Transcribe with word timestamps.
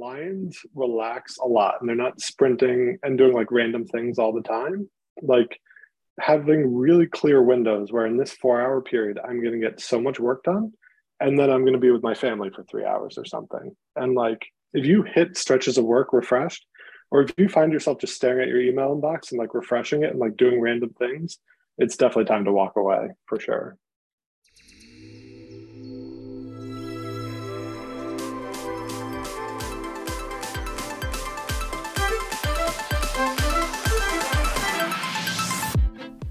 lions 0.00 0.58
relax 0.74 1.36
a 1.38 1.46
lot 1.46 1.76
and 1.80 1.88
they're 1.88 1.96
not 1.96 2.20
sprinting 2.20 2.98
and 3.02 3.18
doing 3.18 3.34
like 3.34 3.52
random 3.52 3.86
things 3.86 4.18
all 4.18 4.32
the 4.32 4.42
time. 4.42 4.88
Like 5.22 5.60
having 6.18 6.74
really 6.74 7.06
clear 7.06 7.42
windows 7.42 7.92
where 7.92 8.06
in 8.06 8.16
this 8.16 8.32
four 8.32 8.60
hour 8.60 8.80
period, 8.80 9.18
I'm 9.22 9.40
going 9.40 9.52
to 9.52 9.66
get 9.66 9.80
so 9.80 10.00
much 10.00 10.18
work 10.18 10.44
done. 10.44 10.72
And 11.20 11.38
then 11.38 11.50
I'm 11.50 11.62
going 11.62 11.74
to 11.74 11.78
be 11.78 11.90
with 11.90 12.02
my 12.02 12.14
family 12.14 12.50
for 12.50 12.64
three 12.64 12.84
hours 12.84 13.18
or 13.18 13.26
something. 13.26 13.76
And 13.96 14.14
like, 14.14 14.46
if 14.72 14.86
you 14.86 15.02
hit 15.02 15.36
stretches 15.36 15.76
of 15.76 15.84
work 15.84 16.12
refreshed, 16.12 16.64
or 17.10 17.22
if 17.22 17.32
you 17.36 17.48
find 17.48 17.72
yourself 17.72 17.98
just 17.98 18.14
staring 18.14 18.42
at 18.42 18.48
your 18.48 18.60
email 18.60 18.96
inbox 18.96 19.30
and 19.30 19.38
like 19.38 19.52
refreshing 19.52 20.02
it 20.02 20.10
and 20.10 20.18
like 20.18 20.36
doing 20.36 20.60
random 20.60 20.94
things, 20.98 21.38
it's 21.76 21.96
definitely 21.96 22.24
time 22.24 22.44
to 22.44 22.52
walk 22.52 22.76
away 22.76 23.08
for 23.26 23.38
sure. 23.38 23.76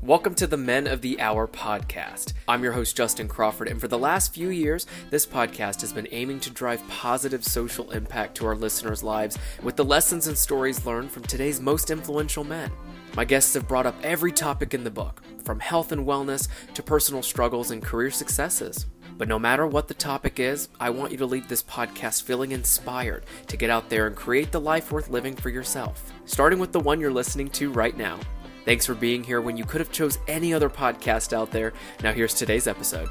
Welcome 0.10 0.34
to 0.36 0.48
the 0.48 0.58
Men 0.58 0.88
of 0.88 1.02
the 1.02 1.22
Hour 1.22 1.48
podcast. 1.48 2.34
I'm 2.48 2.64
your 2.64 2.72
host, 2.72 2.98
Justin 2.98 3.28
Crawford, 3.28 3.68
and 3.68 3.80
for 3.80 3.88
the 3.88 4.00
last 4.00 4.34
few 4.34 4.50
years, 4.50 4.88
this 5.12 5.24
podcast 5.24 5.82
has 5.82 5.94
been 5.94 6.08
aiming 6.10 6.40
to 6.40 6.50
drive 6.50 6.82
positive 6.88 7.46
social 7.46 7.92
impact 7.92 8.34
to 8.38 8.48
our 8.48 8.56
listeners' 8.56 9.04
lives 9.04 9.38
with 9.62 9.76
the 9.76 9.86
lessons 9.86 10.26
and 10.26 10.36
stories 10.36 10.84
learned 10.84 11.12
from 11.12 11.22
today's 11.22 11.62
most 11.62 11.92
influential 11.92 12.44
men. 12.44 12.72
My 13.16 13.24
guests 13.24 13.54
have 13.54 13.68
brought 13.68 13.86
up 13.86 13.94
every 14.02 14.32
topic 14.32 14.74
in 14.74 14.84
the 14.84 14.90
book, 14.90 15.22
from 15.44 15.60
health 15.60 15.92
and 15.92 16.08
wellness 16.08 16.48
to 16.74 16.82
personal 16.82 17.22
struggles 17.22 17.70
and 17.70 17.80
career 17.80 18.10
successes. 18.10 18.88
But 19.16 19.28
no 19.28 19.38
matter 19.38 19.68
what 19.68 19.88
the 19.88 19.94
topic 19.94 20.40
is, 20.40 20.70
I 20.80 20.90
want 20.90 21.12
you 21.12 21.20
to 21.20 21.28
leave 21.28 21.48
this 21.48 21.62
podcast 21.62 22.24
feeling 22.24 22.52
inspired 22.52 23.26
to 23.46 23.58
get 23.58 23.70
out 23.70 23.90
there 23.90 24.08
and 24.08 24.16
create 24.16 24.52
the 24.52 24.60
life 24.60 24.92
worth 24.92 25.12
living 25.12 25.36
for 25.36 25.50
yourself, 25.52 26.12
starting 26.26 26.58
with 26.58 26.72
the 26.72 26.80
one 26.80 27.00
you're 27.00 27.14
listening 27.14 27.50
to 27.50 27.72
right 27.72 27.96
now. 27.96 28.20
Thanks 28.70 28.86
for 28.86 28.94
being 28.94 29.24
here 29.24 29.42
when 29.42 29.58
you 29.58 29.66
could 29.66 29.82
have 29.82 29.92
chose 29.92 30.20
any 30.28 30.54
other 30.54 30.70
podcast 30.70 31.34
out 31.34 31.50
there. 31.50 31.74
Now 32.04 32.14
here's 32.14 32.36
today's 32.36 32.68
episode. 32.68 33.10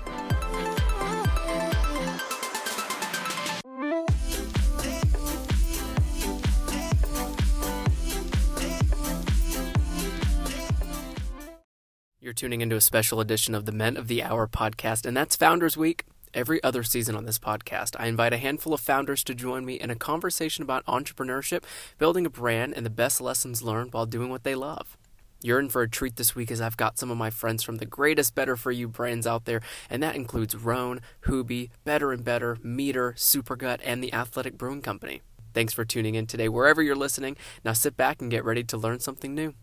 You're 12.20 12.32
tuning 12.32 12.60
into 12.60 12.76
a 12.76 12.80
special 12.80 13.18
edition 13.18 13.56
of 13.56 13.64
the 13.64 13.72
Men 13.72 13.96
of 13.96 14.06
the 14.06 14.22
Hour 14.22 14.46
podcast, 14.46 15.04
and 15.04 15.16
that's 15.16 15.34
Founders 15.34 15.76
Week. 15.76 16.04
Every 16.32 16.62
other 16.62 16.84
season 16.84 17.16
on 17.16 17.24
this 17.24 17.40
podcast, 17.40 17.96
I 17.98 18.06
invite 18.06 18.32
a 18.32 18.38
handful 18.38 18.74
of 18.74 18.80
founders 18.80 19.24
to 19.24 19.34
join 19.34 19.64
me 19.64 19.74
in 19.74 19.90
a 19.90 19.96
conversation 19.96 20.62
about 20.62 20.86
entrepreneurship, 20.86 21.64
building 21.98 22.24
a 22.26 22.30
brand, 22.30 22.74
and 22.74 22.86
the 22.86 22.90
best 22.90 23.20
lessons 23.20 23.60
learned 23.60 23.92
while 23.92 24.06
doing 24.06 24.30
what 24.30 24.44
they 24.44 24.54
love. 24.54 24.96
You're 25.40 25.60
in 25.60 25.68
for 25.68 25.82
a 25.82 25.88
treat 25.88 26.16
this 26.16 26.34
week 26.34 26.50
as 26.50 26.60
I've 26.60 26.76
got 26.76 26.98
some 26.98 27.12
of 27.12 27.16
my 27.16 27.30
friends 27.30 27.62
from 27.62 27.76
the 27.76 27.86
greatest 27.86 28.34
Better 28.34 28.56
For 28.56 28.72
You 28.72 28.88
brands 28.88 29.24
out 29.24 29.44
there, 29.44 29.60
and 29.88 30.02
that 30.02 30.16
includes 30.16 30.56
Rhone, 30.56 31.00
Hubie, 31.26 31.70
Better 31.84 32.10
and 32.10 32.24
Better, 32.24 32.58
Meater, 32.60 33.12
Supergut, 33.16 33.78
and 33.84 34.02
the 34.02 34.12
Athletic 34.12 34.58
Brewing 34.58 34.82
Company. 34.82 35.22
Thanks 35.54 35.72
for 35.72 35.84
tuning 35.84 36.16
in 36.16 36.26
today, 36.26 36.48
wherever 36.48 36.82
you're 36.82 36.96
listening. 36.96 37.36
Now 37.64 37.72
sit 37.72 37.96
back 37.96 38.20
and 38.20 38.32
get 38.32 38.44
ready 38.44 38.64
to 38.64 38.76
learn 38.76 38.98
something 38.98 39.32
new. 39.32 39.54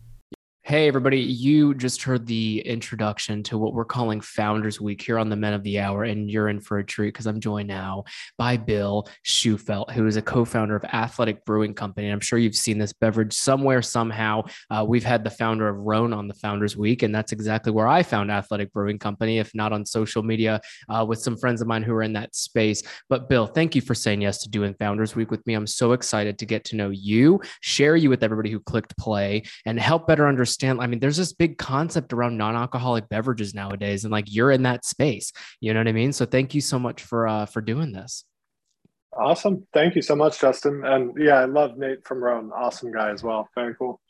Hey, 0.68 0.88
everybody. 0.88 1.20
You 1.20 1.76
just 1.76 2.02
heard 2.02 2.26
the 2.26 2.58
introduction 2.58 3.44
to 3.44 3.56
what 3.56 3.72
we're 3.72 3.84
calling 3.84 4.20
Founders 4.20 4.80
Week 4.80 5.00
here 5.00 5.16
on 5.16 5.28
the 5.28 5.36
Men 5.36 5.52
of 5.52 5.62
the 5.62 5.78
Hour, 5.78 6.02
and 6.02 6.28
you're 6.28 6.48
in 6.48 6.58
for 6.58 6.78
a 6.78 6.84
treat 6.84 7.10
because 7.10 7.26
I'm 7.26 7.38
joined 7.38 7.68
now 7.68 8.02
by 8.36 8.56
Bill 8.56 9.06
Shufelt, 9.24 9.92
who 9.92 10.08
is 10.08 10.16
a 10.16 10.22
co 10.22 10.44
founder 10.44 10.74
of 10.74 10.82
Athletic 10.82 11.44
Brewing 11.44 11.72
Company. 11.72 12.08
And 12.08 12.14
I'm 12.14 12.18
sure 12.18 12.40
you've 12.40 12.56
seen 12.56 12.78
this 12.78 12.92
beverage 12.92 13.32
somewhere, 13.32 13.80
somehow. 13.80 14.42
Uh, 14.68 14.84
we've 14.84 15.04
had 15.04 15.22
the 15.22 15.30
founder 15.30 15.68
of 15.68 15.76
Rhone 15.76 16.12
on 16.12 16.26
the 16.26 16.34
Founders 16.34 16.76
Week, 16.76 17.04
and 17.04 17.14
that's 17.14 17.30
exactly 17.30 17.70
where 17.70 17.86
I 17.86 18.02
found 18.02 18.32
Athletic 18.32 18.72
Brewing 18.72 18.98
Company, 18.98 19.38
if 19.38 19.54
not 19.54 19.72
on 19.72 19.86
social 19.86 20.24
media 20.24 20.60
uh, 20.88 21.06
with 21.08 21.20
some 21.20 21.36
friends 21.36 21.60
of 21.60 21.68
mine 21.68 21.84
who 21.84 21.94
are 21.94 22.02
in 22.02 22.14
that 22.14 22.34
space. 22.34 22.82
But 23.08 23.28
Bill, 23.28 23.46
thank 23.46 23.76
you 23.76 23.82
for 23.82 23.94
saying 23.94 24.20
yes 24.20 24.38
to 24.38 24.48
doing 24.48 24.74
Founders 24.80 25.14
Week 25.14 25.30
with 25.30 25.46
me. 25.46 25.54
I'm 25.54 25.68
so 25.68 25.92
excited 25.92 26.40
to 26.40 26.44
get 26.44 26.64
to 26.64 26.76
know 26.76 26.90
you, 26.90 27.40
share 27.60 27.94
you 27.94 28.10
with 28.10 28.24
everybody 28.24 28.50
who 28.50 28.58
clicked 28.58 28.98
play, 28.98 29.44
and 29.64 29.78
help 29.78 30.08
better 30.08 30.26
understand 30.26 30.55
understand. 30.62 30.80
I 30.80 30.86
mean, 30.86 31.00
there's 31.00 31.16
this 31.16 31.32
big 31.32 31.58
concept 31.58 32.12
around 32.12 32.36
non-alcoholic 32.36 33.08
beverages 33.08 33.54
nowadays, 33.54 34.04
and 34.04 34.12
like 34.12 34.32
you're 34.32 34.50
in 34.50 34.62
that 34.62 34.84
space. 34.84 35.32
You 35.60 35.72
know 35.72 35.80
what 35.80 35.88
I 35.88 35.92
mean? 35.92 36.12
So 36.12 36.24
thank 36.26 36.54
you 36.54 36.60
so 36.60 36.78
much 36.78 37.02
for 37.02 37.26
uh, 37.26 37.46
for 37.46 37.60
doing 37.60 37.92
this. 37.92 38.24
Awesome. 39.16 39.66
Thank 39.72 39.96
you 39.96 40.02
so 40.02 40.14
much, 40.14 40.40
Justin. 40.40 40.84
And 40.84 41.14
yeah, 41.18 41.36
I 41.36 41.46
love 41.46 41.78
Nate 41.78 42.06
from 42.06 42.22
Rhone. 42.22 42.50
Awesome 42.52 42.92
guy 42.92 43.10
as 43.10 43.22
well. 43.22 43.48
Very 43.54 43.74
cool. 43.74 44.00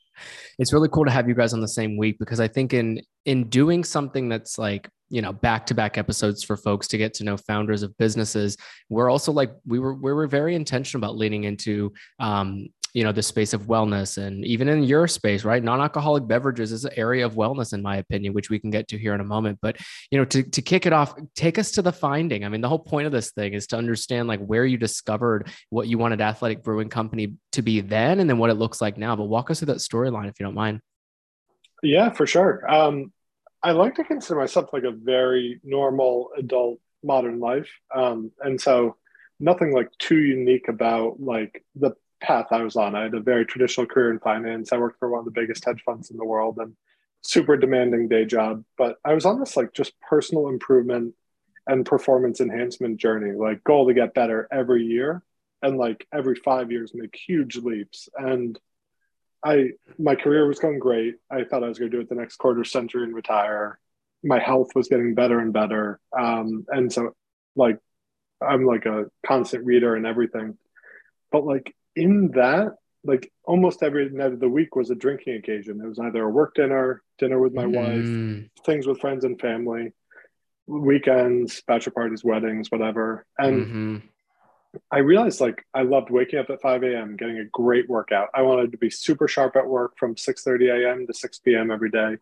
It's 0.58 0.72
really 0.72 0.88
cool 0.88 1.04
to 1.04 1.10
have 1.10 1.28
you 1.28 1.34
guys 1.34 1.52
on 1.52 1.60
the 1.60 1.68
same 1.68 1.96
week 1.96 2.18
because 2.18 2.40
I 2.40 2.48
think 2.48 2.72
in 2.72 3.02
in 3.24 3.48
doing 3.48 3.84
something 3.84 4.28
that's 4.28 4.58
like 4.58 4.88
you 5.08 5.22
know 5.22 5.32
back 5.32 5.66
to 5.66 5.74
back 5.74 5.98
episodes 5.98 6.42
for 6.42 6.56
folks 6.56 6.88
to 6.88 6.98
get 6.98 7.14
to 7.14 7.24
know 7.24 7.36
founders 7.36 7.84
of 7.84 7.96
businesses 7.96 8.56
we're 8.88 9.08
also 9.08 9.30
like 9.30 9.52
we 9.64 9.78
were 9.78 9.94
we 9.94 10.12
were 10.12 10.26
very 10.26 10.56
intentional 10.56 10.98
about 10.98 11.16
leaning 11.16 11.44
into 11.44 11.92
um, 12.18 12.66
you 12.96 13.04
know 13.04 13.12
the 13.12 13.22
space 13.22 13.52
of 13.52 13.64
wellness. 13.64 14.16
And 14.16 14.42
even 14.46 14.68
in 14.68 14.82
your 14.82 15.06
space 15.06 15.44
right 15.44 15.62
non-alcoholic 15.62 16.26
beverages 16.26 16.72
is 16.72 16.86
an 16.86 16.92
area 16.96 17.26
of 17.26 17.34
wellness 17.34 17.74
in 17.74 17.82
my 17.82 17.98
opinion 17.98 18.32
which 18.32 18.48
we 18.48 18.58
can 18.58 18.70
get 18.70 18.88
to 18.88 18.98
here 18.98 19.12
in 19.14 19.20
a 19.20 19.24
moment. 19.24 19.58
But 19.60 19.76
you 20.10 20.18
know 20.18 20.24
to, 20.24 20.42
to 20.42 20.62
kick 20.62 20.86
it 20.86 20.94
off 20.94 21.14
take 21.34 21.58
us 21.58 21.72
to 21.72 21.82
the 21.82 21.92
finding. 21.92 22.42
I 22.42 22.48
mean 22.48 22.62
the 22.62 22.70
whole 22.70 22.78
point 22.78 23.04
of 23.04 23.12
this 23.12 23.32
thing 23.32 23.52
is 23.52 23.66
to 23.68 23.76
understand 23.76 24.28
like 24.28 24.40
where 24.40 24.64
you 24.64 24.78
discovered 24.78 25.50
what 25.68 25.88
you 25.88 25.98
wanted 25.98 26.22
athletic 26.22 26.62
brewing 26.62 26.88
company 26.88 27.34
to 27.52 27.60
be 27.60 27.82
then 27.82 28.18
and 28.18 28.30
then 28.30 28.38
what 28.38 28.48
it 28.48 28.54
looks 28.54 28.80
like 28.80 28.96
now. 28.96 29.14
But 29.14 29.24
walk 29.24 29.50
us 29.50 29.58
through 29.58 29.66
that 29.66 29.78
storyline 29.78 30.30
if 30.30 30.40
you 30.40 30.46
don't 30.46 30.54
mind. 30.54 30.80
Yeah 31.82 32.08
for 32.10 32.26
sure. 32.26 32.68
Um, 32.68 33.12
i 33.62 33.72
like 33.72 33.96
to 33.96 34.04
consider 34.04 34.40
myself 34.40 34.72
like 34.72 34.84
a 34.84 34.90
very 34.90 35.60
normal 35.62 36.30
adult 36.38 36.78
modern 37.04 37.40
life. 37.40 37.68
Um, 37.94 38.32
and 38.40 38.58
so 38.58 38.96
nothing 39.38 39.74
like 39.74 39.90
too 39.98 40.16
unique 40.16 40.68
about 40.68 41.20
like 41.20 41.62
the 41.74 41.92
path 42.26 42.46
I 42.50 42.62
was 42.62 42.76
on. 42.76 42.94
I 42.94 43.04
had 43.04 43.14
a 43.14 43.20
very 43.20 43.46
traditional 43.46 43.86
career 43.86 44.10
in 44.10 44.18
finance. 44.18 44.72
I 44.72 44.78
worked 44.78 44.98
for 44.98 45.08
one 45.08 45.20
of 45.20 45.24
the 45.24 45.30
biggest 45.30 45.64
hedge 45.64 45.82
funds 45.84 46.10
in 46.10 46.16
the 46.16 46.24
world 46.24 46.58
and 46.58 46.74
super 47.22 47.56
demanding 47.56 48.08
day 48.08 48.24
job. 48.24 48.64
But 48.76 48.96
I 49.04 49.14
was 49.14 49.24
on 49.24 49.38
this 49.38 49.56
like 49.56 49.72
just 49.72 49.92
personal 50.00 50.48
improvement 50.48 51.14
and 51.66 51.86
performance 51.86 52.40
enhancement 52.40 52.98
journey, 52.98 53.32
like 53.32 53.64
goal 53.64 53.86
to 53.86 53.94
get 53.94 54.14
better 54.14 54.48
every 54.50 54.84
year 54.84 55.22
and 55.62 55.78
like 55.78 56.06
every 56.12 56.34
five 56.34 56.70
years 56.70 56.92
make 56.94 57.16
huge 57.16 57.56
leaps. 57.56 58.08
And 58.16 58.58
I 59.44 59.70
my 59.98 60.16
career 60.16 60.46
was 60.46 60.58
going 60.58 60.80
great. 60.80 61.16
I 61.30 61.44
thought 61.44 61.64
I 61.64 61.68
was 61.68 61.78
going 61.78 61.90
to 61.90 61.96
do 61.96 62.00
it 62.00 62.08
the 62.08 62.16
next 62.16 62.36
quarter 62.36 62.64
century 62.64 63.04
and 63.04 63.14
retire. 63.14 63.78
My 64.24 64.40
health 64.40 64.70
was 64.74 64.88
getting 64.88 65.14
better 65.14 65.38
and 65.38 65.52
better. 65.52 66.00
Um, 66.16 66.66
and 66.68 66.92
so 66.92 67.14
like 67.54 67.78
I'm 68.40 68.64
like 68.64 68.86
a 68.86 69.06
constant 69.24 69.64
reader 69.64 69.94
and 69.94 70.06
everything. 70.06 70.58
But 71.30 71.44
like 71.44 71.74
in 71.96 72.30
that, 72.32 72.76
like 73.02 73.32
almost 73.44 73.82
every 73.82 74.08
night 74.10 74.32
of 74.32 74.40
the 74.40 74.48
week 74.48 74.76
was 74.76 74.90
a 74.90 74.94
drinking 74.94 75.36
occasion. 75.36 75.80
It 75.80 75.88
was 75.88 75.98
either 75.98 76.22
a 76.22 76.30
work 76.30 76.54
dinner, 76.54 77.02
dinner 77.18 77.40
with 77.40 77.54
my 77.54 77.64
mm. 77.64 77.74
wife, 77.74 78.64
things 78.64 78.86
with 78.86 79.00
friends 79.00 79.24
and 79.24 79.40
family, 79.40 79.92
weekends, 80.66 81.62
bachelor 81.66 81.92
parties, 81.92 82.24
weddings, 82.24 82.70
whatever. 82.70 83.24
And 83.38 83.66
mm-hmm. 83.66 83.96
I 84.90 84.98
realized 84.98 85.40
like 85.40 85.64
I 85.72 85.82
loved 85.82 86.10
waking 86.10 86.38
up 86.38 86.50
at 86.50 86.60
5 86.60 86.82
a.m., 86.82 87.16
getting 87.16 87.38
a 87.38 87.44
great 87.46 87.88
workout. 87.88 88.28
I 88.34 88.42
wanted 88.42 88.72
to 88.72 88.78
be 88.78 88.90
super 88.90 89.26
sharp 89.26 89.56
at 89.56 89.66
work 89.66 89.94
from 89.96 90.16
6:30 90.16 90.86
a.m. 90.86 91.06
to 91.06 91.14
6 91.14 91.38
p.m. 91.40 91.70
every 91.70 91.90
day. 91.90 92.16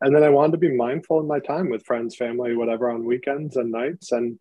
And 0.00 0.14
then 0.14 0.22
I 0.22 0.28
wanted 0.28 0.52
to 0.52 0.58
be 0.58 0.76
mindful 0.76 1.18
in 1.18 1.26
my 1.26 1.40
time 1.40 1.70
with 1.70 1.84
friends, 1.84 2.14
family, 2.14 2.54
whatever 2.54 2.88
on 2.88 3.04
weekends 3.04 3.56
and 3.56 3.72
nights. 3.72 4.12
And 4.12 4.38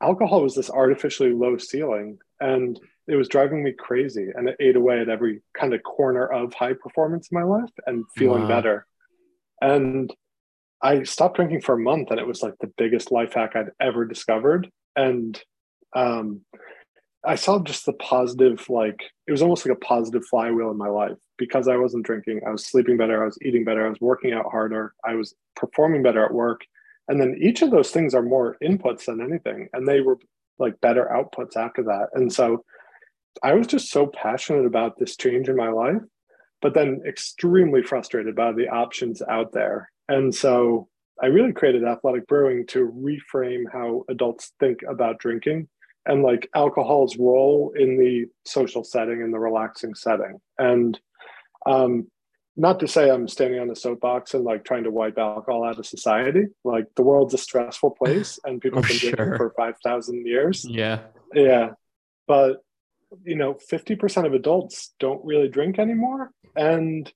alcohol 0.00 0.42
was 0.42 0.54
this 0.54 0.70
artificially 0.70 1.32
low 1.32 1.56
ceiling. 1.56 2.18
And 2.38 2.78
it 3.08 3.16
was 3.16 3.28
driving 3.28 3.62
me 3.62 3.72
crazy 3.72 4.30
and 4.34 4.48
it 4.48 4.56
ate 4.60 4.76
away 4.76 5.00
at 5.00 5.08
every 5.08 5.42
kind 5.58 5.74
of 5.74 5.82
corner 5.82 6.26
of 6.26 6.54
high 6.54 6.72
performance 6.72 7.28
in 7.30 7.38
my 7.38 7.44
life 7.44 7.70
and 7.86 8.04
feeling 8.16 8.42
wow. 8.42 8.48
better. 8.48 8.86
And 9.60 10.12
i 10.82 11.02
stopped 11.04 11.36
drinking 11.36 11.62
for 11.62 11.74
a 11.74 11.78
month 11.78 12.10
and 12.10 12.20
it 12.20 12.26
was 12.26 12.42
like 12.42 12.52
the 12.60 12.70
biggest 12.76 13.10
life 13.10 13.32
hack 13.32 13.52
i'd 13.54 13.70
ever 13.80 14.04
discovered. 14.04 14.70
And 14.94 15.40
um, 15.94 16.42
i 17.24 17.34
saw 17.34 17.62
just 17.62 17.86
the 17.86 17.92
positive 17.94 18.68
like 18.68 19.00
it 19.26 19.32
was 19.32 19.42
almost 19.42 19.66
like 19.66 19.76
a 19.76 19.80
positive 19.80 20.24
flywheel 20.26 20.70
in 20.70 20.76
my 20.76 20.88
life. 20.88 21.18
Because 21.38 21.68
i 21.68 21.76
wasn't 21.76 22.06
drinking 22.06 22.40
i 22.46 22.50
was 22.50 22.66
sleeping 22.66 22.96
better 22.96 23.22
i 23.22 23.26
was 23.26 23.38
eating 23.42 23.64
better 23.64 23.86
i 23.86 23.88
was 23.88 24.00
working 24.00 24.32
out 24.32 24.50
harder 24.50 24.94
i 25.04 25.14
was 25.14 25.34
performing 25.54 26.02
better 26.02 26.24
at 26.24 26.34
work. 26.34 26.62
And 27.08 27.20
then 27.20 27.38
each 27.40 27.62
of 27.62 27.70
those 27.70 27.92
things 27.92 28.14
are 28.14 28.22
more 28.22 28.56
inputs 28.60 29.04
than 29.04 29.20
anything 29.20 29.68
and 29.72 29.86
they 29.86 30.00
were 30.00 30.18
like 30.58 30.80
better 30.80 31.08
outputs 31.12 31.56
after 31.56 31.82
that. 31.84 32.08
And 32.14 32.32
so 32.32 32.64
I 33.42 33.54
was 33.54 33.66
just 33.66 33.90
so 33.90 34.06
passionate 34.06 34.66
about 34.66 34.98
this 34.98 35.16
change 35.16 35.48
in 35.48 35.56
my 35.56 35.68
life, 35.68 36.02
but 36.62 36.74
then 36.74 37.02
extremely 37.06 37.82
frustrated 37.82 38.34
by 38.34 38.52
the 38.52 38.68
options 38.68 39.22
out 39.22 39.52
there. 39.52 39.90
And 40.08 40.34
so 40.34 40.88
I 41.22 41.26
really 41.26 41.52
created 41.52 41.84
Athletic 41.84 42.26
Brewing 42.26 42.66
to 42.68 42.90
reframe 42.90 43.64
how 43.72 44.04
adults 44.08 44.52
think 44.60 44.80
about 44.88 45.18
drinking 45.18 45.68
and 46.04 46.22
like 46.22 46.48
alcohol's 46.54 47.16
role 47.16 47.72
in 47.76 47.98
the 47.98 48.26
social 48.44 48.84
setting 48.84 49.22
and 49.22 49.32
the 49.32 49.38
relaxing 49.38 49.94
setting. 49.94 50.40
And 50.58 50.98
um, 51.66 52.08
not 52.56 52.80
to 52.80 52.88
say 52.88 53.10
I'm 53.10 53.28
standing 53.28 53.60
on 53.60 53.70
a 53.70 53.76
soapbox 53.76 54.34
and 54.34 54.44
like 54.44 54.64
trying 54.64 54.84
to 54.84 54.90
wipe 54.90 55.18
alcohol 55.18 55.64
out 55.64 55.78
of 55.78 55.86
society. 55.86 56.44
Like 56.64 56.86
the 56.94 57.02
world's 57.02 57.34
a 57.34 57.38
stressful 57.38 57.90
place 58.02 58.38
and 58.44 58.60
people 58.60 58.82
have 58.82 58.88
been 58.88 58.98
sure. 58.98 59.12
drinking 59.12 59.36
for 59.36 59.54
5,000 59.56 60.26
years. 60.26 60.64
Yeah. 60.68 61.00
Yeah. 61.34 61.70
But, 62.26 62.62
you 63.24 63.36
know, 63.36 63.54
50% 63.54 64.26
of 64.26 64.32
adults 64.32 64.94
don't 64.98 65.24
really 65.24 65.48
drink 65.48 65.78
anymore. 65.78 66.30
And 66.56 67.12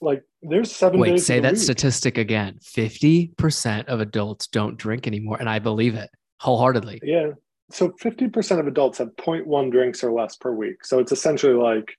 like 0.00 0.22
there's 0.42 0.74
seven 0.74 1.00
Wait, 1.00 1.20
say 1.20 1.40
that 1.40 1.52
week. 1.52 1.62
statistic 1.62 2.18
again. 2.18 2.58
50% 2.62 3.84
of 3.86 4.00
adults 4.00 4.46
don't 4.46 4.76
drink 4.76 5.06
anymore. 5.06 5.36
And 5.38 5.48
I 5.48 5.58
believe 5.58 5.94
it 5.94 6.10
wholeheartedly. 6.40 7.00
Yeah. 7.02 7.32
So 7.70 7.90
50% 7.90 8.58
of 8.58 8.66
adults 8.66 8.98
have 8.98 9.14
0.1 9.16 9.70
drinks 9.70 10.02
or 10.02 10.12
less 10.12 10.36
per 10.36 10.52
week. 10.52 10.84
So 10.84 10.98
it's 10.98 11.12
essentially 11.12 11.54
like 11.54 11.96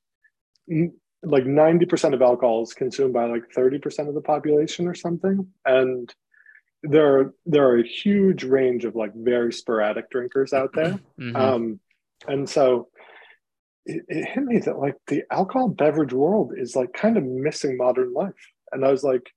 like 1.24 1.44
90% 1.44 2.14
of 2.14 2.22
alcohol 2.22 2.64
is 2.64 2.74
consumed 2.74 3.14
by 3.14 3.26
like 3.26 3.44
30% 3.56 4.08
of 4.08 4.16
the 4.16 4.22
population 4.22 4.88
or 4.88 4.96
something 4.96 5.48
and 5.66 6.14
there 6.84 7.20
are 7.20 7.34
there 7.46 7.68
are 7.68 7.78
a 7.78 7.88
huge 7.88 8.44
range 8.44 8.86
of 8.86 8.96
like 8.96 9.12
very 9.14 9.54
sporadic 9.54 10.10
drinkers 10.10 10.52
out 10.54 10.72
there 10.74 11.00
mm-hmm. 11.20 11.36
um, 11.36 11.80
and 12.28 12.50
so 12.50 12.88
it, 13.86 14.04
it, 14.08 14.26
hit 14.26 14.44
me 14.44 14.60
that 14.60 14.78
like 14.78 14.96
the 15.08 15.24
alcohol 15.32 15.70
beverage 15.70 16.14
world 16.14 16.54
is 16.56 16.76
like 16.76 16.94
kind 16.94 17.18
of 17.18 17.24
missing 17.24 17.78
modern 17.78 18.14
life 18.14 18.52
and 18.72 18.86
i 18.86 18.92
was 18.92 19.04
like 19.04 19.32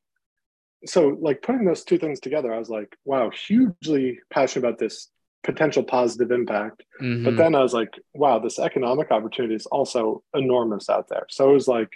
so 0.87 1.17
like 1.20 1.43
putting 1.43 1.64
those 1.64 1.85
two 1.85 1.99
things 1.99 2.20
together 2.20 2.52
i 2.52 2.58
was 2.58 2.69
like 2.69 2.94
wow 3.05 3.31
hugely 3.31 4.19
passionate 4.31 4.67
about 4.67 4.79
this 4.79 5.11
potential 5.44 5.85
positive 5.85 6.32
impact. 6.32 6.82
Mm-hmm. 7.00 7.25
But 7.25 7.37
then 7.37 7.55
I 7.55 7.61
was 7.61 7.75
like, 7.75 7.91
wow, 8.14 8.41
this 8.41 8.58
economic 8.58 9.12
opportunity 9.12 9.55
is 9.55 9.67
also 9.67 10.25
enormous 10.35 10.88
out 10.88 11.08
there. 11.08 11.26
So 11.31 11.50
it 11.50 11.52
was 11.52 11.69
like, 11.69 11.90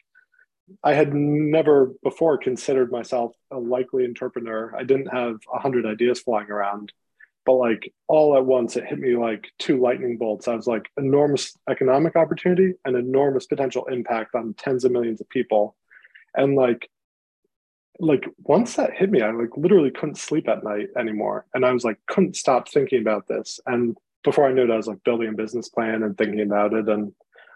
I 0.85 0.93
had 0.93 1.15
never 1.15 1.95
before 2.03 2.37
considered 2.37 2.93
myself 2.93 3.33
a 3.51 3.59
likely 3.59 4.05
entrepreneur. 4.05 4.75
I 4.77 4.85
didn't 4.85 5.07
have 5.07 5.37
a 5.53 5.59
hundred 5.59 5.87
ideas 5.87 6.21
flying 6.21 6.51
around, 6.51 6.93
but 7.49 7.55
like 7.55 7.95
all 8.09 8.37
at 8.37 8.45
once, 8.45 8.77
it 8.77 8.85
hit 8.85 8.99
me 8.99 9.17
like 9.17 9.51
two 9.59 9.81
lightning 9.81 10.19
bolts. 10.19 10.49
I 10.49 10.55
was 10.55 10.67
like, 10.67 10.91
enormous 10.99 11.57
economic 11.67 12.15
opportunity 12.15 12.75
and 12.85 12.95
enormous 12.95 13.47
potential 13.47 13.87
impact 13.87 14.35
on 14.35 14.53
tens 14.53 14.85
of 14.85 14.93
millions 14.93 15.23
of 15.23 15.31
people. 15.31 15.75
And 16.35 16.57
like 16.57 16.91
like 17.99 18.27
once 18.41 18.77
that 18.77 18.93
hit 18.93 19.11
me, 19.11 19.23
I 19.23 19.31
like 19.31 19.57
literally 19.57 19.91
couldn't 19.91 20.19
sleep 20.19 20.47
at 20.47 20.63
night 20.63 20.89
anymore. 20.95 21.47
And 21.55 21.65
I 21.65 21.73
was 21.73 21.85
like, 21.85 21.97
couldn't 22.07 22.37
stop 22.37 22.69
thinking 22.69 23.01
about 23.01 23.27
this. 23.29 23.61
And 23.65 23.97
before 24.25 24.47
I 24.47 24.53
knew 24.53 24.65
it, 24.65 24.71
I 24.71 24.77
was 24.77 24.87
like 24.87 25.03
building 25.03 25.31
a 25.31 25.33
business 25.33 25.71
plan 25.71 26.03
and 26.03 26.19
thinking 26.19 26.43
about 26.43 26.75
it. 26.75 26.87
And 26.87 27.15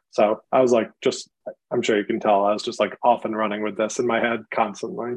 so 0.08 0.40
I 0.50 0.62
was 0.62 0.72
like, 0.72 0.90
just, 1.02 1.28
I'm 1.70 1.82
sure 1.82 1.98
you 1.98 2.04
can 2.04 2.18
tell, 2.18 2.46
I 2.46 2.54
was 2.54 2.62
just 2.62 2.80
like 2.80 2.96
off 3.04 3.26
and 3.26 3.36
running 3.36 3.62
with 3.62 3.76
this 3.76 3.98
in 3.98 4.06
my 4.06 4.20
head 4.20 4.44
constantly. 4.54 5.16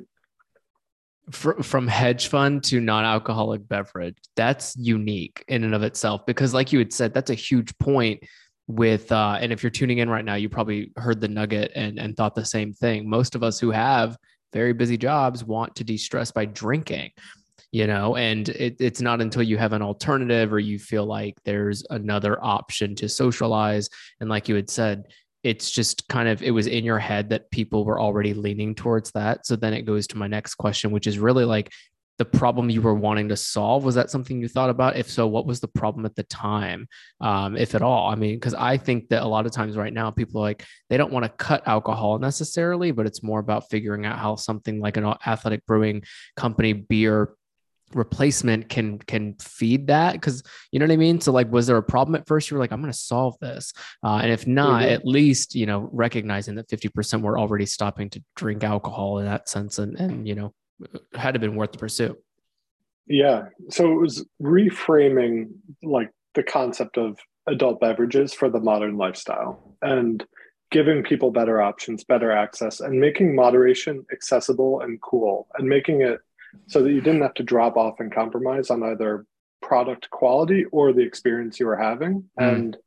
From 1.31 1.87
hedge 1.87 2.27
fund 2.27 2.63
to 2.65 2.79
non-alcoholic 2.79 3.67
beverage, 3.67 4.17
that's 4.35 4.75
unique 4.77 5.43
in 5.47 5.63
and 5.63 5.73
of 5.73 5.81
itself. 5.81 6.25
Because, 6.27 6.53
like 6.53 6.71
you 6.71 6.77
had 6.77 6.93
said, 6.93 7.15
that's 7.15 7.31
a 7.31 7.35
huge 7.35 7.75
point 7.79 8.23
with 8.67 9.11
uh, 9.11 9.37
and 9.39 9.51
if 9.53 9.61
you're 9.61 9.69
tuning 9.69 9.99
in 9.99 10.09
right 10.09 10.25
now 10.25 10.35
you 10.35 10.49
probably 10.49 10.91
heard 10.97 11.21
the 11.21 11.27
nugget 11.27 11.71
and 11.75 11.99
and 11.99 12.17
thought 12.17 12.35
the 12.35 12.45
same 12.45 12.73
thing 12.73 13.07
most 13.07 13.35
of 13.35 13.43
us 13.43 13.59
who 13.59 13.71
have 13.71 14.17
very 14.53 14.73
busy 14.73 14.97
jobs 14.97 15.43
want 15.43 15.75
to 15.75 15.83
de-stress 15.83 16.31
by 16.31 16.45
drinking 16.45 17.11
you 17.71 17.85
know 17.85 18.15
and 18.15 18.49
it, 18.49 18.75
it's 18.79 19.01
not 19.01 19.21
until 19.21 19.43
you 19.43 19.57
have 19.57 19.73
an 19.73 19.81
alternative 19.81 20.51
or 20.51 20.59
you 20.59 20.79
feel 20.79 21.05
like 21.05 21.35
there's 21.43 21.85
another 21.91 22.43
option 22.43 22.95
to 22.95 23.07
socialize 23.07 23.89
and 24.19 24.29
like 24.29 24.49
you 24.49 24.55
had 24.55 24.69
said 24.69 25.03
it's 25.45 25.69
just 25.69 26.07
kind 26.07 26.27
of 26.27 26.41
it 26.41 26.49
was 26.49 26.65
in 26.65 26.83
your 26.83 26.97
head 26.97 27.29
that 27.29 27.51
people 27.51 27.85
were 27.85 28.01
already 28.01 28.33
leaning 28.33 28.73
towards 28.73 29.11
that. 29.11 29.45
So 29.45 29.55
then 29.55 29.75
it 29.75 29.83
goes 29.83 30.07
to 30.07 30.17
my 30.17 30.25
next 30.25 30.55
question 30.55 30.89
which 30.89 31.05
is 31.05 31.19
really 31.19 31.45
like 31.45 31.71
the 32.17 32.25
problem 32.25 32.69
you 32.69 32.81
were 32.81 32.95
wanting 32.95 33.29
to 33.29 33.37
solve. 33.37 33.83
Was 33.83 33.93
that 33.95 34.09
something 34.09 34.39
you 34.39 34.47
thought 34.47 34.71
about? 34.71 34.95
If 34.95 35.07
so 35.07 35.27
what 35.27 35.45
was 35.45 35.59
the 35.59 35.67
problem 35.67 36.03
at 36.05 36.15
the 36.15 36.23
time 36.23 36.87
um, 37.21 37.55
if 37.55 37.75
at 37.75 37.83
all? 37.83 38.09
I 38.09 38.15
mean 38.15 38.35
because 38.37 38.55
i 38.55 38.75
think 38.75 39.09
that 39.09 39.21
a 39.21 39.27
lot 39.27 39.45
of 39.45 39.51
times 39.51 39.77
right 39.77 39.93
now 39.93 40.09
people 40.09 40.41
are 40.41 40.49
like 40.49 40.65
they 40.89 40.97
don't 40.97 41.13
want 41.13 41.25
to 41.25 41.29
cut 41.29 41.67
alcohol 41.67 42.17
necessarily 42.17 42.91
but 42.91 43.05
it's 43.05 43.21
more 43.21 43.39
about 43.39 43.69
figuring 43.69 44.05
out 44.05 44.17
how 44.17 44.35
something 44.35 44.79
like 44.79 44.97
an 44.97 45.05
athletic 45.27 45.63
brewing 45.67 46.01
company 46.35 46.73
beer 46.73 47.35
replacement 47.93 48.67
can 48.67 48.97
can 48.99 49.35
feed 49.35 49.87
that 49.87 50.13
because 50.13 50.41
you 50.71 50.79
know 50.79 50.85
what 50.85 50.91
i 50.91 50.97
mean 50.97 51.21
so 51.21 51.31
like 51.31 51.49
was 51.51 51.67
there 51.67 51.77
a 51.77 51.83
problem 51.83 52.15
at 52.15 52.27
first 52.27 52.49
you 52.49 52.55
were 52.55 52.59
like 52.59 52.71
i'm 52.71 52.81
going 52.81 52.91
to 52.91 52.97
solve 52.97 53.37
this 53.39 53.73
uh, 54.03 54.19
and 54.21 54.31
if 54.31 54.47
not 54.47 54.81
mm-hmm. 54.81 54.91
at 54.91 55.05
least 55.05 55.53
you 55.55 55.65
know 55.65 55.87
recognizing 55.93 56.55
that 56.55 56.67
50% 56.67 57.21
were 57.21 57.37
already 57.37 57.65
stopping 57.65 58.09
to 58.09 58.21
drink 58.35 58.63
alcohol 58.63 59.19
in 59.19 59.25
that 59.25 59.47
sense 59.47 59.77
and 59.77 59.97
and 59.99 60.27
you 60.27 60.35
know 60.35 60.51
had 61.13 61.35
it 61.35 61.39
been 61.39 61.55
worth 61.55 61.71
the 61.71 61.77
pursuit. 61.77 62.17
Yeah. 63.07 63.45
So 63.69 63.91
it 63.91 64.01
was 64.01 64.25
reframing 64.41 65.49
like 65.83 66.11
the 66.33 66.43
concept 66.43 66.97
of 66.97 67.17
adult 67.47 67.79
beverages 67.79 68.33
for 68.33 68.49
the 68.49 68.59
modern 68.59 68.97
lifestyle 68.97 69.75
and 69.81 70.25
giving 70.71 71.03
people 71.03 71.31
better 71.31 71.61
options, 71.61 72.03
better 72.03 72.31
access, 72.31 72.79
and 72.79 72.99
making 72.99 73.35
moderation 73.35 74.05
accessible 74.11 74.81
and 74.81 74.99
cool 75.01 75.47
and 75.57 75.69
making 75.69 76.01
it 76.01 76.19
so 76.67 76.83
that 76.83 76.91
you 76.91 77.01
didn't 77.01 77.21
have 77.21 77.33
to 77.35 77.43
drop 77.43 77.77
off 77.77 77.99
and 77.99 78.13
compromise 78.13 78.69
on 78.69 78.83
either 78.83 79.25
product 79.61 80.09
quality 80.09 80.65
or 80.71 80.93
the 80.93 81.01
experience 81.01 81.59
you 81.59 81.65
were 81.65 81.77
having. 81.77 82.23
Mm. 82.39 82.53
And 82.53 82.77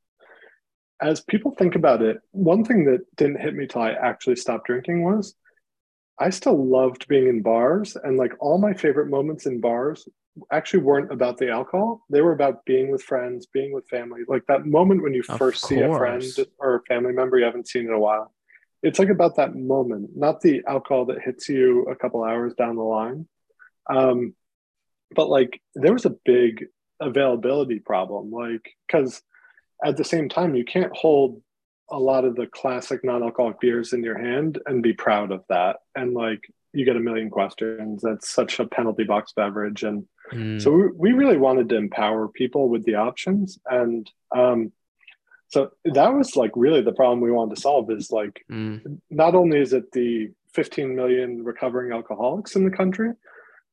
as 1.00 1.20
people 1.20 1.52
think 1.52 1.74
about 1.74 2.02
it, 2.02 2.18
one 2.30 2.64
thing 2.64 2.84
that 2.86 3.00
didn't 3.16 3.40
hit 3.40 3.54
me 3.54 3.66
till 3.66 3.82
I 3.82 3.92
actually 3.92 4.36
stopped 4.36 4.66
drinking 4.66 5.04
was 5.04 5.34
I 6.18 6.30
still 6.30 6.66
loved 6.66 7.06
being 7.06 7.28
in 7.28 7.42
bars, 7.42 7.96
and 7.96 8.16
like 8.16 8.32
all 8.40 8.58
my 8.58 8.74
favorite 8.74 9.08
moments 9.08 9.46
in 9.46 9.60
bars 9.60 10.08
actually 10.52 10.82
weren't 10.82 11.12
about 11.12 11.38
the 11.38 11.50
alcohol. 11.50 12.02
They 12.10 12.20
were 12.20 12.32
about 12.32 12.64
being 12.64 12.90
with 12.90 13.02
friends, 13.02 13.46
being 13.46 13.72
with 13.72 13.88
family. 13.88 14.22
Like 14.26 14.44
that 14.48 14.66
moment 14.66 15.02
when 15.02 15.14
you 15.14 15.22
of 15.28 15.38
first 15.38 15.62
course. 15.62 15.68
see 15.68 15.80
a 15.80 15.96
friend 15.96 16.24
or 16.58 16.76
a 16.76 16.82
family 16.82 17.12
member 17.12 17.38
you 17.38 17.44
haven't 17.44 17.68
seen 17.68 17.86
in 17.86 17.92
a 17.92 17.98
while. 17.98 18.32
It's 18.82 18.98
like 18.98 19.08
about 19.08 19.36
that 19.36 19.56
moment, 19.56 20.10
not 20.16 20.40
the 20.40 20.62
alcohol 20.66 21.06
that 21.06 21.20
hits 21.20 21.48
you 21.48 21.84
a 21.84 21.96
couple 21.96 22.22
hours 22.22 22.54
down 22.54 22.76
the 22.76 22.82
line. 22.82 23.26
Um, 23.88 24.34
but 25.14 25.28
like 25.28 25.60
there 25.74 25.92
was 25.92 26.04
a 26.04 26.16
big 26.24 26.66
availability 27.00 27.78
problem, 27.78 28.30
like 28.30 28.76
because 28.86 29.22
at 29.84 29.96
the 29.96 30.04
same 30.04 30.28
time 30.28 30.54
you 30.54 30.64
can't 30.64 30.94
hold 30.94 31.40
a 31.90 31.98
lot 31.98 32.24
of 32.24 32.36
the 32.36 32.46
classic 32.46 33.04
non-alcoholic 33.04 33.60
beers 33.60 33.92
in 33.92 34.02
your 34.02 34.18
hand 34.18 34.58
and 34.66 34.82
be 34.82 34.92
proud 34.92 35.32
of 35.32 35.42
that 35.48 35.76
and 35.94 36.14
like 36.14 36.40
you 36.72 36.84
get 36.84 36.96
a 36.96 37.00
million 37.00 37.30
questions 37.30 38.02
that's 38.02 38.28
such 38.28 38.58
a 38.58 38.66
penalty 38.66 39.04
box 39.04 39.32
beverage 39.32 39.82
and 39.84 40.04
mm. 40.32 40.60
so 40.60 40.70
we, 40.70 40.88
we, 40.94 41.12
really 41.12 41.38
wanted 41.38 41.68
to 41.68 41.76
empower 41.76 42.28
people 42.28 42.68
with 42.68 42.84
the 42.84 42.94
options 42.94 43.58
and 43.70 44.10
um, 44.36 44.70
so 45.48 45.70
that 45.86 46.12
was 46.12 46.36
like 46.36 46.52
really 46.54 46.82
the 46.82 46.92
problem 46.92 47.20
we 47.20 47.30
wanted 47.30 47.54
to 47.54 47.60
solve 47.60 47.90
is 47.90 48.10
like 48.10 48.44
mm. 48.50 49.00
not 49.08 49.34
only 49.34 49.58
is 49.58 49.72
it 49.72 49.90
the 49.92 50.30
15 50.52 50.94
million 50.94 51.42
recovering 51.42 51.92
alcoholics 51.92 52.54
in 52.54 52.64
the 52.64 52.76
country 52.76 53.12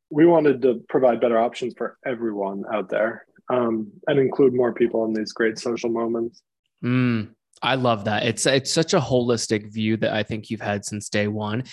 we 0.09 0.25
wanted 0.25 0.61
to 0.61 0.83
provide 0.89 1.19
better 1.19 1.37
options 1.37 1.73
for 1.77 1.97
everyone 2.05 2.63
out 2.73 2.89
there 2.89 3.25
um, 3.49 3.91
and 4.07 4.19
include 4.19 4.53
more 4.53 4.73
people 4.73 5.05
in 5.05 5.13
these 5.13 5.31
great 5.33 5.57
social 5.57 5.89
moments 5.89 6.41
mm. 6.83 7.29
I 7.61 7.75
love 7.75 8.05
that. 8.05 8.25
It's 8.25 8.45
it's 8.45 8.71
such 8.71 8.93
a 8.93 8.99
holistic 8.99 9.71
view 9.71 9.97
that 9.97 10.13
I 10.13 10.23
think 10.23 10.49
you've 10.49 10.61
had 10.61 10.85
since 10.85 11.09
day 11.09 11.27
one, 11.27 11.63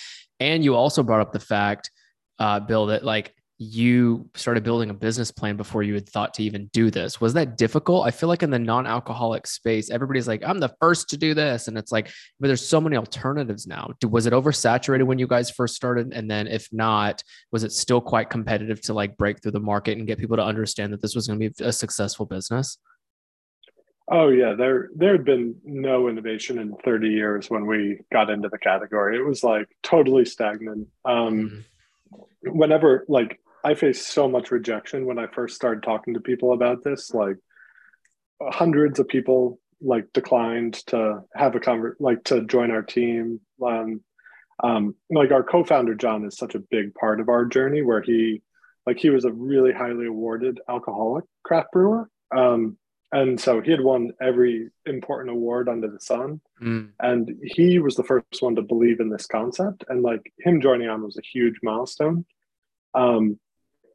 and 0.40 0.64
you 0.64 0.74
also 0.74 1.02
brought 1.02 1.20
up 1.20 1.32
the 1.32 1.40
fact, 1.40 1.90
uh, 2.38 2.60
Bill, 2.60 2.86
that 2.86 3.04
like 3.04 3.34
you 3.62 4.28
started 4.34 4.64
building 4.64 4.90
a 4.90 4.94
business 4.94 5.30
plan 5.30 5.56
before 5.56 5.82
you 5.82 5.94
had 5.94 6.08
thought 6.08 6.34
to 6.34 6.42
even 6.42 6.66
do 6.72 6.90
this. 6.90 7.20
Was 7.20 7.34
that 7.34 7.56
difficult? 7.56 8.06
I 8.06 8.10
feel 8.10 8.28
like 8.28 8.42
in 8.42 8.50
the 8.50 8.58
non-alcoholic 8.58 9.46
space, 9.46 9.90
everybody's 9.90 10.28
like, 10.28 10.42
"I'm 10.44 10.58
the 10.58 10.74
first 10.80 11.08
to 11.10 11.16
do 11.16 11.34
this," 11.34 11.68
and 11.68 11.78
it's 11.78 11.92
like, 11.92 12.10
but 12.40 12.48
there's 12.48 12.66
so 12.66 12.80
many 12.80 12.96
alternatives 12.96 13.66
now. 13.66 13.92
Was 14.08 14.26
it 14.26 14.32
oversaturated 14.32 15.04
when 15.04 15.18
you 15.18 15.26
guys 15.26 15.50
first 15.50 15.74
started? 15.74 16.12
And 16.12 16.30
then, 16.30 16.46
if 16.46 16.68
not, 16.72 17.22
was 17.50 17.64
it 17.64 17.72
still 17.72 18.00
quite 18.00 18.30
competitive 18.30 18.80
to 18.82 18.94
like 18.94 19.16
break 19.16 19.42
through 19.42 19.52
the 19.52 19.60
market 19.60 19.98
and 19.98 20.06
get 20.06 20.18
people 20.18 20.36
to 20.36 20.44
understand 20.44 20.92
that 20.92 21.02
this 21.02 21.14
was 21.14 21.26
going 21.26 21.38
to 21.38 21.50
be 21.50 21.64
a 21.64 21.72
successful 21.72 22.26
business? 22.26 22.78
Oh 24.10 24.28
yeah, 24.28 24.54
there 24.54 24.90
there 24.96 25.12
had 25.12 25.24
been 25.24 25.54
no 25.64 26.08
innovation 26.08 26.58
in 26.58 26.74
30 26.84 27.08
years 27.08 27.48
when 27.48 27.66
we 27.66 28.00
got 28.12 28.30
into 28.30 28.48
the 28.48 28.58
category. 28.58 29.16
It 29.16 29.24
was 29.24 29.44
like 29.44 29.68
totally 29.82 30.24
stagnant. 30.24 30.88
Um, 31.04 31.64
mm-hmm. 32.44 32.58
Whenever 32.58 33.04
like 33.08 33.40
I 33.64 33.74
faced 33.74 34.08
so 34.08 34.28
much 34.28 34.50
rejection 34.50 35.06
when 35.06 35.18
I 35.18 35.26
first 35.28 35.54
started 35.56 35.82
talking 35.82 36.14
to 36.14 36.20
people 36.20 36.52
about 36.52 36.82
this, 36.82 37.12
like 37.14 37.36
hundreds 38.42 38.98
of 38.98 39.08
people 39.08 39.58
like 39.80 40.12
declined 40.12 40.74
to 40.86 41.20
have 41.34 41.54
a 41.54 41.60
convert 41.60 42.00
like 42.00 42.24
to 42.24 42.44
join 42.44 42.70
our 42.70 42.82
team. 42.82 43.40
Um, 43.64 44.02
um, 44.62 44.94
like 45.10 45.32
our 45.32 45.42
co-founder 45.42 45.94
John 45.94 46.24
is 46.24 46.36
such 46.36 46.54
a 46.54 46.60
big 46.60 46.94
part 46.94 47.20
of 47.20 47.28
our 47.28 47.44
journey 47.44 47.82
where 47.82 48.02
he 48.02 48.42
like 48.86 48.98
he 48.98 49.10
was 49.10 49.24
a 49.24 49.32
really 49.32 49.72
highly 49.72 50.06
awarded 50.06 50.60
alcoholic 50.68 51.24
craft 51.44 51.68
brewer. 51.72 52.08
Um, 52.36 52.76
and 53.12 53.38
so 53.38 53.60
he 53.60 53.70
had 53.70 53.80
won 53.82 54.12
every 54.22 54.70
important 54.86 55.30
award 55.30 55.68
under 55.68 55.88
the 55.88 56.00
sun 56.00 56.40
Mm. 56.62 56.90
and 57.00 57.28
he 57.42 57.80
was 57.80 57.96
the 57.96 58.04
first 58.04 58.40
one 58.40 58.54
to 58.54 58.62
believe 58.62 59.00
in 59.00 59.10
this 59.10 59.26
concept 59.26 59.84
and 59.88 60.02
like 60.02 60.32
him 60.38 60.60
joining 60.60 60.88
on 60.88 61.02
was 61.02 61.16
a 61.16 61.26
huge 61.32 61.56
milestone 61.60 62.24
um 62.94 63.38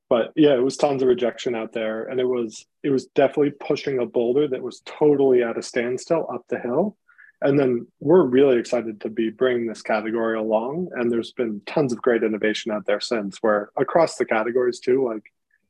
but 0.09 0.31
yeah 0.35 0.53
it 0.53 0.63
was 0.63 0.77
tons 0.77 1.01
of 1.01 1.07
rejection 1.07 1.55
out 1.55 1.73
there. 1.73 2.03
And 2.05 2.19
it 2.19 2.25
was 2.25 2.65
it 2.83 2.89
was 2.89 3.07
definitely 3.07 3.51
pushing 3.51 3.99
a 3.99 4.05
boulder 4.05 4.47
that 4.47 4.61
was 4.63 4.81
totally 4.85 5.43
at 5.43 5.57
a 5.57 5.61
standstill 5.61 6.27
up 6.33 6.43
the 6.49 6.59
hill. 6.59 6.97
And 7.41 7.59
then 7.59 7.85
we're 7.99 8.25
really 8.25 8.57
excited 8.57 8.99
to 9.01 9.09
be 9.09 9.29
bringing 9.29 9.67
this 9.67 9.83
category 9.83 10.37
along. 10.39 10.89
And 10.95 11.11
there's 11.11 11.33
been 11.33 11.61
tons 11.67 11.93
of 11.93 12.01
great 12.01 12.23
innovation 12.23 12.71
out 12.71 12.85
there 12.87 12.99
since 12.99 13.37
where 13.41 13.69
across 13.77 14.15
the 14.15 14.25
categories 14.25 14.79
too 14.79 15.07
like 15.07 15.23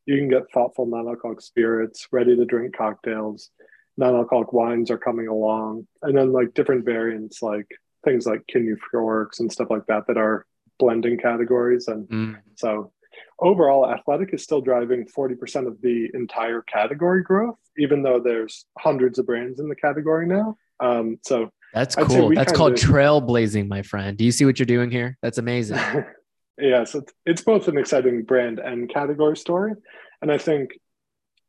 you 0.05 0.17
can 0.17 0.29
get 0.29 0.49
thoughtful 0.53 0.85
non-alcoholic 0.85 1.41
spirits 1.41 2.07
ready 2.11 2.35
to 2.35 2.45
drink 2.45 2.75
cocktails 2.75 3.51
non-alcoholic 3.97 4.53
wines 4.53 4.91
are 4.91 4.97
coming 4.97 5.27
along. 5.27 5.87
And 6.03 6.15
then 6.15 6.31
like 6.31 6.53
different 6.53 6.85
variants 6.85 7.41
like 7.41 7.67
things 8.05 8.25
like 8.27 8.45
kidney 8.47 8.73
works 8.93 9.39
and 9.39 9.51
stuff 9.51 9.69
like 9.69 9.85
that 9.87 10.07
that 10.07 10.17
are 10.17 10.45
blending 10.79 11.17
categories. 11.17 11.87
And 11.87 12.07
Mm. 12.07 12.37
so 12.55 12.91
overall 13.39 13.89
athletic 13.89 14.33
is 14.33 14.43
still 14.43 14.61
driving 14.61 15.05
40% 15.05 15.67
of 15.67 15.81
the 15.81 16.09
entire 16.13 16.61
category 16.61 17.23
growth 17.23 17.57
even 17.77 18.01
though 18.01 18.19
there's 18.19 18.65
hundreds 18.77 19.19
of 19.19 19.25
brands 19.25 19.59
in 19.59 19.69
the 19.69 19.75
category 19.75 20.27
now 20.27 20.55
um, 20.79 21.17
so 21.23 21.49
That's 21.73 21.95
cool. 21.95 22.29
That's 22.35 22.53
called 22.53 22.73
of- 22.73 22.79
trailblazing, 22.79 23.67
my 23.67 23.81
friend. 23.81 24.15
Do 24.15 24.23
you 24.23 24.31
see 24.31 24.45
what 24.45 24.59
you're 24.59 24.67
doing 24.67 24.91
here? 24.91 25.17
That's 25.23 25.39
amazing. 25.39 25.79
yeah 26.57 26.83
so 26.83 26.99
it's, 26.99 27.13
it's 27.25 27.41
both 27.41 27.67
an 27.67 27.77
exciting 27.77 28.23
brand 28.23 28.59
and 28.59 28.89
category 28.89 29.37
story 29.37 29.73
and 30.21 30.31
i 30.31 30.37
think 30.37 30.71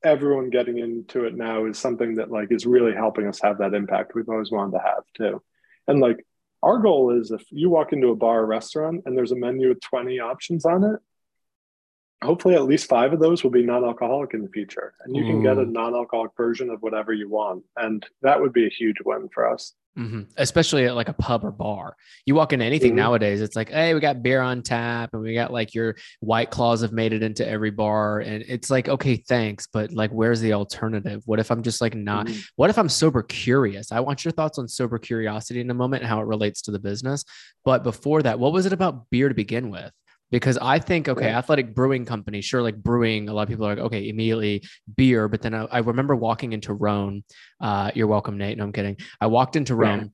everyone 0.05 0.51
getting 0.51 0.79
into 0.79 1.25
it 1.25 1.35
now 1.35 1.65
is 1.67 1.79
something 1.79 2.17
that 2.17 2.31
like 2.31 2.53
is 2.53 2.67
really 2.67 2.95
helping 2.95 3.27
us 3.27 3.41
have 3.41 3.59
that 3.59 3.75
impact 3.75 4.15
we've 4.15 4.29
always 4.29 4.51
wanted 4.51 4.73
to 4.73 4.85
have 4.85 5.03
too 5.17 5.43
and 5.89 6.01
like 6.01 6.25
our 6.63 6.79
goal 6.79 7.19
is 7.19 7.31
if 7.31 7.43
you 7.51 7.71
walk 7.71 7.93
into 7.93 8.09
a 8.09 8.17
bar 8.17 8.41
or 8.41 8.47
restaurant 8.47 9.03
and 9.07 9.17
there's 9.17 9.33
a 9.33 9.37
menu 9.37 9.69
with 9.69 9.81
20 9.81 10.21
options 10.21 10.65
on 10.65 10.85
it 10.85 11.01
hopefully 12.23 12.55
at 12.55 12.65
least 12.65 12.89
five 12.89 13.13
of 13.13 13.21
those 13.21 13.45
will 13.45 13.51
be 13.51 13.63
non-alcoholic 13.63 14.35
in 14.35 14.43
the 14.43 14.49
future 14.49 14.93
and 15.05 15.15
you 15.17 15.25
can 15.25 15.41
get 15.43 15.57
a 15.59 15.65
non-alcoholic 15.65 16.33
version 16.37 16.69
of 16.71 16.83
whatever 16.83 17.13
you 17.13 17.29
want 17.29 17.63
and 17.77 18.07
that 18.23 18.41
would 18.41 18.53
be 18.53 18.67
a 18.67 18.71
huge 18.71 18.97
win 19.05 19.29
for 19.33 19.49
us 19.49 19.75
hmm 19.97 20.23
Especially 20.37 20.85
at 20.87 20.95
like 20.95 21.09
a 21.09 21.13
pub 21.13 21.45
or 21.45 21.51
bar. 21.51 21.97
You 22.25 22.37
walk 22.37 22.53
into 22.53 22.65
anything 22.65 22.93
Mhm. 22.93 22.97
nowadays, 22.97 23.41
it's 23.41 23.57
like, 23.57 23.69
hey, 23.69 23.95
we 23.95 24.01
got 24.01 24.23
beer 24.23 24.41
on 24.41 24.63
tap 24.63 25.11
and 25.13 25.23
we 25.23 25.35
got 25.35 25.53
like 25.53 25.75
your 25.75 25.97
white 26.21 26.51
claws 26.53 26.83
have 26.83 26.93
made 26.93 27.13
it 27.13 27.25
into 27.25 27.45
every 27.45 27.73
bar. 27.73 28.21
And 28.21 28.45
it's 28.47 28.71
like, 28.71 28.89
okay, 28.89 29.17
thanks. 29.17 29.67
But 29.73 29.91
like, 29.93 30.13
where's 30.13 30.41
the 30.41 30.53
alternative? 30.53 31.23
What 31.27 31.41
if 31.41 31.51
I'm 31.51 31.65
just 31.65 31.81
like 31.81 31.97
not, 31.97 32.29
Mhm. 32.29 32.45
what 32.55 32.71
if 32.71 32.79
I'm 32.79 32.89
sober 32.89 33.23
curious? 33.25 33.91
I 33.91 33.99
want 33.99 34.25
your 34.25 34.31
thoughts 34.31 34.57
on 34.61 34.69
sober 34.69 34.99
curiosity 34.99 35.61
in 35.61 35.69
a 35.71 35.75
moment 35.75 36.03
and 36.05 36.09
how 36.09 36.21
it 36.21 36.27
relates 36.27 36.63
to 36.63 36.71
the 36.71 36.79
business. 36.79 37.25
But 37.65 37.83
before 37.83 38.23
that, 38.23 38.39
what 38.39 38.53
was 38.53 38.67
it 38.67 38.73
about 38.73 39.11
beer 39.11 39.29
to 39.29 39.35
begin 39.35 39.69
with? 39.69 39.91
Because 40.30 40.58
I 40.58 40.78
think, 40.78 41.08
okay, 41.08 41.26
Yeah. 41.26 41.38
athletic 41.38 41.75
brewing 41.75 42.04
company, 42.04 42.42
sure, 42.42 42.61
like 42.61 42.76
brewing, 42.76 43.28
a 43.28 43.32
lot 43.32 43.42
of 43.42 43.49
people 43.49 43.66
are 43.66 43.75
like, 43.75 43.85
okay, 43.87 44.08
immediately 44.08 44.62
beer. 44.97 45.26
But 45.26 45.40
then 45.40 45.54
I, 45.54 45.64
I 45.64 45.78
remember 45.78 46.14
walking 46.14 46.52
into 46.52 46.75
Rhone. 46.75 47.25
Uh, 47.61 47.90
you're 47.94 48.06
welcome, 48.06 48.37
Nate. 48.37 48.58
No, 48.58 48.64
I'm 48.64 48.73
kidding. 48.73 48.99
I 49.20 49.26
walked 49.28 49.56
into. 49.56 49.75
Rhone 49.75 50.12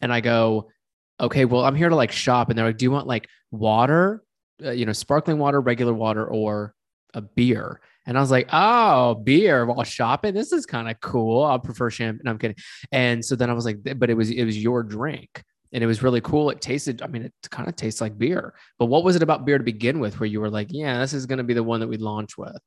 and 0.00 0.12
I 0.12 0.20
go, 0.20 0.70
okay, 1.18 1.44
well, 1.44 1.64
I'm 1.64 1.74
here 1.74 1.88
to 1.88 1.96
like 1.96 2.12
shop. 2.12 2.48
And 2.48 2.56
they're 2.56 2.66
like, 2.66 2.78
do 2.78 2.84
you 2.84 2.90
want 2.92 3.06
like 3.08 3.28
water, 3.50 4.22
uh, 4.64 4.70
you 4.70 4.86
know, 4.86 4.92
sparkling 4.92 5.38
water, 5.38 5.60
regular 5.60 5.92
water, 5.94 6.24
or 6.26 6.74
a 7.14 7.20
beer? 7.20 7.80
And 8.06 8.16
I 8.16 8.20
was 8.20 8.30
like, 8.30 8.48
oh, 8.52 9.14
beer 9.14 9.66
while 9.66 9.82
shopping. 9.84 10.32
This 10.32 10.52
is 10.52 10.64
kind 10.64 10.88
of 10.88 11.00
cool. 11.00 11.42
I'll 11.44 11.58
prefer 11.58 11.90
champagne. 11.90 12.22
No, 12.24 12.30
I'm 12.30 12.38
kidding. 12.38 12.56
And 12.92 13.24
so 13.24 13.36
then 13.36 13.50
I 13.50 13.52
was 13.52 13.64
like, 13.64 13.78
but 13.98 14.10
it 14.10 14.14
was 14.14 14.30
it 14.30 14.44
was 14.44 14.56
your 14.56 14.82
drink. 14.82 15.42
And 15.72 15.84
it 15.84 15.86
was 15.86 16.02
really 16.02 16.20
cool. 16.20 16.50
It 16.50 16.60
tasted, 16.60 17.00
I 17.02 17.06
mean, 17.06 17.22
it 17.22 17.32
kind 17.50 17.68
of 17.68 17.76
tastes 17.76 18.00
like 18.00 18.18
beer. 18.18 18.54
But 18.78 18.86
what 18.86 19.04
was 19.04 19.16
it 19.16 19.22
about 19.22 19.44
beer 19.44 19.58
to 19.58 19.64
begin 19.64 20.00
with 20.00 20.18
where 20.18 20.26
you 20.26 20.40
were 20.40 20.50
like, 20.50 20.68
yeah, 20.70 20.98
this 20.98 21.12
is 21.12 21.26
going 21.26 21.38
to 21.38 21.44
be 21.44 21.54
the 21.54 21.62
one 21.62 21.80
that 21.80 21.88
we 21.88 21.96
launch 21.96 22.36
with? 22.36 22.58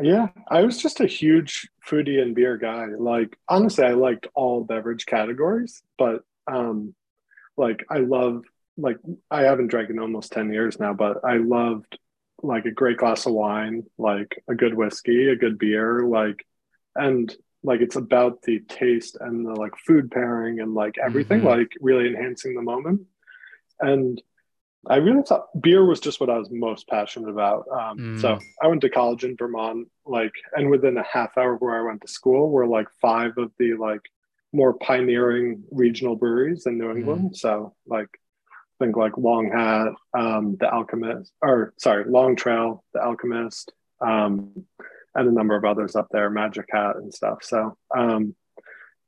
Yeah, 0.00 0.28
I 0.48 0.62
was 0.62 0.80
just 0.80 1.00
a 1.00 1.06
huge 1.06 1.68
foodie 1.86 2.22
and 2.22 2.34
beer 2.34 2.56
guy. 2.56 2.86
Like 2.98 3.36
honestly, 3.48 3.84
I 3.84 3.90
liked 3.92 4.26
all 4.34 4.64
beverage 4.64 5.04
categories, 5.04 5.82
but 5.98 6.22
um 6.50 6.94
like 7.56 7.84
I 7.90 7.98
love 7.98 8.42
like 8.78 8.96
I 9.30 9.42
haven't 9.42 9.66
drank 9.68 9.90
in 9.90 9.98
almost 9.98 10.32
10 10.32 10.52
years 10.52 10.80
now, 10.80 10.94
but 10.94 11.18
I 11.24 11.36
loved 11.36 11.98
like 12.42 12.64
a 12.64 12.70
great 12.70 12.96
glass 12.96 13.26
of 13.26 13.34
wine, 13.34 13.84
like 13.98 14.42
a 14.48 14.54
good 14.54 14.74
whiskey, 14.74 15.28
a 15.28 15.36
good 15.36 15.58
beer, 15.58 16.06
like 16.06 16.46
and 16.96 17.34
like 17.62 17.80
it's 17.80 17.96
about 17.96 18.42
the 18.42 18.60
taste 18.68 19.16
and 19.20 19.46
the 19.46 19.54
like 19.54 19.76
food 19.86 20.10
pairing 20.10 20.60
and 20.60 20.74
like 20.74 20.96
everything, 20.98 21.40
Mhm. 21.42 21.44
like 21.44 21.72
really 21.80 22.06
enhancing 22.08 22.54
the 22.54 22.62
moment. 22.62 23.02
And 23.80 24.20
I 24.88 24.96
really 24.96 25.22
thought 25.22 25.46
beer 25.60 25.84
was 25.84 26.00
just 26.00 26.20
what 26.20 26.28
I 26.28 26.38
was 26.38 26.50
most 26.50 26.88
passionate 26.88 27.30
about. 27.30 27.66
Um, 27.70 27.98
Mm. 27.98 28.20
So 28.20 28.38
I 28.60 28.66
went 28.66 28.80
to 28.80 28.90
college 28.90 29.22
in 29.24 29.36
Vermont, 29.36 29.88
like, 30.04 30.32
and 30.56 30.70
within 30.70 30.96
a 30.96 31.04
half 31.04 31.38
hour 31.38 31.54
of 31.54 31.60
where 31.60 31.78
I 31.78 31.82
went 31.86 32.00
to 32.02 32.08
school 32.08 32.50
were 32.50 32.66
like 32.66 32.88
five 33.00 33.38
of 33.38 33.52
the 33.58 33.74
like 33.74 34.02
more 34.52 34.74
pioneering 34.74 35.62
regional 35.70 36.16
breweries 36.16 36.66
in 36.66 36.78
New 36.78 36.88
Mm. 36.92 36.96
England. 36.98 37.36
So 37.36 37.74
like, 37.86 38.08
think 38.80 38.96
like 38.96 39.16
Long 39.16 39.48
Hat, 39.52 39.92
um, 40.14 40.56
The 40.56 40.68
Alchemist, 40.68 41.32
or 41.40 41.72
sorry, 41.78 42.04
Long 42.04 42.34
Trail, 42.34 42.82
The 42.92 43.04
Alchemist, 43.04 43.72
um, 44.00 44.66
and 45.14 45.28
a 45.28 45.32
number 45.32 45.56
of 45.56 45.64
others 45.64 45.96
up 45.96 46.08
there, 46.10 46.30
Magic 46.30 46.66
Hat 46.70 46.96
and 46.96 47.12
stuff. 47.12 47.38
So, 47.42 47.76
um, 47.96 48.34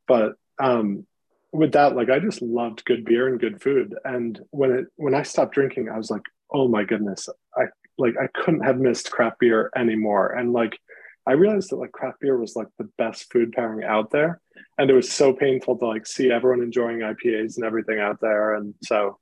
but 0.06 0.34
um, 0.58 1.06
with 1.52 1.73
that, 1.73 1.96
like 1.96 2.11
I 2.11 2.18
just 2.18 2.42
loved 2.42 2.84
good 2.84 3.04
beer 3.04 3.28
and 3.28 3.40
good 3.40 3.62
food. 3.62 3.94
And 4.04 4.40
when 4.50 4.73
it 4.73 4.87
when 4.96 5.14
I 5.14 5.23
stopped 5.23 5.54
drinking, 5.54 5.88
I 5.88 5.96
was 5.96 6.11
like, 6.11 6.23
oh 6.52 6.68
my 6.68 6.84
goodness, 6.84 7.28
I 7.56 7.64
like 7.96 8.14
I 8.20 8.26
couldn't 8.34 8.64
have 8.64 8.78
missed 8.78 9.11
craft 9.11 9.38
beer 9.38 9.70
anymore. 9.76 10.32
And 10.32 10.52
like 10.52 10.78
I 11.26 11.32
realized 11.32 11.70
that 11.70 11.76
like 11.76 11.92
craft 11.92 12.20
beer 12.20 12.37
was 12.37 12.54
like 12.54 12.68
the 12.78 12.88
best 12.99 13.32
food 13.32 13.52
pairing 13.52 13.84
out 13.84 14.11
there. 14.11 14.40
And 14.76 14.90
it 14.90 14.94
was 14.94 15.11
so 15.11 15.32
painful 15.32 15.78
to 15.78 15.87
like 15.87 16.06
see 16.06 16.30
everyone 16.30 16.62
enjoying 16.62 16.99
IPAs 16.99 17.56
and 17.56 17.64
everything 17.64 17.99
out 17.99 18.20
there. 18.20 18.54
And 18.54 18.75
so 18.82 19.18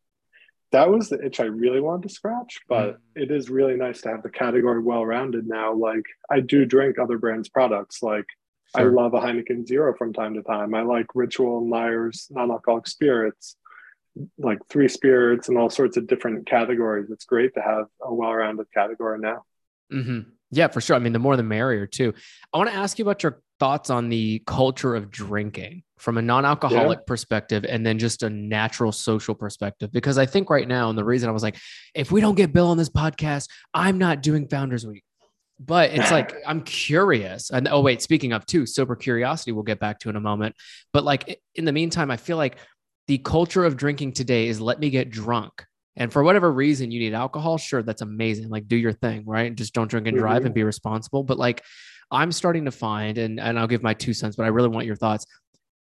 that 0.73 0.91
was 0.91 1.09
the 1.09 1.25
itch 1.25 1.39
I 1.41 1.45
really 1.45 1.81
wanted 1.81 2.09
to 2.09 2.15
scratch. 2.15 2.61
But 2.69 2.95
Mm. 2.95 2.99
it 3.23 3.31
is 3.31 3.51
really 3.51 3.77
nice 3.77 4.01
to 4.03 4.09
have 4.11 4.23
the 4.23 4.31
category 4.31 4.81
well 4.81 5.05
rounded 5.07 5.47
now. 5.47 5.73
Like 5.75 6.05
I 6.31 6.41
do 6.41 6.65
drink 6.65 6.99
other 6.99 7.19
brands' 7.19 7.49
products. 7.49 8.03
Like 8.03 8.27
I 8.75 8.83
love 8.95 9.13
a 9.15 9.21
Heineken 9.21 9.67
Zero 9.67 9.95
from 9.97 10.13
time 10.13 10.35
to 10.35 10.43
time. 10.43 10.75
I 10.75 10.83
like 10.83 11.07
Ritual 11.15 11.59
and 11.59 11.69
Lyre's 11.71 12.27
non-alcoholic 12.31 12.87
spirits, 12.87 13.57
like 14.39 14.59
three 14.69 14.89
spirits 14.89 15.49
and 15.49 15.59
all 15.59 15.69
sorts 15.71 15.97
of 15.99 16.07
different 16.07 16.47
categories. 16.47 17.11
It's 17.11 17.27
great 17.27 17.53
to 17.55 17.61
have 17.61 17.87
a 18.01 18.13
well-rounded 18.15 18.67
category 18.73 19.19
now. 19.19 19.45
hmm 19.91 20.21
Yeah, 20.51 20.69
for 20.69 20.81
sure. 20.81 20.97
I 20.97 21.01
mean, 21.01 21.13
the 21.13 21.19
more 21.19 21.37
the 21.37 21.43
merrier, 21.43 21.87
too. 21.87 22.15
I 22.53 22.59
want 22.59 22.71
to 22.71 22.77
ask 22.77 22.99
you 22.99 23.05
about 23.05 23.23
your 23.23 23.43
thoughts 23.63 23.91
on 23.91 24.09
the 24.09 24.43
culture 24.45 24.97
of 24.97 25.09
drinking 25.09 25.85
from 25.97 26.19
a 26.19 26.23
non 26.23 26.45
alcoholic 26.45 27.07
perspective 27.07 27.65
and 27.65 27.87
then 27.87 27.97
just 27.97 28.25
a 28.25 28.29
natural 28.29 28.91
social 28.91 29.37
perspective. 29.37 29.93
Because 29.93 30.19
I 30.19 30.27
think 30.27 30.51
right 30.51 30.67
now, 30.67 30.89
and 30.89 30.99
the 30.99 31.05
reason 31.05 31.29
I 31.29 31.33
was 31.33 31.45
like, 31.45 31.57
if 31.95 32.11
we 32.11 32.21
don't 32.21 32.35
get 32.35 32.53
Bill 32.53 32.67
on 32.67 32.77
this 32.77 32.89
podcast, 32.89 33.49
I'm 33.73 33.99
not 33.99 34.21
doing 34.21 34.49
Founders 34.49 34.85
Week. 34.85 35.05
But 35.61 35.93
it's 35.93 36.11
like, 36.11 36.35
I'm 36.47 36.63
curious. 36.63 37.51
And 37.51 37.69
oh, 37.69 37.83
wait, 37.83 38.03
speaking 38.03 38.33
of 38.33 38.45
too, 38.47 38.67
sober 38.67 38.97
curiosity, 38.97 39.53
we'll 39.53 39.63
get 39.63 39.79
back 39.79 40.01
to 40.01 40.11
in 40.11 40.17
a 40.17 40.21
moment. 40.21 40.57
But 40.93 41.05
like 41.05 41.41
in 41.55 41.65
the 41.65 41.71
meantime, 41.73 42.11
I 42.11 42.17
feel 42.17 42.37
like 42.37 42.57
the 43.07 43.19
culture 43.19 43.65
of 43.65 43.77
drinking 43.77 44.15
today 44.15 44.49
is 44.49 44.61
let 44.61 44.81
me 44.81 44.91
get 44.91 45.09
drunk. 45.09 45.65
And 45.95 46.13
for 46.13 46.25
whatever 46.25 46.51
reason 46.51 46.91
you 46.91 46.99
need 46.99 47.15
alcohol, 47.15 47.59
sure, 47.59 47.85
that's 47.85 48.03
amazing. 48.03 48.49
Like 48.49 48.67
do 48.67 48.75
your 48.75 48.93
thing, 48.93 49.23
right? 49.25 49.55
Just 49.55 49.73
don't 49.73 49.89
drink 49.89 50.09
and 50.09 50.19
drive 50.19 50.43
Mhm. 50.43 50.47
and 50.47 50.55
be 50.55 50.65
responsible. 50.65 51.23
But 51.23 51.39
like 51.39 51.63
I'm 52.13 52.31
starting 52.31 52.67
to 52.67 52.71
find, 52.71 53.17
and, 53.19 53.41
and 53.41 53.59
I'll 53.59 53.67
give 53.67 53.83
my 53.83 53.95
two 53.95 54.13
cents, 54.13 54.37
but 54.37 54.45
I 54.45 54.49
really 54.49 54.69
want 54.69 54.87
your 54.87 54.97
thoughts. 54.97 55.27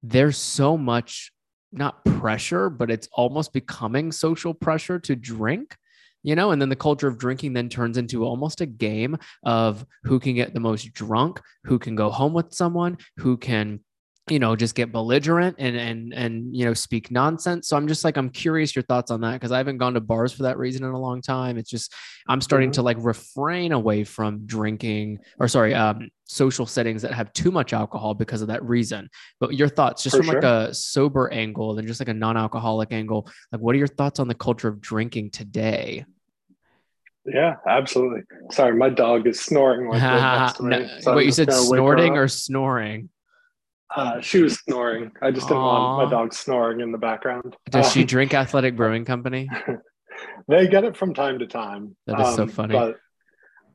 There's 0.02 0.36
so 0.36 0.76
much, 0.76 1.32
not 1.72 2.04
pressure, 2.04 2.68
but 2.68 2.90
it's 2.90 3.08
almost 3.12 3.52
becoming 3.52 4.12
social 4.12 4.52
pressure 4.52 4.98
to 5.00 5.16
drink, 5.16 5.76
you 6.22 6.36
know? 6.36 6.50
And 6.50 6.60
then 6.60 6.68
the 6.68 6.76
culture 6.76 7.08
of 7.08 7.18
drinking 7.18 7.54
then 7.54 7.70
turns 7.70 7.96
into 7.96 8.24
almost 8.24 8.60
a 8.60 8.66
game 8.66 9.16
of 9.44 9.86
who 10.04 10.20
can 10.20 10.34
get 10.34 10.52
the 10.52 10.60
most 10.60 10.92
drunk, 10.92 11.40
who 11.64 11.78
can 11.78 11.96
go 11.96 12.10
home 12.10 12.34
with 12.34 12.52
someone, 12.52 12.98
who 13.16 13.36
can 13.36 13.80
you 14.28 14.38
know 14.38 14.54
just 14.54 14.74
get 14.74 14.92
belligerent 14.92 15.56
and 15.58 15.76
and 15.76 16.12
and 16.14 16.54
you 16.54 16.64
know 16.64 16.74
speak 16.74 17.10
nonsense 17.10 17.68
so 17.68 17.76
i'm 17.76 17.88
just 17.88 18.04
like 18.04 18.16
i'm 18.16 18.28
curious 18.30 18.76
your 18.76 18.82
thoughts 18.82 19.10
on 19.10 19.20
that 19.22 19.32
because 19.32 19.50
i 19.50 19.56
haven't 19.56 19.78
gone 19.78 19.94
to 19.94 20.00
bars 20.00 20.32
for 20.32 20.42
that 20.44 20.58
reason 20.58 20.84
in 20.84 20.90
a 20.90 20.98
long 20.98 21.20
time 21.22 21.56
it's 21.56 21.70
just 21.70 21.92
i'm 22.28 22.40
starting 22.40 22.70
Mhm. 22.70 22.74
to 22.74 22.82
like 22.82 22.96
refrain 23.00 23.72
away 23.72 24.04
from 24.04 24.46
drinking 24.46 25.18
or 25.38 25.48
sorry 25.48 25.74
um 25.74 26.10
social 26.26 26.66
settings 26.66 27.02
that 27.02 27.12
have 27.12 27.32
too 27.32 27.50
much 27.50 27.72
alcohol 27.72 28.14
because 28.14 28.40
of 28.42 28.48
that 28.48 28.62
reason 28.62 29.08
but 29.40 29.54
your 29.54 29.68
thoughts 29.68 30.02
just 30.02 30.16
For 30.16 30.22
from 30.22 30.34
like 30.34 30.44
a 30.44 30.72
sober 30.74 31.28
angle 31.32 31.76
and 31.78 31.88
just 31.88 32.00
like 32.00 32.08
a 32.08 32.14
non-alcoholic 32.14 32.92
angle 32.92 33.28
like 33.50 33.60
what 33.60 33.74
are 33.74 33.78
your 33.78 33.88
thoughts 33.88 34.20
on 34.20 34.28
the 34.28 34.34
culture 34.34 34.68
of 34.68 34.80
drinking 34.80 35.30
today 35.30 36.04
Yeah, 37.26 37.56
absolutely. 37.68 38.22
Sorry, 38.50 38.74
my 38.74 38.88
dog 38.88 39.26
is 39.26 39.40
snoring 39.40 39.88
like 39.88 40.02
me. 40.62 40.68
no, 40.68 40.88
so 41.00 41.16
wait, 41.16 41.26
you 41.26 41.32
said 41.32 41.52
snorting 41.52 42.16
or 42.16 42.28
snoring? 42.28 43.08
Uh, 43.94 44.20
she 44.20 44.40
was 44.40 44.58
snoring. 44.60 45.10
I 45.20 45.30
just 45.30 45.48
didn't 45.48 45.62
Aww. 45.62 45.96
want 45.96 46.04
my 46.04 46.10
dog 46.10 46.32
snoring 46.32 46.80
in 46.80 46.92
the 46.92 46.98
background. 46.98 47.56
Does 47.70 47.86
um, 47.86 47.92
she 47.92 48.04
drink 48.14 48.34
Athletic 48.34 48.76
Brewing 48.76 49.04
Company? 49.04 49.48
they 50.48 50.68
get 50.68 50.84
it 50.84 50.96
from 50.96 51.14
time 51.14 51.38
to 51.40 51.46
time. 51.46 51.96
That 52.06 52.20
is 52.20 52.28
um, 52.28 52.34
so 52.34 52.46
funny. 52.46 52.74
But 52.74 52.98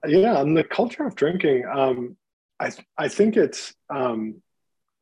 yeah, 0.08 0.40
and 0.40 0.56
the 0.56 0.64
culture 0.64 1.06
of 1.06 1.16
drinking, 1.16 1.66
um, 1.66 2.16
I 2.60 2.72
I 2.98 3.08
think 3.08 3.36
it's 3.36 3.74
um, 3.90 4.42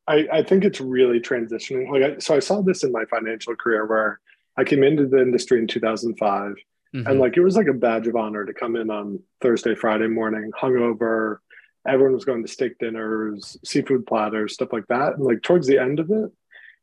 I, 0.06 0.26
I 0.32 0.42
think 0.42 0.64
it's 0.64 0.80
really 0.80 1.20
transitioning. 1.20 1.90
Like, 1.90 2.02
I, 2.02 2.18
so 2.18 2.36
I 2.36 2.40
saw 2.40 2.62
this 2.62 2.84
in 2.84 2.92
my 2.92 3.04
financial 3.06 3.56
career 3.56 3.86
where 3.86 4.20
I 4.56 4.64
came 4.64 4.82
into 4.82 5.06
the 5.06 5.20
industry 5.20 5.58
in 5.58 5.66
2005, 5.66 6.54
mm-hmm. 6.94 7.06
and 7.06 7.20
like 7.20 7.36
it 7.36 7.42
was 7.42 7.56
like 7.56 7.68
a 7.68 7.72
badge 7.72 8.06
of 8.06 8.16
honor 8.16 8.44
to 8.44 8.52
come 8.52 8.76
in 8.76 8.90
on 8.90 9.20
Thursday, 9.40 9.74
Friday 9.74 10.08
morning, 10.08 10.50
hungover. 10.60 11.38
Everyone 11.86 12.14
was 12.14 12.24
going 12.24 12.42
to 12.42 12.50
steak 12.50 12.78
dinners, 12.78 13.56
seafood 13.64 14.06
platters, 14.06 14.54
stuff 14.54 14.72
like 14.72 14.86
that. 14.88 15.14
And 15.14 15.24
like 15.24 15.42
towards 15.42 15.66
the 15.66 15.78
end 15.78 16.00
of 16.00 16.10
it, 16.10 16.30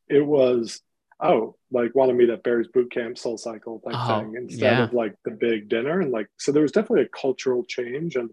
it 0.08 0.26
was 0.26 0.82
oh, 1.22 1.56
like 1.72 1.96
want 1.96 2.10
to 2.10 2.16
meet 2.16 2.30
at 2.30 2.44
Barry's 2.44 2.68
Boot 2.68 2.92
Camp 2.92 3.18
Soul 3.18 3.38
Cycle 3.38 3.80
type 3.80 3.96
oh, 3.96 4.20
thing 4.20 4.34
instead 4.36 4.78
yeah. 4.78 4.84
of 4.84 4.94
like 4.94 5.16
the 5.24 5.32
big 5.32 5.70
dinner. 5.70 6.02
And 6.02 6.12
like 6.12 6.28
so 6.38 6.52
there 6.52 6.64
was 6.64 6.72
definitely 6.72 7.04
a 7.04 7.18
cultural 7.20 7.64
change. 7.64 8.16
And 8.16 8.32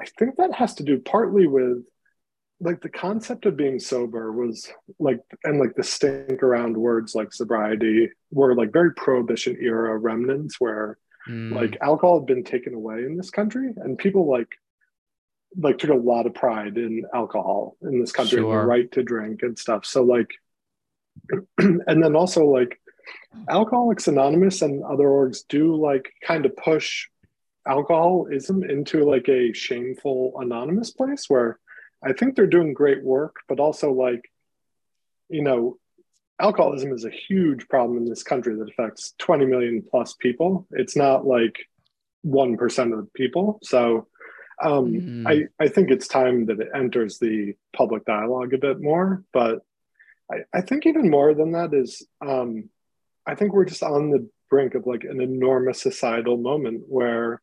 I 0.00 0.04
think 0.18 0.36
that 0.36 0.54
has 0.54 0.74
to 0.76 0.84
do 0.84 0.98
partly 0.98 1.46
with 1.46 1.84
like 2.60 2.80
the 2.80 2.88
concept 2.88 3.44
of 3.44 3.56
being 3.56 3.78
sober 3.78 4.32
was 4.32 4.70
like 4.98 5.20
and 5.44 5.58
like 5.58 5.74
the 5.74 5.82
stink 5.82 6.42
around 6.42 6.76
words 6.76 7.14
like 7.14 7.32
sobriety 7.32 8.08
were 8.30 8.54
like 8.54 8.72
very 8.72 8.94
prohibition 8.94 9.56
era 9.60 9.98
remnants 9.98 10.60
where 10.60 10.96
mm. 11.28 11.52
like 11.52 11.76
alcohol 11.80 12.20
had 12.20 12.26
been 12.26 12.44
taken 12.44 12.72
away 12.72 12.98
in 12.98 13.16
this 13.16 13.30
country 13.30 13.74
and 13.78 13.98
people 13.98 14.30
like 14.30 14.48
like 15.58 15.78
took 15.78 15.90
a 15.90 15.94
lot 15.94 16.26
of 16.26 16.34
pride 16.34 16.76
in 16.76 17.04
alcohol 17.14 17.76
in 17.82 18.00
this 18.00 18.12
country 18.12 18.38
sure. 18.38 18.60
the 18.60 18.66
right 18.66 18.90
to 18.92 19.02
drink 19.02 19.42
and 19.42 19.58
stuff 19.58 19.84
so 19.84 20.02
like 20.02 20.30
and 21.58 22.02
then 22.02 22.16
also 22.16 22.44
like 22.46 22.80
alcoholics 23.48 24.08
anonymous 24.08 24.62
and 24.62 24.82
other 24.84 25.04
orgs 25.04 25.40
do 25.48 25.76
like 25.76 26.12
kind 26.24 26.46
of 26.46 26.56
push 26.56 27.06
alcoholism 27.66 28.64
into 28.64 29.04
like 29.04 29.28
a 29.28 29.52
shameful 29.52 30.32
anonymous 30.38 30.90
place 30.90 31.26
where 31.28 31.58
I 32.04 32.12
think 32.12 32.34
they're 32.34 32.46
doing 32.46 32.74
great 32.74 33.02
work, 33.02 33.36
but 33.48 33.60
also 33.60 33.92
like, 33.92 34.22
you 35.28 35.42
know, 35.42 35.78
alcoholism 36.40 36.92
is 36.92 37.04
a 37.04 37.10
huge 37.10 37.68
problem 37.68 37.98
in 37.98 38.04
this 38.04 38.24
country 38.24 38.56
that 38.56 38.68
affects 38.68 39.14
20 39.18 39.46
million 39.46 39.84
plus 39.88 40.14
people. 40.14 40.66
It's 40.72 40.96
not 40.96 41.24
like 41.24 41.56
1% 42.26 42.92
of 42.92 42.98
the 42.98 43.08
people. 43.14 43.60
So 43.62 44.08
um, 44.62 44.92
mm. 44.92 45.26
I, 45.26 45.48
I 45.62 45.68
think 45.68 45.90
it's 45.90 46.08
time 46.08 46.46
that 46.46 46.60
it 46.60 46.68
enters 46.74 47.18
the 47.18 47.54
public 47.76 48.04
dialogue 48.04 48.54
a 48.54 48.58
bit 48.58 48.80
more. 48.80 49.24
But 49.32 49.60
I, 50.30 50.36
I 50.54 50.60
think 50.62 50.86
even 50.86 51.10
more 51.10 51.34
than 51.34 51.52
that 51.52 51.74
is 51.74 52.06
um, 52.26 52.68
I 53.26 53.34
think 53.34 53.52
we're 53.52 53.64
just 53.64 53.82
on 53.82 54.10
the 54.10 54.28
brink 54.50 54.74
of 54.74 54.86
like 54.86 55.04
an 55.04 55.20
enormous 55.20 55.80
societal 55.80 56.36
moment 56.36 56.84
where 56.88 57.40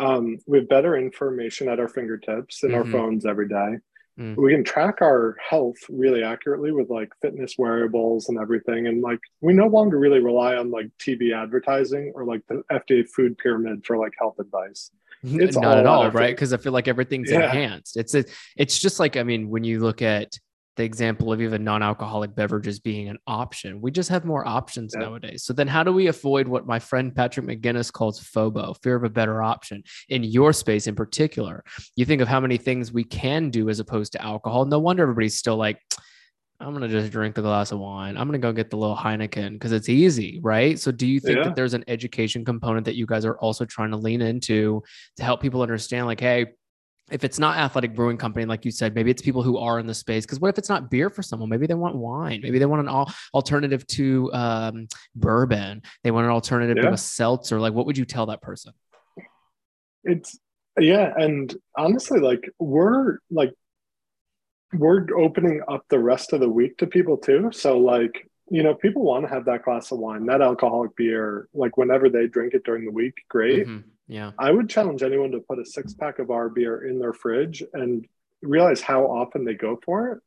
um, 0.00 0.38
we 0.46 0.58
have 0.58 0.68
better 0.68 0.96
information 0.96 1.68
at 1.68 1.80
our 1.80 1.88
fingertips 1.88 2.62
in 2.62 2.70
mm-hmm. 2.70 2.78
our 2.78 2.84
phones 2.84 3.26
every 3.26 3.48
day. 3.48 3.78
Mm. 4.18 4.36
We 4.36 4.52
can 4.52 4.62
track 4.62 5.02
our 5.02 5.36
health 5.48 5.76
really 5.88 6.22
accurately 6.22 6.70
with 6.70 6.88
like 6.88 7.10
fitness 7.20 7.56
wearables 7.58 8.28
and 8.28 8.38
everything. 8.38 8.86
And 8.86 9.02
like 9.02 9.18
we 9.40 9.52
no 9.52 9.66
longer 9.66 9.98
really 9.98 10.20
rely 10.20 10.54
on 10.54 10.70
like 10.70 10.86
TV 10.98 11.34
advertising 11.34 12.12
or 12.14 12.24
like 12.24 12.42
the 12.48 12.62
FDA 12.70 13.08
food 13.08 13.38
pyramid 13.38 13.84
for 13.84 13.98
like 13.98 14.12
health 14.18 14.38
advice. 14.38 14.90
It's 15.24 15.56
not 15.56 15.78
at 15.78 15.86
all, 15.86 16.10
right? 16.10 16.34
Because 16.34 16.52
I 16.52 16.58
feel 16.58 16.72
like 16.72 16.88
everything's 16.88 17.30
yeah. 17.30 17.44
enhanced. 17.44 17.96
It's 17.96 18.14
a, 18.14 18.24
it's 18.56 18.78
just 18.78 19.00
like 19.00 19.16
I 19.16 19.22
mean, 19.22 19.48
when 19.48 19.64
you 19.64 19.80
look 19.80 20.02
at 20.02 20.38
the 20.76 20.82
example 20.82 21.32
of 21.32 21.40
even 21.40 21.62
non-alcoholic 21.62 22.34
beverages 22.34 22.80
being 22.80 23.08
an 23.08 23.18
option. 23.26 23.80
We 23.80 23.90
just 23.90 24.08
have 24.08 24.24
more 24.24 24.46
options 24.46 24.94
yeah. 24.94 25.04
nowadays. 25.04 25.44
So 25.44 25.52
then 25.52 25.68
how 25.68 25.84
do 25.84 25.92
we 25.92 26.08
avoid 26.08 26.48
what 26.48 26.66
my 26.66 26.78
friend 26.78 27.14
Patrick 27.14 27.46
McGinnis 27.46 27.92
calls 27.92 28.20
FOBO, 28.20 28.74
fear 28.82 28.96
of 28.96 29.04
a 29.04 29.10
better 29.10 29.42
option 29.42 29.84
in 30.08 30.24
your 30.24 30.52
space 30.52 30.86
in 30.86 30.94
particular? 30.94 31.62
You 31.96 32.04
think 32.04 32.22
of 32.22 32.28
how 32.28 32.40
many 32.40 32.56
things 32.56 32.92
we 32.92 33.04
can 33.04 33.50
do 33.50 33.68
as 33.68 33.78
opposed 33.78 34.12
to 34.12 34.22
alcohol. 34.22 34.64
No 34.64 34.78
wonder 34.80 35.04
everybody's 35.04 35.38
still 35.38 35.56
like, 35.56 35.78
I'm 36.60 36.70
going 36.70 36.82
to 36.82 36.88
just 36.88 37.10
drink 37.10 37.34
the 37.34 37.42
glass 37.42 37.72
of 37.72 37.80
wine. 37.80 38.16
I'm 38.16 38.28
going 38.28 38.40
to 38.40 38.46
go 38.46 38.52
get 38.52 38.70
the 38.70 38.76
little 38.76 38.96
Heineken 38.96 39.52
because 39.52 39.72
it's 39.72 39.88
easy, 39.88 40.40
right? 40.42 40.78
So, 40.78 40.92
do 40.92 41.06
you 41.06 41.20
think 41.20 41.38
yeah. 41.38 41.44
that 41.44 41.56
there's 41.56 41.74
an 41.74 41.84
education 41.88 42.44
component 42.44 42.84
that 42.86 42.94
you 42.94 43.06
guys 43.06 43.24
are 43.24 43.36
also 43.38 43.64
trying 43.64 43.90
to 43.90 43.96
lean 43.96 44.22
into 44.22 44.82
to 45.16 45.22
help 45.24 45.42
people 45.42 45.62
understand, 45.62 46.06
like, 46.06 46.20
hey, 46.20 46.46
if 47.10 47.22
it's 47.22 47.38
not 47.38 47.56
athletic 47.58 47.94
brewing 47.94 48.16
company 48.16 48.46
like 48.46 48.64
you 48.64 48.70
said 48.70 48.94
maybe 48.94 49.10
it's 49.10 49.20
people 49.20 49.42
who 49.42 49.58
are 49.58 49.78
in 49.78 49.86
the 49.86 49.94
space 49.94 50.24
because 50.24 50.40
what 50.40 50.48
if 50.48 50.58
it's 50.58 50.68
not 50.68 50.90
beer 50.90 51.10
for 51.10 51.22
someone 51.22 51.48
maybe 51.48 51.66
they 51.66 51.74
want 51.74 51.94
wine 51.94 52.40
maybe 52.42 52.58
they 52.58 52.66
want 52.66 52.80
an 52.80 52.88
all 52.88 53.12
alternative 53.34 53.86
to 53.86 54.32
um, 54.32 54.88
bourbon 55.14 55.82
they 56.02 56.10
want 56.10 56.24
an 56.24 56.32
alternative 56.32 56.76
yeah. 56.78 56.88
to 56.88 56.94
a 56.94 56.96
seltzer 56.96 57.60
like 57.60 57.74
what 57.74 57.84
would 57.86 57.98
you 57.98 58.04
tell 58.04 58.26
that 58.26 58.40
person 58.40 58.72
it's 60.02 60.38
yeah 60.78 61.12
and 61.16 61.54
honestly 61.76 62.20
like 62.20 62.48
we're 62.58 63.18
like 63.30 63.52
we're 64.76 65.06
opening 65.18 65.60
up 65.68 65.84
the 65.88 65.98
rest 65.98 66.32
of 66.32 66.40
the 66.40 66.48
week 66.48 66.76
to 66.78 66.86
people 66.86 67.16
too 67.16 67.50
so 67.52 67.78
like 67.78 68.28
you 68.50 68.62
know 68.62 68.74
people 68.74 69.02
want 69.02 69.24
to 69.24 69.32
have 69.32 69.44
that 69.44 69.64
glass 69.64 69.90
of 69.92 69.98
wine 69.98 70.26
that 70.26 70.42
alcoholic 70.42 70.94
beer 70.96 71.48
like 71.54 71.76
whenever 71.76 72.08
they 72.08 72.26
drink 72.26 72.54
it 72.54 72.64
during 72.64 72.84
the 72.84 72.92
week 72.92 73.14
great 73.28 73.66
mm-hmm 73.66 73.88
yeah. 74.06 74.32
I 74.38 74.50
would 74.50 74.68
challenge 74.68 75.02
anyone 75.02 75.30
to 75.32 75.40
put 75.40 75.58
a 75.58 75.64
six 75.64 75.94
pack 75.94 76.18
of 76.18 76.30
our 76.30 76.48
beer 76.48 76.86
in 76.86 76.98
their 76.98 77.12
fridge 77.12 77.62
and 77.72 78.06
realize 78.42 78.80
how 78.80 79.04
often 79.04 79.44
they 79.44 79.54
go 79.54 79.78
for 79.84 80.12
it. 80.12 80.18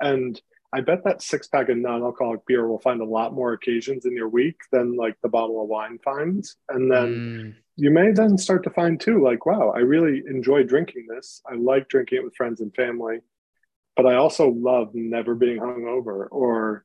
And 0.00 0.40
I 0.72 0.80
bet 0.80 1.04
that 1.04 1.22
six 1.22 1.48
pack 1.48 1.68
of 1.68 1.76
non 1.76 2.02
alcoholic 2.02 2.44
beer 2.46 2.66
will 2.66 2.80
find 2.80 3.00
a 3.00 3.06
lot 3.06 3.34
more 3.34 3.52
occasions 3.52 4.06
in 4.06 4.14
your 4.14 4.28
week 4.28 4.56
than 4.70 4.96
like 4.96 5.16
the 5.22 5.28
bottle 5.28 5.62
of 5.62 5.68
wine 5.68 5.98
finds. 6.04 6.56
And 6.68 6.90
then 6.90 7.14
mm. 7.14 7.54
you 7.76 7.90
may 7.90 8.10
then 8.10 8.38
start 8.38 8.64
to 8.64 8.70
find 8.70 9.00
too, 9.00 9.22
like, 9.22 9.46
wow, 9.46 9.72
I 9.74 9.80
really 9.80 10.22
enjoy 10.28 10.64
drinking 10.64 11.06
this. 11.08 11.42
I 11.50 11.54
like 11.54 11.88
drinking 11.88 12.18
it 12.18 12.24
with 12.24 12.36
friends 12.36 12.60
and 12.60 12.74
family, 12.74 13.18
but 13.96 14.06
I 14.06 14.14
also 14.16 14.48
love 14.48 14.94
never 14.94 15.34
being 15.34 15.58
hungover 15.58 16.26
or 16.30 16.84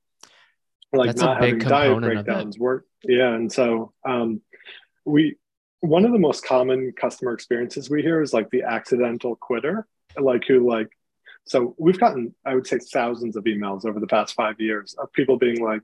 like 0.93 1.07
That's 1.07 1.21
not 1.21 1.41
having 1.41 1.59
diet 1.59 2.01
breakdowns. 2.01 2.57
Work. 2.57 2.85
Yeah. 3.03 3.33
And 3.33 3.51
so 3.51 3.93
um, 4.05 4.41
we, 5.05 5.35
one 5.81 6.05
of 6.05 6.11
the 6.11 6.19
most 6.19 6.45
common 6.45 6.93
customer 6.93 7.33
experiences 7.33 7.89
we 7.89 8.01
hear 8.01 8.21
is 8.21 8.33
like 8.33 8.49
the 8.49 8.63
accidental 8.63 9.35
quitter, 9.35 9.87
like 10.17 10.43
who 10.47 10.67
like 10.67 10.89
so 11.45 11.75
we've 11.77 11.99
gotten 11.99 12.33
I 12.45 12.55
would 12.55 12.67
say 12.67 12.79
thousands 12.79 13.35
of 13.35 13.45
emails 13.45 13.85
over 13.85 13.99
the 13.99 14.07
past 14.07 14.33
5 14.35 14.59
years 14.59 14.95
of 14.97 15.13
people 15.13 15.37
being 15.37 15.63
like 15.63 15.81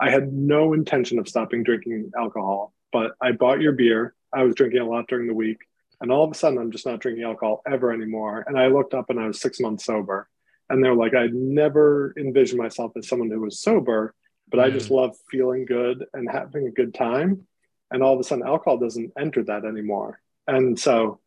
I 0.00 0.10
had 0.10 0.32
no 0.32 0.72
intention 0.72 1.18
of 1.18 1.28
stopping 1.28 1.62
drinking 1.62 2.12
alcohol, 2.18 2.72
but 2.90 3.12
I 3.20 3.32
bought 3.32 3.60
your 3.60 3.72
beer. 3.72 4.14
I 4.32 4.44
was 4.44 4.54
drinking 4.54 4.80
a 4.80 4.88
lot 4.88 5.08
during 5.08 5.26
the 5.26 5.34
week, 5.34 5.58
and 6.00 6.10
all 6.10 6.24
of 6.24 6.30
a 6.30 6.34
sudden 6.34 6.58
I'm 6.58 6.70
just 6.70 6.86
not 6.86 7.00
drinking 7.00 7.24
alcohol 7.24 7.60
ever 7.70 7.92
anymore. 7.92 8.42
And 8.46 8.58
I 8.58 8.68
looked 8.68 8.94
up 8.94 9.10
and 9.10 9.20
I 9.20 9.26
was 9.26 9.40
6 9.40 9.60
months 9.60 9.84
sober. 9.84 10.29
And 10.70 10.82
they're 10.82 10.94
like 10.94 11.14
I'd 11.14 11.34
never 11.34 12.14
envisioned 12.16 12.60
myself 12.60 12.92
as 12.96 13.08
someone 13.08 13.30
who 13.30 13.40
was 13.40 13.60
sober, 13.60 14.14
but 14.48 14.58
mm. 14.58 14.64
I 14.64 14.70
just 14.70 14.88
mm. 14.88 14.96
love 14.96 15.16
feeling 15.30 15.66
good 15.66 16.06
and 16.14 16.30
having 16.30 16.66
a 16.66 16.70
good 16.70 16.94
time 16.94 17.46
and 17.90 18.02
all 18.02 18.14
of 18.14 18.20
a 18.20 18.24
sudden 18.24 18.46
alcohol 18.46 18.78
doesn't 18.78 19.12
enter 19.18 19.42
that 19.44 19.64
anymore 19.64 20.20
and 20.46 20.78
so 20.78 21.20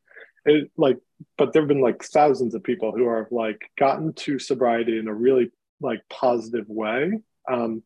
it 0.45 0.71
like 0.77 0.99
but 1.37 1.53
there 1.53 1.61
have 1.61 1.69
been 1.69 1.81
like 1.81 2.03
thousands 2.03 2.53
of 2.55 2.63
people 2.63 2.91
who 2.91 3.05
are 3.05 3.27
like 3.31 3.69
gotten 3.77 4.13
to 4.13 4.39
sobriety 4.39 4.97
in 4.97 5.07
a 5.07 5.13
really 5.13 5.51
like 5.81 6.01
positive 6.09 6.67
way 6.67 7.11
um, 7.49 7.83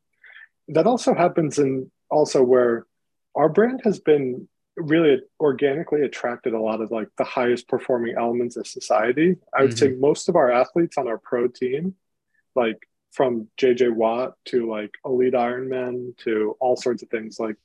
that 0.69 0.87
also 0.87 1.13
happens 1.13 1.59
in 1.59 1.91
also 2.09 2.43
where 2.43 2.85
our 3.35 3.49
brand 3.49 3.81
has 3.83 3.99
been 3.99 4.47
really 4.77 5.21
organically 5.39 6.03
attracted 6.03 6.53
a 6.53 6.59
lot 6.59 6.81
of 6.81 6.91
like 6.91 7.09
the 7.17 7.23
highest 7.23 7.67
performing 7.67 8.15
elements 8.17 8.55
of 8.57 8.67
society. 8.67 9.35
I 9.53 9.63
would 9.63 9.71
mm-hmm. 9.71 9.77
say 9.77 9.99
most 9.99 10.29
of 10.29 10.35
our 10.35 10.51
athletes 10.51 10.97
on 10.97 11.07
our 11.07 11.17
pro 11.17 11.47
team 11.47 11.95
like 12.57 12.87
from 13.11 13.47
jj 13.57 13.93
watt 13.93 14.33
to 14.45 14.69
like 14.69 14.91
elite 15.05 15.33
ironman 15.33 16.17
to 16.17 16.57
all 16.59 16.75
sorts 16.75 17.03
of 17.03 17.09
things 17.09 17.39
like 17.39 17.55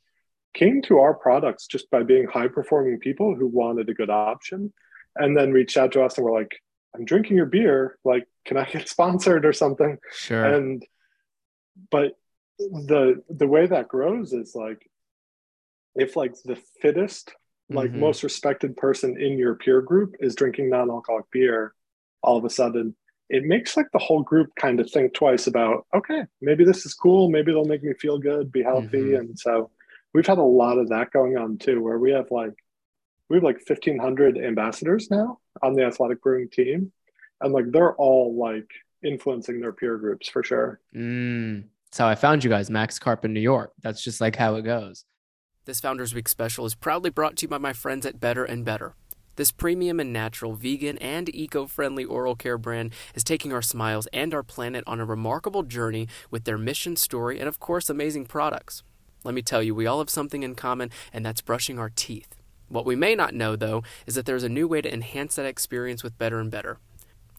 came 0.54 0.82
to 0.82 0.98
our 0.98 1.14
products 1.14 1.66
just 1.66 1.90
by 1.90 2.02
being 2.02 2.26
high 2.26 2.46
performing 2.46 2.98
people 2.98 3.34
who 3.34 3.46
wanted 3.46 3.88
a 3.88 3.94
good 3.94 4.10
option 4.10 4.72
and 5.16 5.36
then 5.36 5.50
reached 5.50 5.76
out 5.76 5.92
to 5.92 6.02
us 6.02 6.16
and 6.16 6.24
were 6.24 6.38
like 6.38 6.60
i'm 6.94 7.04
drinking 7.04 7.36
your 7.36 7.46
beer. 7.46 7.98
Like 8.04 8.28
can 8.44 8.56
i 8.56 8.64
get 8.64 8.88
sponsored 8.96 9.44
or 9.44 9.52
something? 9.52 9.98
Sure. 10.12 10.44
And 10.44 10.84
but 11.90 12.12
the 12.58 13.22
the 13.28 13.48
way 13.48 13.66
that 13.66 13.88
grows 13.88 14.32
is 14.32 14.54
like 14.54 14.88
if 15.94 16.16
like 16.16 16.34
the 16.44 16.58
fittest 16.80 17.34
like 17.70 17.90
mm-hmm. 17.90 18.00
most 18.00 18.22
respected 18.22 18.76
person 18.76 19.20
in 19.20 19.38
your 19.38 19.54
peer 19.54 19.80
group 19.80 20.14
is 20.20 20.34
drinking 20.34 20.68
non-alcoholic 20.68 21.24
beer 21.30 21.74
all 22.22 22.36
of 22.36 22.44
a 22.44 22.50
sudden 22.50 22.94
it 23.28 23.44
makes 23.44 23.76
like 23.76 23.86
the 23.92 23.98
whole 23.98 24.22
group 24.22 24.50
kind 24.56 24.78
of 24.80 24.90
think 24.90 25.14
twice 25.14 25.46
about 25.46 25.86
okay 25.94 26.22
maybe 26.40 26.64
this 26.64 26.84
is 26.84 26.94
cool 26.94 27.30
maybe 27.30 27.52
they'll 27.52 27.64
make 27.64 27.82
me 27.82 27.94
feel 27.94 28.18
good 28.18 28.52
be 28.52 28.62
healthy 28.62 28.98
mm-hmm. 28.98 29.16
and 29.16 29.38
so 29.38 29.70
we've 30.14 30.26
had 30.26 30.38
a 30.38 30.42
lot 30.42 30.78
of 30.78 30.88
that 30.90 31.10
going 31.10 31.36
on 31.36 31.58
too, 31.58 31.80
where 31.80 31.98
we 31.98 32.12
have 32.12 32.30
like 32.30 32.54
we 33.28 33.36
have 33.36 33.44
like 33.44 33.60
1500 33.66 34.38
ambassadors 34.38 35.10
now 35.10 35.38
on 35.62 35.74
the 35.74 35.84
athletic 35.84 36.22
brewing 36.22 36.48
team 36.50 36.92
and 37.40 37.52
like 37.52 37.64
they're 37.70 37.94
all 37.96 38.36
like 38.38 38.68
influencing 39.04 39.60
their 39.60 39.72
peer 39.72 39.96
groups 39.96 40.28
for 40.28 40.44
sure 40.44 40.80
mm, 40.94 41.64
that's 41.86 41.98
how 41.98 42.06
i 42.06 42.14
found 42.14 42.44
you 42.44 42.50
guys 42.50 42.70
max 42.70 42.98
carp 42.98 43.24
in 43.24 43.32
new 43.32 43.40
york 43.40 43.72
that's 43.82 44.02
just 44.02 44.20
like 44.20 44.36
how 44.36 44.56
it 44.56 44.62
goes 44.62 45.04
this 45.64 45.80
founders 45.80 46.12
week 46.14 46.28
special 46.28 46.66
is 46.66 46.74
proudly 46.74 47.10
brought 47.10 47.36
to 47.36 47.42
you 47.42 47.48
by 47.48 47.58
my 47.58 47.72
friends 47.72 48.04
at 48.04 48.18
better 48.18 48.44
and 48.44 48.64
better 48.64 48.94
this 49.36 49.50
premium 49.50 49.98
and 49.98 50.12
natural, 50.12 50.54
vegan, 50.54 50.98
and 50.98 51.34
eco 51.34 51.66
friendly 51.66 52.04
oral 52.04 52.36
care 52.36 52.58
brand 52.58 52.92
is 53.14 53.24
taking 53.24 53.52
our 53.52 53.62
smiles 53.62 54.06
and 54.12 54.34
our 54.34 54.42
planet 54.42 54.84
on 54.86 55.00
a 55.00 55.06
remarkable 55.06 55.62
journey 55.62 56.06
with 56.30 56.44
their 56.44 56.58
mission 56.58 56.96
story 56.96 57.38
and, 57.38 57.48
of 57.48 57.58
course, 57.58 57.88
amazing 57.88 58.26
products. 58.26 58.82
Let 59.24 59.34
me 59.34 59.40
tell 59.40 59.62
you, 59.62 59.74
we 59.74 59.86
all 59.86 60.00
have 60.00 60.10
something 60.10 60.42
in 60.42 60.54
common, 60.54 60.90
and 61.14 61.24
that's 61.24 61.40
brushing 61.40 61.78
our 61.78 61.88
teeth. 61.88 62.36
What 62.68 62.84
we 62.84 62.94
may 62.94 63.14
not 63.14 63.34
know, 63.34 63.56
though, 63.56 63.82
is 64.06 64.16
that 64.16 64.26
there's 64.26 64.44
a 64.44 64.50
new 64.50 64.68
way 64.68 64.82
to 64.82 64.92
enhance 64.92 65.36
that 65.36 65.46
experience 65.46 66.02
with 66.02 66.18
Better 66.18 66.38
and 66.38 66.50
Better. 66.50 66.78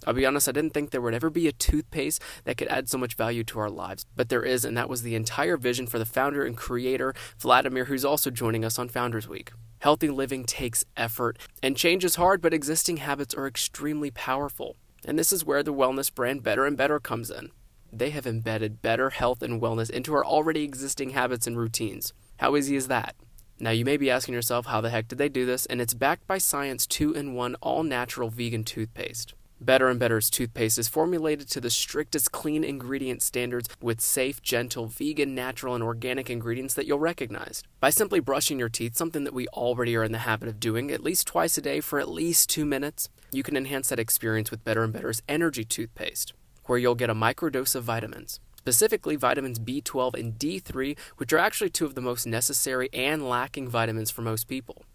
I'll 0.06 0.14
be 0.14 0.26
honest, 0.26 0.50
I 0.50 0.52
didn't 0.52 0.74
think 0.74 0.90
there 0.90 1.02
would 1.02 1.14
ever 1.14 1.30
be 1.30 1.48
a 1.48 1.52
toothpaste 1.52 2.22
that 2.44 2.58
could 2.58 2.68
add 2.68 2.90
so 2.90 2.98
much 2.98 3.16
value 3.16 3.44
to 3.46 3.60
our 3.60 3.70
lives, 3.70 4.06
but 4.16 4.30
there 4.30 4.44
is, 4.44 4.66
and 4.66 4.76
that 4.78 4.90
was 4.90 5.02
the 5.02 5.16
entire 5.16 5.58
vision 5.58 5.88
for 5.88 6.00
the 6.00 6.06
founder 6.06 6.44
and 6.44 6.58
creator, 6.58 7.14
Vladimir, 7.40 7.86
who's 7.86 8.06
also 8.06 8.30
joining 8.30 8.66
us 8.66 8.78
on 8.78 8.90
Founders 8.90 9.28
Week. 9.28 9.52
Healthy 9.80 10.10
living 10.10 10.46
takes 10.46 10.86
effort, 10.98 11.38
and 11.62 11.78
change 11.78 12.06
is 12.06 12.16
hard, 12.16 12.42
but 12.42 12.54
existing 12.54 12.98
habits 12.98 13.34
are 13.34 13.48
extremely 13.48 14.12
powerful. 14.12 14.76
And 15.06 15.20
this 15.20 15.34
is 15.34 15.46
where 15.46 15.64
the 15.64 15.74
wellness 15.74 16.14
brand 16.14 16.44
Better 16.44 16.66
and 16.66 16.78
Better 16.78 17.00
comes 17.00 17.30
in. 17.30 17.52
They 17.92 18.10
have 18.10 18.26
embedded 18.26 18.82
better 18.82 19.12
health 19.12 19.44
and 19.44 19.62
wellness 19.62 19.90
into 19.90 20.14
our 20.14 20.26
already 20.26 20.64
existing 20.64 21.12
habits 21.12 21.46
and 21.46 21.58
routines. 21.58 22.14
How 22.38 22.56
easy 22.56 22.76
is 22.76 22.88
that? 22.88 23.16
Now, 23.60 23.70
you 23.70 23.86
may 23.86 23.98
be 23.98 24.10
asking 24.10 24.34
yourself, 24.34 24.66
how 24.66 24.82
the 24.82 24.90
heck 24.90 25.08
did 25.08 25.20
they 25.20 25.30
do 25.30 25.46
this? 25.46 25.66
And 25.68 25.80
it's 25.80 25.94
backed 25.94 26.26
by 26.26 26.38
Science 26.40 26.88
2 26.88 27.14
in 27.14 27.34
1 27.34 27.56
all 27.62 27.84
natural 27.84 28.30
vegan 28.30 28.64
toothpaste. 28.64 29.36
Better 29.66 29.88
and 29.88 29.98
Better's 29.98 30.30
toothpaste 30.30 30.78
is 30.78 30.90
formulated 30.90 31.50
to 31.52 31.62
the 31.62 31.70
strictest 31.70 32.34
clean 32.34 32.66
ingredient 32.66 33.22
standards 33.22 33.70
with 33.82 34.02
safe, 34.02 34.42
gentle, 34.42 34.88
vegan, 34.88 35.34
natural, 35.34 35.74
and 35.74 35.84
organic 35.84 36.30
ingredients 36.30 36.74
that 36.74 36.86
you'll 36.86 37.00
recognize. 37.00 37.64
By 37.80 37.90
simply 37.90 38.20
brushing 38.20 38.60
your 38.60 38.68
teeth, 38.68 38.98
something 38.98 39.24
that 39.24 39.34
we 39.34 39.48
already 39.50 39.96
are 39.96 40.04
in 40.04 40.12
the 40.12 40.20
habit 40.20 40.50
of 40.50 40.60
doing 40.60 40.92
at 40.92 41.04
least 41.04 41.28
twice 41.28 41.58
a 41.58 41.62
day 41.62 41.80
for 41.80 41.98
at 41.98 42.10
least 42.10 42.50
two 42.50 42.66
minutes, 42.66 43.08
you 43.32 43.42
can 43.42 43.56
enhance 43.56 43.88
that 43.88 44.00
experience 44.00 44.52
with 44.52 44.66
Better 44.66 44.84
and 44.84 44.92
Better's 44.92 45.22
energy 45.30 45.64
toothpaste, 45.64 46.34
where 46.66 46.78
you'll 46.78 46.94
get 46.94 47.10
a 47.10 47.16
microdose 47.16 47.76
of 47.76 47.84
vitamins 47.86 48.40
specifically 48.58 49.18
vitamins 49.18 49.60
B12 49.60 50.14
and 50.18 50.40
D3, 50.40 50.98
which 51.18 51.34
are 51.34 51.38
actually 51.38 51.70
two 51.70 51.86
of 51.86 51.96
the 51.96 52.02
most 52.02 52.26
necessary 52.26 52.90
and 52.94 53.28
lacking 53.28 53.68
vitamins 53.68 54.10
for 54.10 54.22
most 54.22 54.48
people. 54.48 54.86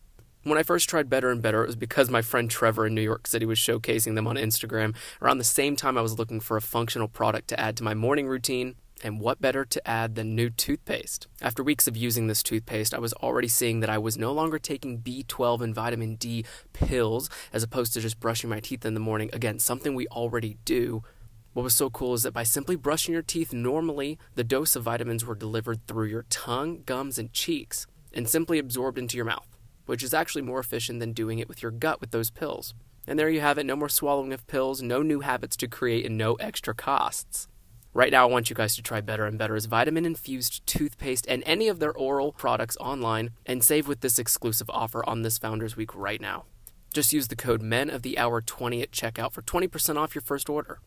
When 0.48 0.56
I 0.56 0.62
first 0.62 0.88
tried 0.88 1.10
Better 1.10 1.30
and 1.30 1.42
Better, 1.42 1.62
it 1.62 1.66
was 1.66 1.76
because 1.76 2.08
my 2.08 2.22
friend 2.22 2.50
Trevor 2.50 2.86
in 2.86 2.94
New 2.94 3.02
York 3.02 3.26
City 3.26 3.44
was 3.44 3.58
showcasing 3.58 4.14
them 4.14 4.26
on 4.26 4.36
Instagram 4.36 4.96
around 5.20 5.36
the 5.36 5.44
same 5.44 5.76
time 5.76 5.98
I 5.98 6.00
was 6.00 6.18
looking 6.18 6.40
for 6.40 6.56
a 6.56 6.62
functional 6.62 7.06
product 7.06 7.48
to 7.48 7.60
add 7.60 7.76
to 7.76 7.84
my 7.84 7.92
morning 7.92 8.26
routine. 8.26 8.76
And 9.04 9.20
what 9.20 9.42
better 9.42 9.66
to 9.66 9.86
add 9.88 10.14
than 10.14 10.34
new 10.34 10.48
toothpaste? 10.48 11.26
After 11.42 11.62
weeks 11.62 11.86
of 11.86 11.98
using 11.98 12.28
this 12.28 12.42
toothpaste, 12.42 12.94
I 12.94 12.98
was 12.98 13.12
already 13.12 13.46
seeing 13.46 13.80
that 13.80 13.90
I 13.90 13.98
was 13.98 14.16
no 14.16 14.32
longer 14.32 14.58
taking 14.58 15.00
B12 15.00 15.60
and 15.60 15.74
vitamin 15.74 16.14
D 16.14 16.46
pills 16.72 17.28
as 17.52 17.62
opposed 17.62 17.92
to 17.92 18.00
just 18.00 18.18
brushing 18.18 18.48
my 18.48 18.58
teeth 18.58 18.86
in 18.86 18.94
the 18.94 19.00
morning. 19.00 19.28
Again, 19.34 19.58
something 19.58 19.94
we 19.94 20.06
already 20.06 20.56
do, 20.64 21.02
what 21.52 21.62
was 21.62 21.74
so 21.74 21.90
cool 21.90 22.14
is 22.14 22.22
that 22.22 22.32
by 22.32 22.42
simply 22.42 22.74
brushing 22.74 23.12
your 23.12 23.22
teeth 23.22 23.52
normally, 23.52 24.18
the 24.34 24.44
dose 24.44 24.74
of 24.76 24.84
vitamins 24.84 25.26
were 25.26 25.34
delivered 25.34 25.86
through 25.86 26.06
your 26.06 26.24
tongue, 26.30 26.84
gums, 26.86 27.18
and 27.18 27.34
cheeks 27.34 27.86
and 28.14 28.26
simply 28.26 28.58
absorbed 28.58 28.98
into 28.98 29.16
your 29.16 29.26
mouth, 29.26 29.57
which 29.88 30.02
is 30.02 30.12
actually 30.12 30.42
more 30.42 30.60
efficient 30.60 31.00
than 31.00 31.12
doing 31.12 31.38
it 31.38 31.48
with 31.48 31.62
your 31.62 31.70
gut 31.70 32.00
with 32.00 32.10
those 32.10 32.30
pills. 32.30 32.74
And 33.06 33.18
there 33.18 33.30
you 33.30 33.40
have 33.40 33.56
it 33.56 33.64
no 33.64 33.74
more 33.74 33.88
swallowing 33.88 34.34
of 34.34 34.46
pills, 34.46 34.82
no 34.82 35.02
new 35.02 35.20
habits 35.20 35.56
to 35.56 35.66
create, 35.66 36.04
and 36.04 36.18
no 36.18 36.34
extra 36.34 36.74
costs. 36.74 37.48
Right 37.94 38.12
now, 38.12 38.28
I 38.28 38.30
want 38.30 38.50
you 38.50 38.54
guys 38.54 38.76
to 38.76 38.82
try 38.82 39.00
Better 39.00 39.24
and 39.24 39.38
Better's 39.38 39.64
vitamin 39.64 40.04
infused 40.04 40.66
toothpaste 40.66 41.26
and 41.26 41.42
any 41.46 41.68
of 41.68 41.78
their 41.78 41.92
oral 41.92 42.32
products 42.32 42.76
online 42.78 43.30
and 43.46 43.64
save 43.64 43.88
with 43.88 44.02
this 44.02 44.18
exclusive 44.18 44.68
offer 44.68 45.02
on 45.08 45.22
this 45.22 45.38
Founders 45.38 45.74
Week 45.74 45.94
right 45.94 46.20
now. 46.20 46.44
Just 46.92 47.14
use 47.14 47.28
the 47.28 47.36
code 47.36 47.62
MEN 47.62 47.88
of 47.88 48.02
the 48.02 48.18
Hour 48.18 48.42
20 48.42 48.82
at 48.82 48.92
checkout 48.92 49.32
for 49.32 49.40
20% 49.40 49.96
off 49.96 50.14
your 50.14 50.22
first 50.22 50.50
order. 50.50 50.80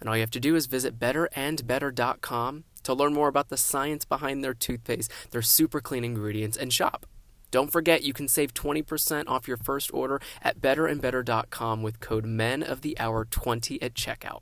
And 0.00 0.08
all 0.08 0.16
you 0.16 0.22
have 0.22 0.30
to 0.32 0.40
do 0.40 0.56
is 0.56 0.66
visit 0.66 0.98
betterandbetter.com 0.98 2.64
to 2.82 2.94
learn 2.94 3.14
more 3.14 3.28
about 3.28 3.48
the 3.50 3.56
science 3.56 4.04
behind 4.04 4.42
their 4.42 4.54
toothpaste, 4.54 5.12
their 5.30 5.42
super 5.42 5.80
clean 5.80 6.04
ingredients, 6.04 6.56
and 6.56 6.72
shop. 6.72 7.06
Don't 7.50 7.72
forget 7.72 8.02
you 8.02 8.12
can 8.12 8.28
save 8.28 8.54
20% 8.54 9.28
off 9.28 9.48
your 9.48 9.56
first 9.56 9.92
order 9.92 10.20
at 10.42 10.60
betterandbetter.com 10.60 11.82
with 11.82 12.00
code 12.00 12.26
men 12.26 12.62
of 12.62 12.82
the 12.82 12.98
hour 12.98 13.24
20 13.24 13.80
at 13.82 13.94
checkout. 13.94 14.40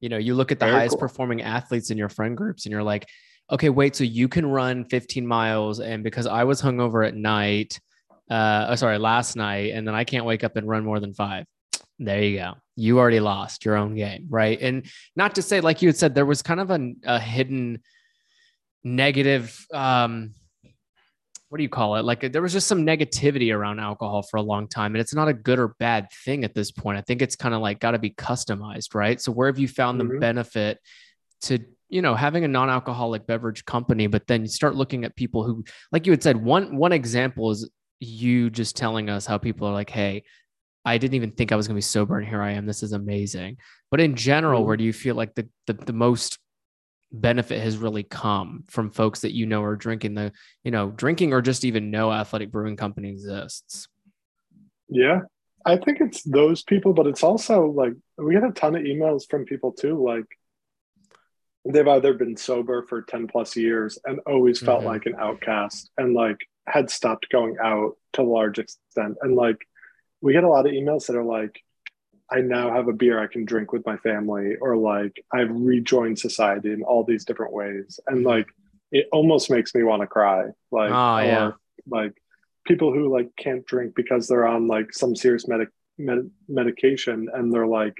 You 0.00 0.08
know, 0.08 0.18
you 0.18 0.34
look 0.34 0.52
at 0.52 0.58
the 0.58 0.66
Very 0.66 0.78
highest 0.78 0.94
cool. 0.94 1.00
performing 1.00 1.42
athletes 1.42 1.90
in 1.90 1.98
your 1.98 2.08
friend 2.08 2.36
groups 2.36 2.66
and 2.66 2.72
you're 2.72 2.82
like, 2.82 3.06
okay, 3.50 3.70
wait, 3.70 3.96
so 3.96 4.04
you 4.04 4.28
can 4.28 4.44
run 4.46 4.84
15 4.84 5.26
miles. 5.26 5.80
And 5.80 6.02
because 6.02 6.26
I 6.26 6.44
was 6.44 6.60
hungover 6.60 7.06
at 7.06 7.14
night, 7.14 7.78
uh, 8.30 8.66
oh, 8.70 8.74
sorry, 8.74 8.98
last 8.98 9.36
night, 9.36 9.72
and 9.72 9.86
then 9.86 9.94
I 9.94 10.04
can't 10.04 10.24
wake 10.24 10.42
up 10.42 10.56
and 10.56 10.68
run 10.68 10.84
more 10.84 11.00
than 11.00 11.14
five. 11.14 11.46
There 11.98 12.22
you 12.22 12.38
go. 12.38 12.54
You 12.74 12.98
already 12.98 13.20
lost 13.20 13.64
your 13.64 13.76
own 13.76 13.94
game, 13.94 14.26
right? 14.28 14.60
And 14.60 14.86
not 15.14 15.36
to 15.36 15.42
say, 15.42 15.60
like 15.60 15.80
you 15.80 15.88
had 15.88 15.96
said, 15.96 16.14
there 16.14 16.26
was 16.26 16.42
kind 16.42 16.60
of 16.60 16.70
a, 16.70 16.92
a 17.04 17.18
hidden 17.18 17.80
negative. 18.84 19.64
Um, 19.72 20.34
what 21.48 21.58
do 21.58 21.62
you 21.62 21.68
call 21.68 21.96
it? 21.96 22.04
Like 22.04 22.32
there 22.32 22.42
was 22.42 22.52
just 22.52 22.66
some 22.66 22.84
negativity 22.84 23.54
around 23.54 23.78
alcohol 23.78 24.22
for 24.22 24.36
a 24.36 24.42
long 24.42 24.68
time, 24.68 24.94
and 24.94 25.00
it's 25.00 25.14
not 25.14 25.28
a 25.28 25.32
good 25.34 25.58
or 25.58 25.74
bad 25.78 26.08
thing 26.24 26.44
at 26.44 26.54
this 26.54 26.70
point. 26.70 26.98
I 26.98 27.02
think 27.02 27.22
it's 27.22 27.36
kind 27.36 27.54
of 27.54 27.60
like 27.60 27.80
got 27.80 27.92
to 27.92 27.98
be 27.98 28.10
customized, 28.10 28.94
right? 28.94 29.20
So 29.20 29.32
where 29.32 29.46
have 29.48 29.58
you 29.58 29.68
found 29.68 30.00
mm-hmm. 30.00 30.14
the 30.14 30.18
benefit 30.18 30.78
to 31.42 31.58
you 31.88 32.02
know 32.02 32.14
having 32.14 32.44
a 32.44 32.48
non-alcoholic 32.48 33.26
beverage 33.26 33.64
company 33.64 34.06
but 34.08 34.26
then 34.26 34.42
you 34.42 34.48
start 34.48 34.74
looking 34.74 35.04
at 35.04 35.14
people 35.14 35.44
who 35.44 35.62
like 35.92 36.06
you 36.06 36.12
had 36.12 36.22
said 36.22 36.36
one 36.36 36.76
one 36.76 36.90
example 36.90 37.50
is 37.50 37.70
you 38.00 38.50
just 38.50 38.74
telling 38.74 39.08
us 39.08 39.26
how 39.26 39.38
people 39.38 39.68
are 39.68 39.72
like 39.72 39.90
hey 39.90 40.24
I 40.86 40.98
didn't 40.98 41.14
even 41.14 41.32
think 41.32 41.50
I 41.50 41.56
was 41.56 41.66
going 41.66 41.74
to 41.74 41.78
be 41.78 41.82
sober, 41.82 42.16
and 42.16 42.26
here 42.26 42.40
I 42.40 42.52
am. 42.52 42.64
This 42.64 42.84
is 42.84 42.92
amazing. 42.92 43.58
But 43.90 44.00
in 44.00 44.14
general, 44.14 44.64
where 44.64 44.76
mm. 44.76 44.78
do 44.78 44.84
you 44.84 44.92
feel 44.92 45.16
like 45.16 45.34
the, 45.34 45.48
the 45.66 45.72
the 45.72 45.92
most 45.92 46.38
benefit 47.12 47.60
has 47.60 47.78
really 47.78 48.02
come 48.02 48.64
from 48.68 48.90
folks 48.90 49.20
that 49.20 49.32
you 49.34 49.46
know 49.46 49.62
are 49.62 49.76
drinking 49.76 50.14
the 50.14 50.32
you 50.64 50.70
know 50.70 50.90
drinking 50.90 51.32
or 51.32 51.40
just 51.40 51.64
even 51.64 51.90
know 51.90 52.12
athletic 52.12 52.50
brewing 52.50 52.76
company 52.76 53.08
exists? 53.10 53.88
Yeah, 54.88 55.20
I 55.64 55.76
think 55.76 56.00
it's 56.00 56.22
those 56.22 56.62
people, 56.62 56.92
but 56.92 57.06
it's 57.06 57.22
also 57.22 57.66
like 57.66 57.92
we 58.16 58.34
get 58.34 58.44
a 58.44 58.52
ton 58.52 58.76
of 58.76 58.82
emails 58.82 59.28
from 59.28 59.44
people 59.44 59.72
too, 59.72 60.02
like 60.02 60.26
they've 61.68 61.88
either 61.88 62.14
been 62.14 62.36
sober 62.36 62.82
for 62.82 63.02
10 63.02 63.26
plus 63.26 63.56
years 63.56 63.98
and 64.04 64.20
always 64.26 64.60
felt 64.60 64.80
mm-hmm. 64.80 64.88
like 64.88 65.06
an 65.06 65.16
outcast 65.18 65.90
and 65.98 66.14
like 66.14 66.46
had 66.68 66.90
stopped 66.90 67.28
going 67.28 67.56
out 67.60 67.96
to 68.12 68.22
a 68.22 68.24
large 68.24 68.60
extent 68.60 69.16
and 69.20 69.34
like 69.34 69.66
we 70.20 70.32
get 70.32 70.44
a 70.44 70.48
lot 70.48 70.66
of 70.66 70.72
emails 70.72 71.06
that 71.06 71.16
are 71.16 71.24
like, 71.24 71.60
I 72.30 72.40
now 72.40 72.72
have 72.72 72.88
a 72.88 72.92
beer 72.92 73.22
I 73.22 73.28
can 73.28 73.44
drink 73.44 73.72
with 73.72 73.86
my 73.86 73.96
family, 73.98 74.56
or 74.60 74.76
like 74.76 75.24
I've 75.32 75.50
rejoined 75.50 76.18
society 76.18 76.72
in 76.72 76.82
all 76.82 77.04
these 77.04 77.24
different 77.24 77.52
ways. 77.52 78.00
And 78.06 78.18
mm-hmm. 78.18 78.26
like 78.26 78.48
it 78.92 79.08
almost 79.12 79.50
makes 79.50 79.74
me 79.74 79.82
want 79.82 80.02
to 80.02 80.06
cry. 80.06 80.46
Like, 80.70 80.90
oh, 80.90 81.18
yeah. 81.18 81.52
like 81.88 82.12
people 82.64 82.92
who 82.92 83.12
like 83.12 83.30
can't 83.36 83.66
drink 83.66 83.94
because 83.94 84.26
they're 84.26 84.46
on 84.46 84.68
like 84.68 84.92
some 84.92 85.14
serious 85.14 85.46
medic 85.48 85.68
med- 85.98 86.30
medication 86.48 87.28
and 87.32 87.52
they're 87.52 87.66
like, 87.66 87.94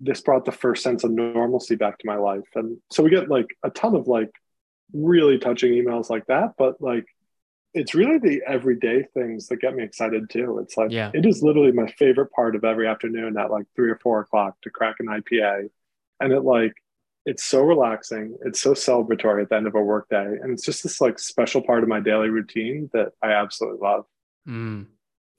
this 0.00 0.20
brought 0.20 0.44
the 0.44 0.52
first 0.52 0.82
sense 0.82 1.04
of 1.04 1.10
normalcy 1.10 1.76
back 1.76 1.98
to 1.98 2.06
my 2.06 2.16
life. 2.16 2.44
And 2.54 2.78
so 2.90 3.02
we 3.02 3.10
get 3.10 3.30
like 3.30 3.46
a 3.62 3.70
ton 3.70 3.94
of 3.94 4.06
like 4.06 4.30
really 4.92 5.38
touching 5.38 5.72
emails 5.72 6.10
like 6.10 6.26
that, 6.26 6.52
but 6.58 6.80
like 6.80 7.06
it's 7.74 7.94
really 7.94 8.18
the 8.18 8.40
everyday 8.46 9.02
things 9.02 9.48
that 9.48 9.60
get 9.60 9.74
me 9.74 9.82
excited 9.82 10.30
too. 10.30 10.58
It's 10.60 10.76
like 10.76 10.92
yeah. 10.92 11.10
it 11.12 11.26
is 11.26 11.42
literally 11.42 11.72
my 11.72 11.88
favorite 11.98 12.30
part 12.32 12.54
of 12.54 12.64
every 12.64 12.86
afternoon 12.86 13.36
at 13.36 13.50
like 13.50 13.66
three 13.74 13.90
or 13.90 13.98
four 13.98 14.20
o'clock 14.20 14.56
to 14.62 14.70
crack 14.70 14.96
an 15.00 15.06
IPA. 15.06 15.68
And 16.20 16.32
it 16.32 16.42
like 16.42 16.72
it's 17.26 17.44
so 17.44 17.62
relaxing, 17.62 18.36
it's 18.44 18.60
so 18.60 18.72
celebratory 18.74 19.42
at 19.42 19.48
the 19.48 19.56
end 19.56 19.66
of 19.66 19.74
a 19.74 19.82
workday. 19.82 20.24
And 20.24 20.52
it's 20.52 20.64
just 20.64 20.84
this 20.84 21.00
like 21.00 21.18
special 21.18 21.62
part 21.62 21.82
of 21.82 21.88
my 21.88 21.98
daily 21.98 22.28
routine 22.28 22.90
that 22.92 23.12
I 23.20 23.32
absolutely 23.32 23.80
love. 23.80 24.04
Mm. 24.48 24.86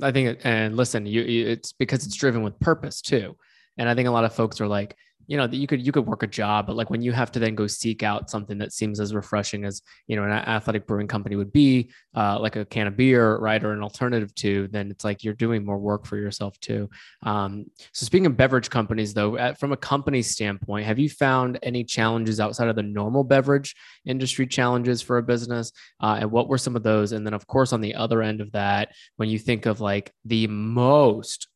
I 0.01 0.11
think 0.11 0.39
and 0.43 0.75
listen, 0.75 1.05
you 1.05 1.21
it's 1.21 1.71
because 1.71 2.05
it's 2.05 2.17
driven 2.17 2.43
with 2.43 2.59
purpose 2.59 3.01
too. 3.01 3.37
And 3.77 3.87
I 3.87 3.95
think 3.95 4.09
a 4.09 4.11
lot 4.11 4.25
of 4.25 4.33
folks 4.33 4.59
are 4.59 4.67
like, 4.67 4.97
you 5.27 5.38
know 5.38 5.47
that 5.47 5.57
you 5.57 5.67
could 5.67 5.85
you 5.85 5.91
could 5.91 6.05
work 6.05 6.23
a 6.23 6.27
job 6.27 6.67
but 6.67 6.75
like 6.75 6.89
when 6.89 7.01
you 7.01 7.11
have 7.11 7.31
to 7.31 7.39
then 7.39 7.55
go 7.55 7.67
seek 7.67 8.03
out 8.03 8.29
something 8.29 8.57
that 8.57 8.73
seems 8.73 8.99
as 8.99 9.13
refreshing 9.13 9.65
as 9.65 9.81
you 10.07 10.15
know 10.15 10.23
an 10.23 10.31
athletic 10.31 10.85
brewing 10.88 11.07
company 11.07 11.35
would 11.35 11.51
be 11.51 11.89
uh, 12.15 12.39
like 12.39 12.55
a 12.55 12.65
can 12.65 12.88
of 12.88 12.97
beer 12.97 13.38
right 13.38 13.63
or 13.63 13.71
an 13.71 13.81
alternative 13.81 14.33
to 14.35 14.67
then 14.71 14.89
it's 14.91 15.03
like 15.03 15.23
you're 15.23 15.33
doing 15.33 15.65
more 15.65 15.77
work 15.77 16.05
for 16.05 16.17
yourself 16.17 16.59
too. 16.59 16.89
Um, 17.23 17.65
so 17.93 18.05
speaking 18.05 18.25
of 18.25 18.38
beverage 18.38 18.69
companies 18.69 19.13
though 19.13 19.38
at, 19.38 19.59
from 19.59 19.71
a 19.71 19.77
company 19.77 20.21
standpoint 20.21 20.85
have 20.85 20.99
you 20.99 21.09
found 21.09 21.59
any 21.63 21.83
challenges 21.83 22.39
outside 22.39 22.67
of 22.67 22.75
the 22.75 22.83
normal 22.83 23.23
beverage 23.23 23.75
industry 24.05 24.47
challenges 24.47 25.01
for 25.01 25.17
a 25.17 25.23
business? 25.23 25.71
Uh, 26.01 26.17
and 26.21 26.31
what 26.31 26.47
were 26.47 26.57
some 26.57 26.75
of 26.75 26.83
those? 26.83 27.11
And 27.11 27.25
then 27.25 27.33
of 27.33 27.47
course 27.47 27.73
on 27.73 27.81
the 27.81 27.95
other 27.95 28.21
end 28.21 28.41
of 28.41 28.51
that 28.53 28.89
when 29.17 29.29
you 29.29 29.39
think 29.39 29.65
of 29.65 29.81
like 29.81 30.13
the 30.23 30.47
most 30.47 31.47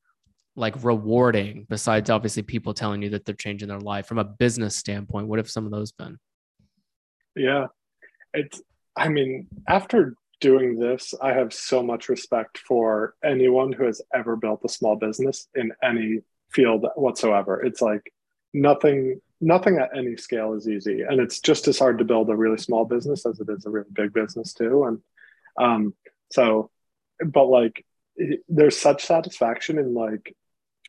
like 0.60 0.84
rewarding 0.84 1.66
besides 1.70 2.10
obviously 2.10 2.44
people 2.44 2.74
telling 2.74 3.02
you 3.02 3.10
that 3.10 3.26
they're 3.26 3.36
changing 3.36 3.68
their 3.68 3.80
life. 3.80 4.06
From 4.06 4.20
a 4.20 4.24
business 4.24 4.76
standpoint 4.76 5.28
what 5.28 5.40
have 5.40 5.50
some 5.50 5.66
of 5.66 5.72
those 5.72 5.92
been? 5.92 6.18
Yeah. 7.36 7.68
It's 8.34 8.62
i 8.96 9.08
mean 9.08 9.48
after 9.68 10.16
doing 10.42 10.80
this 10.80 11.14
i 11.22 11.32
have 11.32 11.54
so 11.54 11.84
much 11.84 12.10
respect 12.10 12.58
for 12.58 13.14
anyone 13.24 13.72
who 13.72 13.86
has 13.86 14.02
ever 14.14 14.36
built 14.36 14.62
a 14.66 14.70
small 14.70 14.96
business 14.96 15.48
in 15.56 15.72
any 15.84 16.22
field 16.52 16.86
whatsoever. 16.96 17.62
It's 17.62 17.82
like 17.82 18.12
nothing 18.54 19.22
nothing 19.42 19.78
at 19.78 19.96
any 19.96 20.18
scale 20.18 20.54
is 20.54 20.68
easy 20.68 21.04
and 21.04 21.22
it's 21.22 21.40
just 21.40 21.68
as 21.70 21.80
hard 21.80 21.98
to 21.98 22.04
build 22.04 22.30
a 22.30 22.36
really 22.36 22.58
small 22.58 22.84
business 22.84 23.26
as 23.26 23.40
it 23.40 23.48
is 23.50 23.66
a 23.66 23.70
really 23.70 23.88
big 23.94 24.12
business 24.12 24.54
too 24.54 24.84
and 24.84 25.00
um 25.58 25.94
so 26.30 26.70
but 27.26 27.46
like 27.46 27.86
there's 28.50 28.78
such 28.78 29.06
satisfaction 29.06 29.78
in 29.78 29.94
like 29.94 30.36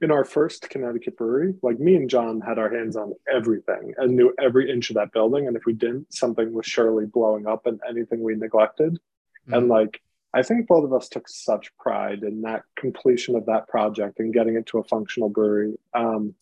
in 0.00 0.10
our 0.10 0.24
first 0.24 0.70
Connecticut 0.70 1.16
brewery, 1.16 1.54
like 1.62 1.78
me 1.78 1.94
and 1.94 2.08
John 2.08 2.40
had 2.40 2.58
our 2.58 2.74
hands 2.74 2.96
on 2.96 3.12
everything 3.32 3.94
and 3.98 4.16
knew 4.16 4.34
every 4.40 4.70
inch 4.70 4.90
of 4.90 4.96
that 4.96 5.12
building. 5.12 5.46
And 5.46 5.56
if 5.56 5.66
we 5.66 5.74
didn't, 5.74 6.12
something 6.14 6.52
was 6.52 6.66
surely 6.66 7.06
blowing 7.06 7.46
up 7.46 7.66
and 7.66 7.80
anything 7.88 8.22
we 8.22 8.34
neglected. 8.34 8.94
Mm-hmm. 8.94 9.54
And 9.54 9.68
like, 9.68 10.00
I 10.32 10.42
think 10.42 10.68
both 10.68 10.84
of 10.84 10.92
us 10.92 11.08
took 11.08 11.28
such 11.28 11.76
pride 11.76 12.22
in 12.22 12.42
that 12.42 12.62
completion 12.76 13.34
of 13.36 13.46
that 13.46 13.68
project 13.68 14.20
and 14.20 14.32
getting 14.32 14.56
it 14.56 14.66
to 14.66 14.78
a 14.78 14.84
functional 14.84 15.28
brewery. 15.28 15.76
Um, 15.92 16.34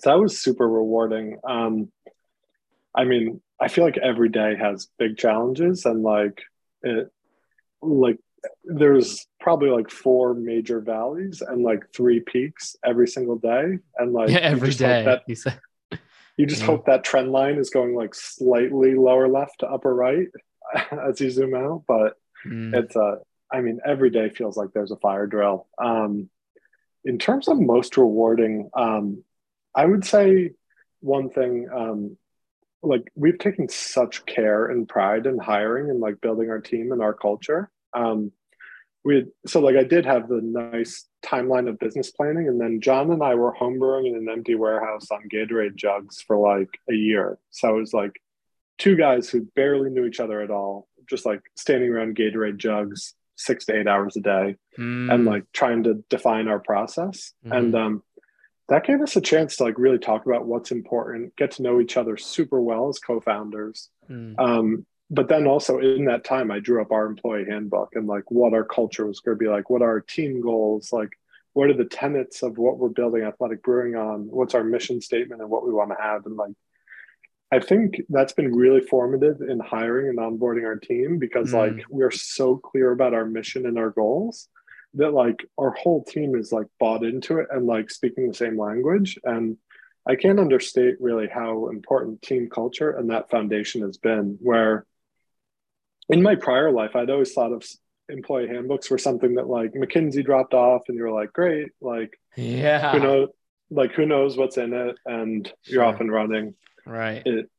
so 0.00 0.10
that 0.10 0.20
was 0.20 0.38
super 0.38 0.68
rewarding. 0.68 1.38
Um, 1.44 1.90
I 2.94 3.04
mean, 3.04 3.40
I 3.60 3.68
feel 3.68 3.84
like 3.84 3.98
every 3.98 4.28
day 4.28 4.56
has 4.56 4.88
big 4.98 5.16
challenges 5.16 5.86
and 5.86 6.02
like 6.02 6.42
it, 6.82 7.10
like 7.80 8.18
there's 8.64 9.26
probably 9.40 9.70
like 9.70 9.90
four 9.90 10.34
major 10.34 10.80
valleys 10.80 11.42
and 11.42 11.62
like 11.62 11.92
three 11.94 12.20
peaks 12.20 12.76
every 12.84 13.08
single 13.08 13.36
day. 13.36 13.78
And 13.98 14.12
like 14.12 14.30
yeah, 14.30 14.38
every 14.42 14.70
day 14.70 15.04
that, 15.04 15.22
you, 15.26 15.36
you 16.36 16.46
just 16.46 16.62
yeah. 16.62 16.66
hope 16.66 16.86
that 16.86 17.04
trend 17.04 17.32
line 17.32 17.56
is 17.56 17.70
going 17.70 17.94
like 17.94 18.14
slightly 18.14 18.94
lower 18.94 19.28
left 19.28 19.60
to 19.60 19.66
upper 19.66 19.94
right 19.94 20.28
as 21.08 21.20
you 21.20 21.30
zoom 21.30 21.54
out. 21.54 21.84
But 21.86 22.14
mm. 22.46 22.74
it's 22.74 22.96
uh 22.96 23.16
i 23.52 23.60
mean 23.60 23.80
every 23.86 24.10
day 24.10 24.28
feels 24.28 24.56
like 24.56 24.70
there's 24.72 24.90
a 24.90 24.96
fire 24.96 25.26
drill. 25.26 25.66
Um 25.78 26.30
in 27.04 27.18
terms 27.18 27.48
of 27.48 27.60
most 27.60 27.96
rewarding 27.96 28.70
um 28.74 29.22
i 29.74 29.84
would 29.84 30.04
say 30.04 30.50
one 31.00 31.28
thing 31.28 31.68
um 31.74 32.16
like 32.82 33.10
we've 33.14 33.38
taken 33.38 33.68
such 33.68 34.24
care 34.26 34.66
and 34.66 34.88
pride 34.88 35.26
in 35.26 35.38
hiring 35.38 35.90
and 35.90 36.00
like 36.00 36.20
building 36.20 36.50
our 36.50 36.60
team 36.60 36.92
and 36.92 37.02
our 37.02 37.14
culture 37.14 37.70
um, 37.94 38.32
we 39.04 39.16
had, 39.16 39.26
so 39.46 39.60
like 39.60 39.76
I 39.76 39.84
did 39.84 40.06
have 40.06 40.28
the 40.28 40.40
nice 40.42 41.06
timeline 41.24 41.68
of 41.68 41.78
business 41.78 42.10
planning, 42.10 42.48
and 42.48 42.60
then 42.60 42.80
John 42.80 43.10
and 43.10 43.22
I 43.22 43.34
were 43.34 43.54
homebrewing 43.54 44.08
in 44.08 44.16
an 44.16 44.28
empty 44.30 44.54
warehouse 44.54 45.08
on 45.10 45.28
Gatorade 45.32 45.76
jugs 45.76 46.22
for 46.22 46.36
like 46.38 46.70
a 46.90 46.94
year. 46.94 47.38
So 47.50 47.76
it 47.76 47.80
was 47.80 47.92
like 47.92 48.12
two 48.78 48.96
guys 48.96 49.28
who 49.28 49.42
barely 49.54 49.90
knew 49.90 50.06
each 50.06 50.20
other 50.20 50.40
at 50.40 50.50
all, 50.50 50.88
just 51.08 51.26
like 51.26 51.42
standing 51.56 51.90
around 51.90 52.16
Gatorade 52.16 52.56
jugs 52.56 53.14
six 53.36 53.66
to 53.66 53.76
eight 53.78 53.88
hours 53.88 54.16
a 54.16 54.20
day, 54.20 54.56
mm. 54.78 55.12
and 55.12 55.24
like 55.26 55.44
trying 55.52 55.82
to 55.84 56.02
define 56.08 56.48
our 56.48 56.60
process. 56.60 57.32
Mm. 57.46 57.56
And 57.56 57.74
um, 57.74 58.02
that 58.68 58.86
gave 58.86 59.02
us 59.02 59.16
a 59.16 59.20
chance 59.20 59.56
to 59.56 59.64
like 59.64 59.78
really 59.78 59.98
talk 59.98 60.24
about 60.24 60.46
what's 60.46 60.70
important, 60.70 61.36
get 61.36 61.50
to 61.52 61.62
know 61.62 61.80
each 61.80 61.98
other 61.98 62.16
super 62.16 62.60
well 62.60 62.88
as 62.88 62.98
co-founders. 62.98 63.90
Mm. 64.08 64.38
Um, 64.38 64.86
but 65.14 65.28
then 65.28 65.46
also 65.46 65.78
in 65.78 66.04
that 66.06 66.24
time 66.24 66.50
i 66.50 66.58
drew 66.58 66.82
up 66.82 66.92
our 66.92 67.06
employee 67.06 67.46
handbook 67.48 67.90
and 67.94 68.06
like 68.06 68.30
what 68.30 68.52
our 68.52 68.64
culture 68.64 69.06
was 69.06 69.20
going 69.20 69.36
to 69.36 69.42
be 69.42 69.48
like 69.48 69.70
what 69.70 69.82
are 69.82 69.90
our 69.90 70.00
team 70.00 70.40
goals 70.40 70.92
like 70.92 71.10
what 71.52 71.70
are 71.70 71.74
the 71.76 71.84
tenets 71.84 72.42
of 72.42 72.58
what 72.58 72.78
we're 72.78 72.88
building 72.88 73.22
athletic 73.22 73.62
brewing 73.62 73.94
on 73.94 74.26
what's 74.30 74.54
our 74.54 74.64
mission 74.64 75.00
statement 75.00 75.40
and 75.40 75.50
what 75.50 75.66
we 75.66 75.72
want 75.72 75.90
to 75.90 76.02
have 76.02 76.26
and 76.26 76.36
like 76.36 76.52
i 77.52 77.60
think 77.60 78.00
that's 78.08 78.32
been 78.32 78.54
really 78.54 78.80
formative 78.80 79.40
in 79.40 79.60
hiring 79.60 80.08
and 80.08 80.18
onboarding 80.18 80.64
our 80.64 80.76
team 80.76 81.18
because 81.18 81.52
mm. 81.52 81.54
like 81.54 81.84
we're 81.88 82.10
so 82.10 82.56
clear 82.56 82.90
about 82.92 83.14
our 83.14 83.24
mission 83.24 83.66
and 83.66 83.78
our 83.78 83.90
goals 83.90 84.48
that 84.94 85.12
like 85.12 85.44
our 85.58 85.72
whole 85.72 86.04
team 86.04 86.34
is 86.36 86.52
like 86.52 86.66
bought 86.78 87.04
into 87.04 87.38
it 87.38 87.48
and 87.50 87.66
like 87.66 87.90
speaking 87.90 88.28
the 88.28 88.34
same 88.34 88.58
language 88.58 89.18
and 89.24 89.56
i 90.08 90.16
can't 90.16 90.40
understate 90.40 91.00
really 91.00 91.28
how 91.28 91.68
important 91.68 92.20
team 92.22 92.48
culture 92.48 92.90
and 92.90 93.10
that 93.10 93.30
foundation 93.30 93.82
has 93.82 93.96
been 93.96 94.36
where 94.40 94.86
in 96.08 96.22
my 96.22 96.34
prior 96.34 96.70
life, 96.70 96.94
I'd 96.96 97.10
always 97.10 97.32
thought 97.32 97.52
of 97.52 97.64
employee 98.08 98.48
handbooks 98.48 98.90
were 98.90 98.98
something 98.98 99.34
that 99.34 99.48
like 99.48 99.72
McKinsey 99.72 100.24
dropped 100.24 100.54
off, 100.54 100.82
and 100.88 100.96
you're 100.96 101.12
like, 101.12 101.32
great, 101.32 101.70
like 101.80 102.18
yeah, 102.36 102.92
who 102.92 103.00
knows, 103.00 103.28
like 103.70 103.92
who 103.92 104.06
knows 104.06 104.36
what's 104.36 104.58
in 104.58 104.72
it, 104.72 104.96
and 105.06 105.50
you're 105.64 105.82
sure. 105.82 105.84
off 105.84 106.00
and 106.00 106.12
running. 106.12 106.54
Right. 106.86 107.22
It, 107.24 107.50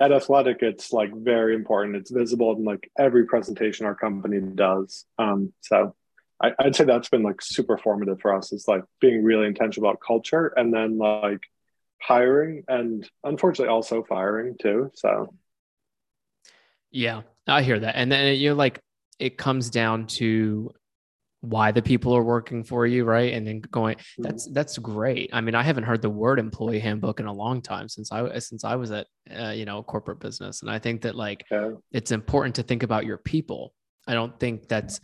at 0.00 0.12
Athletic, 0.12 0.58
it's 0.62 0.92
like 0.92 1.12
very 1.12 1.54
important. 1.54 1.96
It's 1.96 2.10
visible 2.10 2.54
in 2.56 2.64
like 2.64 2.90
every 2.96 3.26
presentation 3.26 3.84
our 3.84 3.96
company 3.96 4.40
does. 4.40 5.04
Um, 5.18 5.52
so 5.60 5.96
I, 6.40 6.52
I'd 6.58 6.76
say 6.76 6.84
that's 6.84 7.08
been 7.08 7.24
like 7.24 7.42
super 7.42 7.76
formative 7.76 8.20
for 8.20 8.34
us. 8.34 8.52
Is 8.52 8.68
like 8.68 8.84
being 9.00 9.24
really 9.24 9.46
intentional 9.46 9.88
about 9.88 10.00
culture, 10.00 10.52
and 10.56 10.72
then 10.72 10.98
like 10.98 11.40
hiring, 12.00 12.62
and 12.68 13.08
unfortunately 13.24 13.72
also 13.72 14.04
firing 14.04 14.56
too. 14.60 14.92
So 14.94 15.34
yeah, 16.90 17.22
I 17.48 17.62
hear 17.62 17.78
that. 17.80 17.96
And 17.96 18.12
then 18.12 18.36
you're 18.36 18.54
like, 18.54 18.80
it 19.18 19.36
comes 19.38 19.70
down 19.70 20.06
to 20.06 20.70
why 21.40 21.70
the 21.70 21.82
people 21.82 22.16
are 22.16 22.22
working 22.22 22.64
for 22.64 22.86
you, 22.86 23.04
right? 23.04 23.32
And 23.32 23.46
then 23.46 23.60
going, 23.60 23.96
mm-hmm. 23.96 24.22
that's 24.22 24.48
that's 24.50 24.78
great. 24.78 25.30
I 25.32 25.40
mean, 25.40 25.54
I 25.54 25.62
haven't 25.62 25.84
heard 25.84 26.02
the 26.02 26.10
word 26.10 26.38
employee 26.38 26.80
handbook 26.80 27.20
in 27.20 27.26
a 27.26 27.32
long 27.32 27.62
time 27.62 27.88
since 27.88 28.10
I 28.10 28.38
since 28.38 28.64
I 28.64 28.76
was 28.76 28.90
at 28.90 29.06
uh, 29.34 29.50
you 29.50 29.64
know 29.64 29.82
corporate 29.82 30.20
business, 30.20 30.62
and 30.62 30.70
I 30.70 30.78
think 30.78 31.02
that 31.02 31.14
like 31.14 31.44
it's 31.92 32.10
important 32.10 32.56
to 32.56 32.62
think 32.62 32.82
about 32.82 33.06
your 33.06 33.18
people. 33.18 33.72
I 34.06 34.14
don't 34.14 34.38
think 34.38 34.68
that's. 34.68 35.00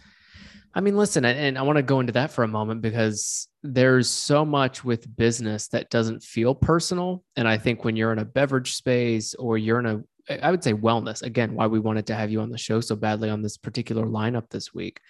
I 0.76 0.80
mean, 0.80 0.96
listen, 0.96 1.24
and 1.24 1.56
I 1.56 1.62
want 1.62 1.76
to 1.76 1.84
go 1.84 2.00
into 2.00 2.14
that 2.14 2.32
for 2.32 2.42
a 2.42 2.48
moment 2.48 2.82
because 2.82 3.46
there's 3.62 4.10
so 4.10 4.44
much 4.44 4.84
with 4.84 5.16
business 5.16 5.68
that 5.68 5.88
doesn't 5.88 6.24
feel 6.24 6.52
personal. 6.52 7.22
And 7.36 7.46
I 7.46 7.58
think 7.58 7.84
when 7.84 7.94
you're 7.94 8.12
in 8.12 8.18
a 8.18 8.24
beverage 8.24 8.74
space 8.74 9.34
or 9.34 9.56
you're 9.56 9.78
in 9.78 9.86
a 9.86 10.02
I 10.28 10.50
would 10.50 10.64
say 10.64 10.72
wellness. 10.72 11.22
Again, 11.22 11.54
why 11.54 11.66
we 11.66 11.78
wanted 11.78 12.06
to 12.06 12.14
have 12.14 12.30
you 12.30 12.40
on 12.40 12.50
the 12.50 12.58
show 12.58 12.80
so 12.80 12.96
badly 12.96 13.30
on 13.30 13.42
this 13.42 13.56
particular 13.56 14.06
lineup 14.06 14.48
this 14.50 14.72
week. 14.72 15.00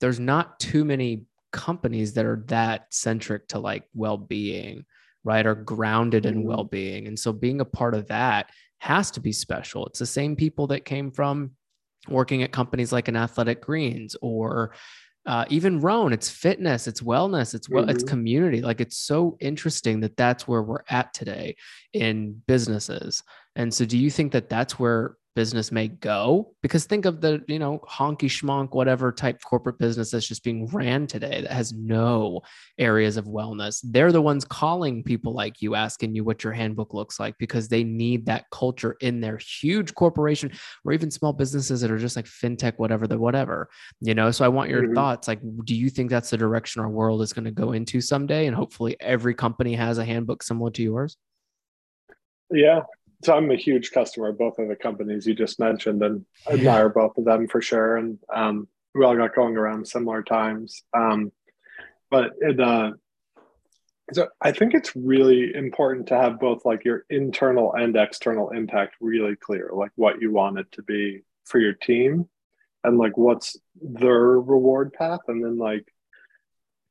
There's 0.00 0.20
not 0.20 0.60
too 0.60 0.84
many 0.84 1.24
companies 1.52 2.14
that 2.14 2.24
are 2.24 2.42
that 2.46 2.92
centric 2.92 3.48
to 3.48 3.58
like 3.58 3.84
well-being, 3.94 4.84
right? 5.24 5.46
Or 5.46 5.54
grounded 5.54 6.26
in 6.26 6.38
mm-hmm. 6.38 6.48
well-being. 6.48 7.06
And 7.06 7.18
so 7.18 7.32
being 7.32 7.60
a 7.60 7.64
part 7.64 7.94
of 7.94 8.08
that 8.08 8.50
has 8.78 9.10
to 9.12 9.20
be 9.20 9.32
special. 9.32 9.86
It's 9.86 9.98
the 9.98 10.06
same 10.06 10.36
people 10.36 10.66
that 10.68 10.84
came 10.84 11.10
from 11.10 11.52
working 12.08 12.42
at 12.42 12.52
companies 12.52 12.92
like 12.92 13.08
an 13.08 13.16
Athletic 13.16 13.62
Greens 13.62 14.14
or 14.20 14.74
uh, 15.26 15.46
even 15.48 15.80
Rhone, 15.80 16.12
it's 16.12 16.28
fitness, 16.28 16.86
it's 16.86 17.00
wellness, 17.00 17.54
it's 17.54 17.68
well, 17.68 17.84
mm-hmm. 17.84 17.90
it's 17.90 18.04
community. 18.04 18.60
Like 18.60 18.80
it's 18.80 18.98
so 18.98 19.38
interesting 19.40 20.00
that 20.00 20.16
that's 20.16 20.46
where 20.46 20.62
we're 20.62 20.84
at 20.90 21.14
today 21.14 21.56
in 21.94 22.42
businesses. 22.46 23.22
And 23.56 23.72
so, 23.72 23.84
do 23.84 23.98
you 23.98 24.10
think 24.10 24.32
that 24.32 24.48
that's 24.48 24.78
where 24.78 25.16
business 25.34 25.72
may 25.72 25.88
go? 25.88 26.54
Because 26.62 26.84
think 26.84 27.04
of 27.04 27.20
the 27.20 27.42
you 27.48 27.58
know 27.58 27.80
honky 27.88 28.28
schmonk 28.28 28.72
whatever 28.72 29.12
type 29.12 29.40
corporate 29.42 29.78
business 29.78 30.10
that's 30.10 30.26
just 30.26 30.44
being 30.44 30.66
ran 30.66 31.06
today 31.06 31.42
that 31.42 31.50
has 31.50 31.72
no 31.72 32.40
areas 32.78 33.16
of 33.16 33.26
wellness. 33.26 33.80
They're 33.84 34.12
the 34.12 34.22
ones 34.22 34.44
calling 34.44 35.02
people 35.02 35.32
like 35.32 35.60
you 35.60 35.74
asking 35.74 36.14
you 36.14 36.24
what 36.24 36.44
your 36.44 36.52
handbook 36.52 36.94
looks 36.94 37.18
like 37.18 37.36
because 37.38 37.68
they 37.68 37.84
need 37.84 38.26
that 38.26 38.44
culture 38.50 38.96
in 39.00 39.20
their 39.20 39.38
huge 39.38 39.94
corporation 39.94 40.52
or 40.84 40.92
even 40.92 41.10
small 41.10 41.32
businesses 41.32 41.80
that 41.80 41.90
are 41.90 41.98
just 41.98 42.16
like 42.16 42.26
fintech 42.26 42.74
whatever 42.76 43.06
the 43.06 43.18
whatever 43.18 43.68
you 44.00 44.14
know? 44.14 44.30
So 44.30 44.44
i 44.44 44.48
want 44.48 44.70
your 44.70 44.84
mm-hmm. 44.84 44.94
thoughts. 44.94 45.28
Like 45.28 45.40
do 45.64 45.74
you 45.74 45.90
think 45.90 46.10
that's 46.10 46.30
the 46.30 46.36
direction 46.36 46.82
our 46.82 46.90
world 46.90 47.22
is 47.22 47.32
going 47.32 47.44
to 47.44 47.50
go 47.50 47.72
into 47.72 48.00
someday? 48.00 48.46
And 48.46 48.56
hopefully 48.56 48.96
every 49.00 49.34
company 49.34 49.74
has 49.74 49.98
a 49.98 50.04
handbook 50.04 50.42
similar 50.42 50.70
to 50.72 50.82
yours? 50.82 51.16
Yeah 52.50 52.80
so 53.24 53.34
I'm 53.34 53.50
a 53.50 53.56
huge 53.56 53.90
customer 53.92 54.28
of 54.28 54.38
both 54.38 54.58
of 54.58 54.68
the 54.68 54.76
companies 54.76 55.26
you 55.26 55.34
just 55.34 55.58
mentioned 55.58 56.02
and 56.02 56.24
admire 56.50 56.88
both 56.88 57.16
of 57.18 57.24
them 57.24 57.48
for 57.48 57.62
sure. 57.62 57.96
And 57.96 58.18
um, 58.32 58.68
we 58.94 59.04
all 59.04 59.16
got 59.16 59.34
going 59.34 59.56
around 59.56 59.88
similar 59.88 60.22
times. 60.22 60.82
Um, 60.92 61.32
but 62.10 62.32
it, 62.40 62.60
uh, 62.60 62.92
So 64.12 64.28
I 64.40 64.52
think 64.52 64.74
it's 64.74 64.94
really 64.94 65.54
important 65.54 66.08
to 66.08 66.16
have 66.16 66.38
both 66.38 66.64
like 66.64 66.84
your 66.84 67.06
internal 67.08 67.72
and 67.72 67.96
external 67.96 68.50
impact 68.50 68.96
really 69.00 69.36
clear, 69.36 69.70
like 69.72 69.92
what 69.96 70.20
you 70.20 70.30
want 70.30 70.58
it 70.58 70.70
to 70.72 70.82
be 70.82 71.22
for 71.44 71.58
your 71.58 71.72
team 71.72 72.28
and 72.84 72.98
like 72.98 73.16
what's 73.16 73.56
their 73.80 74.38
reward 74.40 74.92
path 74.92 75.20
and 75.28 75.42
then 75.42 75.56
like 75.56 75.86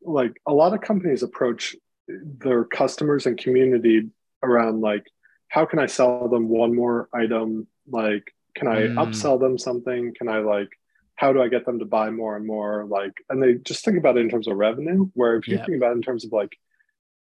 like 0.02 0.34
a 0.46 0.54
lot 0.54 0.74
of 0.74 0.82
companies 0.82 1.24
approach 1.24 1.76
their 2.08 2.65
customers 2.65 3.26
and 3.26 3.38
community 3.38 4.10
around 4.41 4.82
like 4.82 5.06
how 5.53 5.65
can 5.65 5.79
I 5.79 5.85
sell 5.85 6.27
them 6.27 6.49
one 6.49 6.75
more 6.75 7.09
item 7.13 7.67
like 7.87 8.33
can 8.55 8.67
I 8.67 8.81
mm. 8.81 8.95
upsell 8.95 9.39
them 9.39 9.57
something 9.57 10.13
can 10.17 10.27
I 10.27 10.39
like 10.39 10.69
how 11.15 11.31
do 11.31 11.41
I 11.41 11.47
get 11.47 11.65
them 11.65 11.79
to 11.79 11.85
buy 11.85 12.09
more 12.09 12.35
and 12.35 12.45
more 12.45 12.85
like 12.85 13.13
and 13.29 13.41
they 13.41 13.55
just 13.55 13.85
think 13.85 13.97
about 13.97 14.17
it 14.17 14.21
in 14.21 14.29
terms 14.29 14.47
of 14.47 14.57
revenue 14.57 15.09
where 15.13 15.35
if 15.35 15.47
you 15.47 15.57
think 15.57 15.77
about 15.77 15.91
it 15.91 15.97
in 15.97 16.01
terms 16.01 16.25
of 16.25 16.31
like 16.31 16.57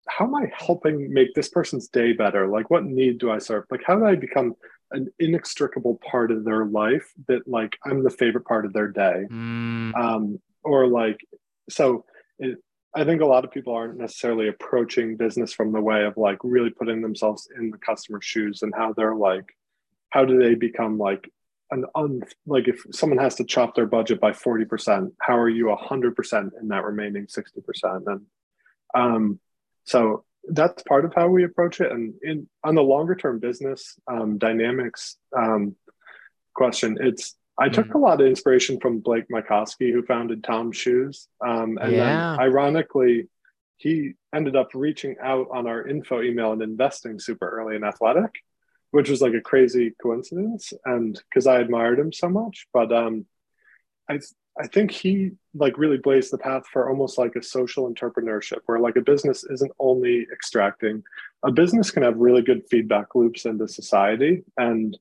how 0.07 0.25
am 0.25 0.35
I 0.35 0.51
helping 0.55 1.13
make 1.13 1.33
this 1.33 1.49
person's 1.49 1.87
day 1.87 2.13
better 2.13 2.47
like 2.47 2.69
what 2.69 2.83
need 2.83 3.19
do 3.19 3.31
I 3.31 3.37
serve 3.37 3.65
like 3.69 3.83
how 3.85 3.95
do 3.95 4.05
I 4.05 4.15
become 4.15 4.55
an 4.93 5.11
inextricable 5.19 5.99
part 6.09 6.31
of 6.31 6.45
their 6.45 6.65
life 6.65 7.11
that 7.27 7.47
like 7.47 7.77
I'm 7.83 8.03
the 8.03 8.09
favorite 8.09 8.45
part 8.45 8.65
of 8.65 8.73
their 8.73 8.87
day. 8.87 9.25
Mm. 9.29 9.95
Um, 9.95 10.39
or 10.63 10.87
like, 10.87 11.19
so 11.69 12.05
it, 12.39 12.59
I 12.95 13.03
think 13.05 13.21
a 13.21 13.25
lot 13.25 13.43
of 13.43 13.51
people 13.51 13.73
aren't 13.73 13.97
necessarily 13.97 14.47
approaching 14.47 15.17
business 15.17 15.51
from 15.51 15.71
the 15.71 15.81
way 15.81 16.03
of 16.05 16.15
like 16.15 16.37
really 16.43 16.69
putting 16.69 17.01
themselves 17.01 17.47
in 17.57 17.71
the 17.71 17.77
customer's 17.77 18.23
shoes 18.23 18.61
and 18.61 18.73
how 18.75 18.93
they're 18.93 19.15
like, 19.15 19.55
how 20.09 20.25
do 20.25 20.37
they 20.37 20.53
become 20.53 20.99
like 20.99 21.31
an 21.71 21.85
un, 21.95 22.21
like 22.45 22.67
if 22.67 22.83
someone 22.91 23.17
has 23.17 23.35
to 23.35 23.45
chop 23.45 23.73
their 23.73 23.87
budget 23.87 24.19
by 24.19 24.31
40%, 24.31 25.11
how 25.19 25.35
are 25.35 25.49
you 25.49 25.75
100% 25.75 26.51
in 26.61 26.67
that 26.67 26.83
remaining 26.83 27.25
60%? 27.25 28.03
And 28.05 28.21
um, 28.93 29.39
so 29.85 30.23
that's 30.47 30.83
part 30.83 31.05
of 31.05 31.13
how 31.15 31.29
we 31.29 31.43
approach 31.43 31.81
it. 31.81 31.91
And 31.91 32.13
in 32.21 32.47
on 32.63 32.75
the 32.75 32.83
longer 32.83 33.15
term 33.15 33.39
business 33.39 33.97
um, 34.07 34.37
dynamics 34.37 35.17
um, 35.35 35.75
question, 36.53 36.97
it's 36.99 37.35
I 37.57 37.69
took 37.69 37.87
mm. 37.87 37.95
a 37.95 37.97
lot 37.99 38.19
of 38.19 38.27
inspiration 38.27 38.79
from 38.79 38.99
Blake 38.99 39.27
Mycoskie, 39.29 39.91
who 39.91 40.03
founded 40.03 40.43
Tom's 40.43 40.77
Shoes, 40.77 41.27
um, 41.45 41.77
and 41.81 41.91
yeah. 41.91 41.97
then 41.97 42.39
ironically, 42.39 43.27
he 43.77 44.13
ended 44.33 44.55
up 44.55 44.69
reaching 44.73 45.15
out 45.21 45.47
on 45.51 45.67
our 45.67 45.87
info 45.87 46.21
email 46.21 46.51
and 46.51 46.61
investing 46.61 47.19
super 47.19 47.47
early 47.47 47.75
in 47.75 47.83
athletic, 47.83 48.31
which 48.91 49.09
was 49.09 49.21
like 49.21 49.33
a 49.33 49.41
crazy 49.41 49.93
coincidence, 50.01 50.73
and 50.85 51.21
because 51.29 51.45
I 51.45 51.59
admired 51.59 51.99
him 51.99 52.11
so 52.11 52.29
much. 52.29 52.67
But 52.73 52.91
um, 52.91 53.25
I 54.09 54.19
I 54.59 54.67
think 54.67 54.91
he 54.91 55.31
like 55.55 55.77
really 55.77 55.97
blazed 55.97 56.31
the 56.31 56.37
path 56.37 56.63
for 56.71 56.89
almost 56.89 57.17
like 57.17 57.35
a 57.35 57.43
social 57.43 57.91
entrepreneurship 57.91 58.59
where 58.65 58.79
like 58.79 58.95
a 58.95 59.01
business 59.01 59.43
isn't 59.43 59.71
only 59.79 60.27
extracting 60.31 61.03
a 61.43 61.51
business 61.51 61.91
can 61.91 62.03
have 62.03 62.17
really 62.17 62.41
good 62.41 62.63
feedback 62.69 63.15
loops 63.15 63.45
into 63.45 63.67
society 63.67 64.43
and 64.57 64.97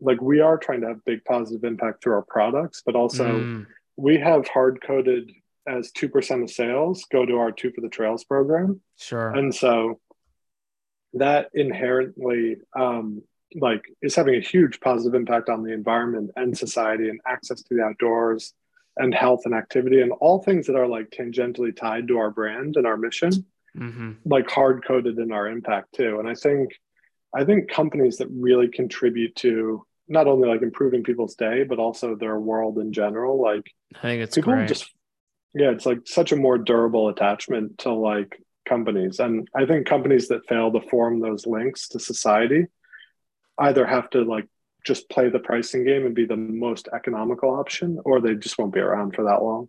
like 0.00 0.20
we 0.20 0.40
are 0.40 0.58
trying 0.58 0.80
to 0.82 0.88
have 0.88 1.04
big 1.04 1.24
positive 1.24 1.64
impact 1.64 2.02
through 2.02 2.14
our 2.14 2.26
products 2.28 2.82
but 2.84 2.94
also 2.94 3.40
mm. 3.40 3.66
we 3.96 4.18
have 4.18 4.46
hard 4.48 4.82
coded 4.82 5.30
as 5.68 5.90
2% 5.92 6.42
of 6.42 6.50
sales 6.50 7.06
go 7.10 7.26
to 7.26 7.38
our 7.38 7.50
two 7.50 7.72
for 7.72 7.80
the 7.80 7.88
trails 7.88 8.24
program 8.24 8.80
sure 8.96 9.30
and 9.30 9.54
so 9.54 10.00
that 11.14 11.48
inherently 11.54 12.56
um 12.78 13.22
like 13.54 13.84
is 14.02 14.14
having 14.14 14.34
a 14.34 14.40
huge 14.40 14.80
positive 14.80 15.14
impact 15.14 15.48
on 15.48 15.62
the 15.62 15.72
environment 15.72 16.30
and 16.36 16.56
society 16.56 17.08
and 17.08 17.20
access 17.26 17.62
to 17.62 17.74
the 17.74 17.82
outdoors 17.82 18.52
and 18.96 19.14
health 19.14 19.42
and 19.44 19.54
activity 19.54 20.00
and 20.00 20.12
all 20.20 20.42
things 20.42 20.66
that 20.66 20.76
are 20.76 20.86
like 20.86 21.10
tangentially 21.10 21.74
tied 21.74 22.08
to 22.08 22.18
our 22.18 22.30
brand 22.30 22.76
and 22.76 22.86
our 22.86 22.96
mission 22.96 23.30
mm-hmm. 23.76 24.12
like 24.24 24.50
hard 24.50 24.84
coded 24.84 25.18
in 25.18 25.32
our 25.32 25.46
impact 25.46 25.94
too 25.94 26.18
and 26.18 26.28
i 26.28 26.34
think 26.34 26.72
i 27.34 27.44
think 27.44 27.70
companies 27.70 28.16
that 28.16 28.28
really 28.30 28.68
contribute 28.68 29.34
to 29.36 29.85
not 30.08 30.26
only 30.26 30.48
like 30.48 30.62
improving 30.62 31.02
people's 31.02 31.34
day 31.34 31.64
but 31.64 31.78
also 31.78 32.14
their 32.14 32.38
world 32.38 32.78
in 32.78 32.92
general 32.92 33.40
like 33.40 33.70
i 33.96 34.00
think 34.00 34.22
it's 34.22 34.36
people 34.36 34.52
great. 34.52 34.68
just 34.68 34.90
yeah 35.54 35.70
it's 35.70 35.86
like 35.86 36.00
such 36.06 36.32
a 36.32 36.36
more 36.36 36.58
durable 36.58 37.08
attachment 37.08 37.78
to 37.78 37.92
like 37.92 38.40
companies 38.68 39.20
and 39.20 39.48
i 39.54 39.64
think 39.64 39.86
companies 39.86 40.28
that 40.28 40.46
fail 40.48 40.72
to 40.72 40.80
form 40.88 41.20
those 41.20 41.46
links 41.46 41.88
to 41.88 41.98
society 41.98 42.66
either 43.58 43.86
have 43.86 44.08
to 44.10 44.22
like 44.22 44.46
just 44.86 45.10
play 45.10 45.28
the 45.28 45.38
pricing 45.38 45.84
game 45.84 46.06
and 46.06 46.14
be 46.14 46.24
the 46.24 46.36
most 46.36 46.88
economical 46.94 47.50
option, 47.50 47.98
or 48.04 48.20
they 48.20 48.34
just 48.34 48.56
won't 48.56 48.72
be 48.72 48.80
around 48.80 49.14
for 49.14 49.24
that 49.24 49.42
long. 49.42 49.68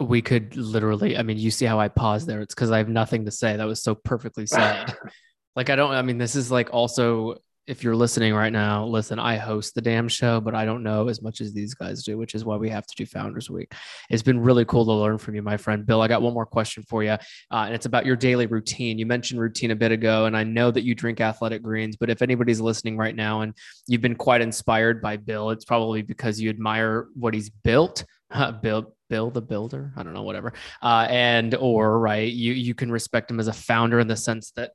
We 0.00 0.22
could 0.22 0.56
literally, 0.56 1.16
I 1.16 1.22
mean, 1.22 1.38
you 1.38 1.50
see 1.50 1.66
how 1.66 1.78
I 1.78 1.88
pause 1.88 2.26
there. 2.26 2.40
It's 2.40 2.54
because 2.54 2.70
I 2.70 2.78
have 2.78 2.88
nothing 2.88 3.26
to 3.26 3.30
say. 3.30 3.56
That 3.56 3.66
was 3.66 3.82
so 3.82 3.94
perfectly 3.94 4.46
said. 4.46 4.92
like, 5.56 5.70
I 5.70 5.76
don't, 5.76 5.92
I 5.92 6.02
mean, 6.02 6.18
this 6.18 6.34
is 6.34 6.50
like 6.50 6.72
also 6.72 7.36
if 7.66 7.84
you're 7.84 7.94
listening 7.94 8.34
right 8.34 8.52
now, 8.52 8.84
listen, 8.84 9.20
I 9.20 9.36
host 9.36 9.74
the 9.74 9.80
damn 9.80 10.08
show, 10.08 10.40
but 10.40 10.54
I 10.54 10.64
don't 10.64 10.82
know 10.82 11.08
as 11.08 11.22
much 11.22 11.40
as 11.40 11.52
these 11.52 11.74
guys 11.74 12.02
do, 12.02 12.18
which 12.18 12.34
is 12.34 12.44
why 12.44 12.56
we 12.56 12.68
have 12.70 12.86
to 12.86 12.94
do 12.96 13.06
Founders 13.06 13.48
Week. 13.48 13.72
It's 14.10 14.22
been 14.22 14.40
really 14.40 14.64
cool 14.64 14.84
to 14.84 14.92
learn 14.92 15.18
from 15.18 15.36
you, 15.36 15.42
my 15.42 15.56
friend. 15.56 15.86
Bill, 15.86 16.02
I 16.02 16.08
got 16.08 16.22
one 16.22 16.34
more 16.34 16.46
question 16.46 16.82
for 16.88 17.04
you, 17.04 17.10
uh, 17.10 17.18
and 17.50 17.74
it's 17.74 17.86
about 17.86 18.04
your 18.04 18.16
daily 18.16 18.46
routine. 18.46 18.98
You 18.98 19.06
mentioned 19.06 19.40
routine 19.40 19.70
a 19.70 19.76
bit 19.76 19.92
ago, 19.92 20.26
and 20.26 20.36
I 20.36 20.42
know 20.42 20.72
that 20.72 20.82
you 20.82 20.96
drink 20.96 21.20
athletic 21.20 21.62
greens, 21.62 21.96
but 21.96 22.10
if 22.10 22.20
anybody's 22.20 22.60
listening 22.60 22.96
right 22.96 23.14
now 23.14 23.42
and 23.42 23.54
you've 23.86 24.00
been 24.00 24.16
quite 24.16 24.40
inspired 24.40 25.00
by 25.00 25.16
Bill, 25.16 25.50
it's 25.50 25.64
probably 25.64 26.02
because 26.02 26.40
you 26.40 26.50
admire 26.50 27.06
what 27.14 27.32
he's 27.32 27.50
built. 27.50 28.04
Uh, 28.30 28.50
Bill, 28.50 28.96
Bill 29.08 29.30
the 29.30 29.42
Builder, 29.42 29.92
I 29.96 30.02
don't 30.02 30.14
know, 30.14 30.22
whatever, 30.22 30.52
uh, 30.82 31.06
and 31.08 31.54
or 31.54 32.00
right, 32.00 32.32
you 32.32 32.54
you 32.54 32.74
can 32.74 32.90
respect 32.90 33.30
him 33.30 33.38
as 33.38 33.46
a 33.46 33.52
founder 33.52 34.00
in 34.00 34.08
the 34.08 34.16
sense 34.16 34.52
that 34.56 34.72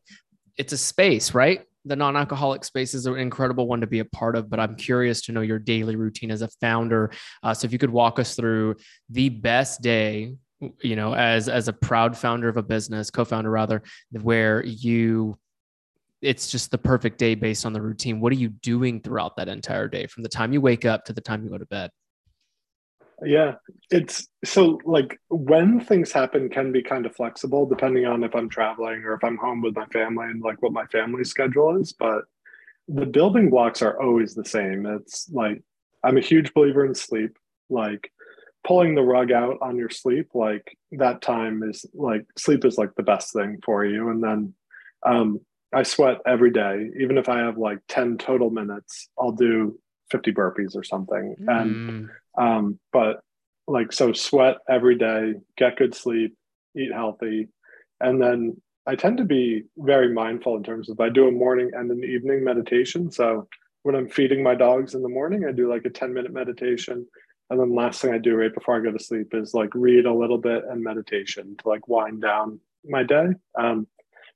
it's 0.58 0.74
a 0.74 0.78
space, 0.78 1.34
right? 1.34 1.62
The 1.88 1.96
non-alcoholic 1.96 2.64
space 2.64 2.94
is 2.94 3.06
an 3.06 3.18
incredible 3.18 3.68
one 3.68 3.82
to 3.82 3.88
be 3.88 4.00
a 4.00 4.06
part 4.06 4.36
of 4.36 4.50
but 4.50 4.60
i'm 4.60 4.76
curious 4.76 5.22
to 5.22 5.32
know 5.32 5.42
your 5.42 5.60
daily 5.60 5.96
routine 5.96 6.32
as 6.32 6.42
a 6.42 6.48
founder. 6.62 7.12
Uh, 7.44 7.54
so 7.54 7.66
if 7.66 7.72
you 7.72 7.78
could 7.78 7.90
walk 7.90 8.20
us 8.20 8.36
through 8.36 8.76
the 9.10 9.30
best 9.30 9.82
day 9.82 10.36
you 10.82 10.96
know 10.96 11.14
as 11.14 11.50
as 11.50 11.68
a 11.68 11.74
proud 11.74 12.18
founder 12.18 12.50
of 12.50 12.58
a 12.58 12.64
business 12.64 13.10
co-founder 13.10 13.50
rather 13.50 13.84
where 14.12 14.66
you 14.66 15.38
it's 16.22 16.50
just 16.50 16.72
the 16.72 16.78
perfect 16.78 17.20
day 17.20 17.36
based 17.36 17.66
on 17.66 17.74
the 17.74 17.82
routine. 17.82 18.20
What 18.20 18.32
are 18.32 18.38
you 18.38 18.50
doing 18.50 19.02
throughout 19.02 19.36
that 19.38 19.48
entire 19.48 19.88
day 19.88 20.08
from 20.08 20.24
the 20.24 20.30
time 20.30 20.52
you 20.52 20.62
wake 20.62 20.86
up 20.86 21.06
to 21.06 21.14
the 21.14 21.22
time 21.22 21.44
you 21.44 21.50
go 21.50 21.58
to 21.58 21.66
bed 21.66 21.92
yeah, 23.24 23.56
it's 23.90 24.28
so 24.46 24.80
like 24.86 25.20
when 25.30 25.80
things 25.80 26.12
happen 26.12 26.50
can 26.50 26.72
be 26.72 26.84
kind 26.84 27.06
of 27.06 27.16
flexible 27.16 27.66
depending 27.66 28.06
on 28.06 28.24
if 28.24 28.36
I'm 28.36 28.50
traveling 28.50 29.04
or 29.04 29.14
if 29.16 29.24
I'm 29.24 29.38
home 29.38 29.62
with 29.62 29.76
my 29.76 29.86
family 29.88 30.26
and 30.26 30.42
like 30.42 30.62
what 30.62 30.72
my 30.72 30.86
family 30.88 31.24
schedule 31.24 31.80
is. 31.80 31.94
But 31.94 32.24
the 32.88 33.06
building 33.06 33.50
blocks 33.50 33.82
are 33.82 34.00
always 34.00 34.36
the 34.36 34.46
same. 34.46 34.86
It's 34.86 35.30
like 35.32 35.62
I'm 36.04 36.18
a 36.18 36.22
huge 36.22 36.54
believer 36.54 36.86
in 36.86 36.94
sleep. 36.94 37.38
Like 37.70 38.12
pulling 38.66 38.94
the 38.94 39.02
rug 39.02 39.32
out 39.32 39.58
on 39.62 39.78
your 39.78 39.90
sleep, 39.90 40.30
like 40.36 40.78
that 40.92 41.22
time 41.22 41.64
is 41.64 41.86
like 41.94 42.26
sleep 42.38 42.66
is 42.66 42.78
like 42.78 42.94
the 42.96 43.04
best 43.04 43.34
thing 43.34 43.60
for 43.66 43.84
you. 43.84 44.10
And 44.10 44.24
then 44.24 44.54
um, 45.06 45.40
I 45.74 45.84
sweat 45.84 46.20
every 46.26 46.52
day, 46.52 46.90
even 47.00 47.18
if 47.18 47.30
I 47.30 47.40
have 47.40 47.58
like 47.58 47.80
10 47.88 48.20
total 48.20 48.52
minutes, 48.52 49.10
I'll 49.20 49.32
do 49.32 49.80
50 50.10 50.32
burpees 50.34 50.76
or 50.76 50.84
something. 50.84 51.36
Mm. 51.42 51.62
And 51.62 52.10
um, 52.38 52.80
but 52.92 53.22
like 53.68 53.92
so 53.92 54.14
sweat 54.14 54.58
every 54.70 54.98
day, 54.98 55.36
get 55.58 55.78
good 55.78 55.94
sleep, 55.94 56.36
eat 56.76 56.92
healthy. 56.94 57.50
And 58.00 58.22
then 58.22 58.62
I 58.86 58.96
tend 58.96 59.18
to 59.18 59.26
be 59.26 59.64
very 59.78 60.14
mindful 60.14 60.56
in 60.56 60.64
terms 60.64 60.90
of 60.90 61.00
I 61.00 61.10
do 61.10 61.28
a 61.28 61.32
morning 61.32 61.72
and 61.74 61.92
an 61.92 62.04
evening 62.04 62.44
meditation. 62.44 63.12
So 63.12 63.48
when 63.84 63.96
I'm 63.96 64.10
feeding 64.10 64.42
my 64.42 64.56
dogs 64.56 64.96
in 64.96 65.02
the 65.02 65.10
morning, 65.10 65.46
I 65.46 65.52
do 65.52 65.70
like 65.70 65.86
a 65.86 65.90
10 65.90 66.14
minute 66.14 66.32
meditation. 66.32 67.06
And 67.50 67.60
then 67.60 67.76
last 67.76 68.02
thing 68.02 68.14
I 68.14 68.18
do 68.18 68.36
right 68.36 68.54
before 68.54 68.78
I 68.78 68.84
go 68.84 68.92
to 68.92 69.04
sleep 69.04 69.34
is 69.34 69.54
like 69.54 69.70
read 69.74 70.06
a 70.06 70.14
little 70.14 70.38
bit 70.38 70.64
and 70.70 70.84
meditation 70.84 71.56
to 71.58 71.70
like 71.70 71.88
wind 71.88 72.22
down 72.22 72.60
my 72.86 73.04
day. 73.04 73.28
Um, 73.60 73.88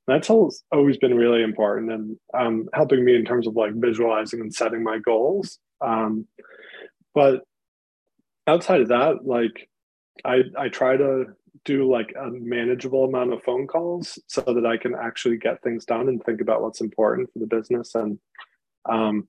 that's 0.07 0.29
always 0.29 0.97
been 0.99 1.15
really 1.15 1.43
important 1.43 1.91
and 1.91 2.17
um, 2.37 2.67
helping 2.73 3.05
me 3.05 3.15
in 3.15 3.25
terms 3.25 3.47
of 3.47 3.55
like 3.55 3.71
visualizing 3.75 4.41
and 4.41 4.53
setting 4.53 4.83
my 4.83 4.97
goals. 4.97 5.59
Um, 5.79 6.27
but 7.13 7.41
outside 8.47 8.81
of 8.81 8.89
that, 8.89 9.25
like 9.25 9.69
I 10.25 10.41
I 10.57 10.69
try 10.69 10.97
to 10.97 11.25
do 11.65 11.89
like 11.89 12.13
a 12.19 12.29
manageable 12.31 13.05
amount 13.05 13.33
of 13.33 13.43
phone 13.43 13.67
calls 13.67 14.17
so 14.27 14.41
that 14.41 14.65
I 14.65 14.77
can 14.77 14.95
actually 14.95 15.37
get 15.37 15.61
things 15.61 15.85
done 15.85 16.07
and 16.07 16.23
think 16.23 16.41
about 16.41 16.61
what's 16.61 16.81
important 16.81 17.31
for 17.31 17.39
the 17.39 17.45
business. 17.45 17.93
And 17.93 18.17
um, 18.89 19.27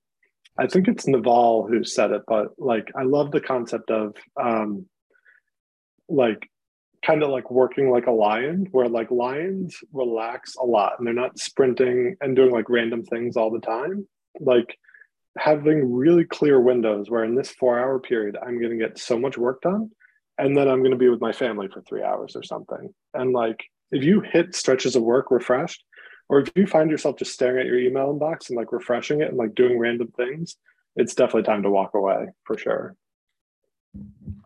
I 0.59 0.67
think 0.67 0.89
it's 0.89 1.07
Naval 1.07 1.67
who 1.67 1.85
said 1.85 2.11
it, 2.11 2.23
but 2.27 2.49
like 2.59 2.91
I 2.97 3.03
love 3.03 3.33
the 3.33 3.41
concept 3.41 3.91
of 3.91 4.15
um, 4.41 4.87
like 6.09 6.49
kind 7.05 7.23
of 7.23 7.31
like 7.31 7.51
working 7.51 7.91
like 7.91 8.07
a 8.07 8.13
lion, 8.13 8.69
where 8.73 8.89
like 8.89 9.11
lions 9.11 9.77
relax 9.93 10.55
a 10.57 10.65
lot 10.65 10.95
and 10.99 11.07
they're 11.07 11.15
not 11.15 11.39
sprinting 11.39 12.17
and 12.21 12.37
doing 12.37 12.53
like 12.53 12.69
random 12.69 13.05
things 13.05 13.37
all 13.37 13.51
the 13.51 13.61
time. 13.61 14.07
Like 14.41 14.79
having 15.39 15.93
really 15.93 16.25
clear 16.25 16.61
windows 16.61 17.11
where 17.11 17.25
in 17.25 17.35
this 17.35 17.51
four 17.53 17.79
hour 17.79 17.99
period 17.99 18.37
i'm 18.43 18.59
going 18.61 18.71
to 18.71 18.77
get 18.77 18.99
so 18.99 19.19
much 19.19 19.39
work 19.39 19.63
done 19.63 19.91
and 20.37 20.55
then 20.55 20.69
i'm 20.69 20.81
going 20.81 20.91
to 20.91 20.97
be 20.99 21.09
with 21.09 21.23
my 21.23 21.33
family 21.33 21.69
for 21.73 21.81
three 21.81 22.03
hours 22.03 22.37
or 22.37 22.43
something 22.43 22.93
and 23.15 23.33
like 23.33 23.65
if 23.93 24.03
you 24.03 24.21
hit 24.23 24.55
stretches 24.55 24.97
of 24.97 25.03
work 25.03 25.31
refreshed, 25.31 25.85
or 26.29 26.41
if 26.41 26.51
you 26.57 26.67
find 26.67 26.91
yourself 26.91 27.19
just 27.19 27.35
staring 27.35 27.61
at 27.61 27.67
your 27.67 27.79
email 27.79 28.13
inbox 28.13 28.49
and 28.49 28.57
like 28.57 28.73
refreshing 28.73 29.21
it 29.21 29.29
and 29.29 29.37
like 29.37 29.55
doing 29.55 29.79
random 29.79 30.11
things, 30.17 30.57
it's 30.97 31.15
definitely 31.15 31.43
time 31.43 31.63
to 31.63 31.71
walk 31.71 31.95
away 31.95 32.29
for 32.45 32.57
sure. 32.57 32.97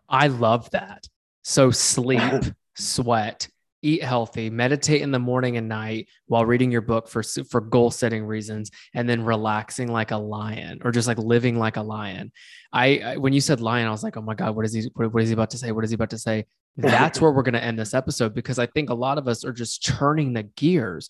I 0.09 0.27
love 0.27 0.69
that. 0.71 1.07
So 1.49 1.71
sleep, 1.71 2.43
sweat, 2.75 3.47
eat 3.81 4.03
healthy, 4.03 4.49
meditate 4.49 5.01
in 5.01 5.11
the 5.11 5.19
morning 5.19 5.55
and 5.55 5.69
night 5.69 6.09
while 6.25 6.45
reading 6.45 6.73
your 6.73 6.81
book 6.81 7.07
for 7.07 7.23
for 7.23 7.61
goal 7.61 7.89
setting 7.89 8.25
reasons, 8.25 8.69
and 8.93 9.07
then 9.07 9.23
relaxing 9.23 9.89
like 9.89 10.11
a 10.11 10.17
lion 10.17 10.81
or 10.83 10.91
just 10.91 11.07
like 11.07 11.17
living 11.17 11.57
like 11.57 11.77
a 11.77 11.81
lion. 11.81 12.33
I, 12.73 12.97
I 12.97 13.15
when 13.15 13.31
you 13.31 13.39
said 13.39 13.61
lion, 13.61 13.87
I 13.87 13.91
was 13.91 14.03
like, 14.03 14.17
oh 14.17 14.21
my 14.21 14.35
god, 14.35 14.57
what 14.57 14.65
is 14.65 14.73
he? 14.73 14.89
What, 14.93 15.13
what 15.13 15.23
is 15.23 15.29
he 15.29 15.33
about 15.33 15.51
to 15.51 15.57
say? 15.57 15.71
What 15.71 15.85
is 15.85 15.89
he 15.89 15.95
about 15.95 16.09
to 16.09 16.17
say? 16.17 16.47
That's 16.75 17.21
where 17.21 17.31
we're 17.31 17.43
going 17.43 17.53
to 17.53 17.63
end 17.63 17.79
this 17.79 17.93
episode 17.93 18.33
because 18.33 18.59
I 18.59 18.65
think 18.65 18.89
a 18.89 18.93
lot 18.93 19.17
of 19.17 19.29
us 19.29 19.45
are 19.45 19.53
just 19.53 19.81
churning 19.81 20.33
the 20.33 20.43
gears 20.43 21.07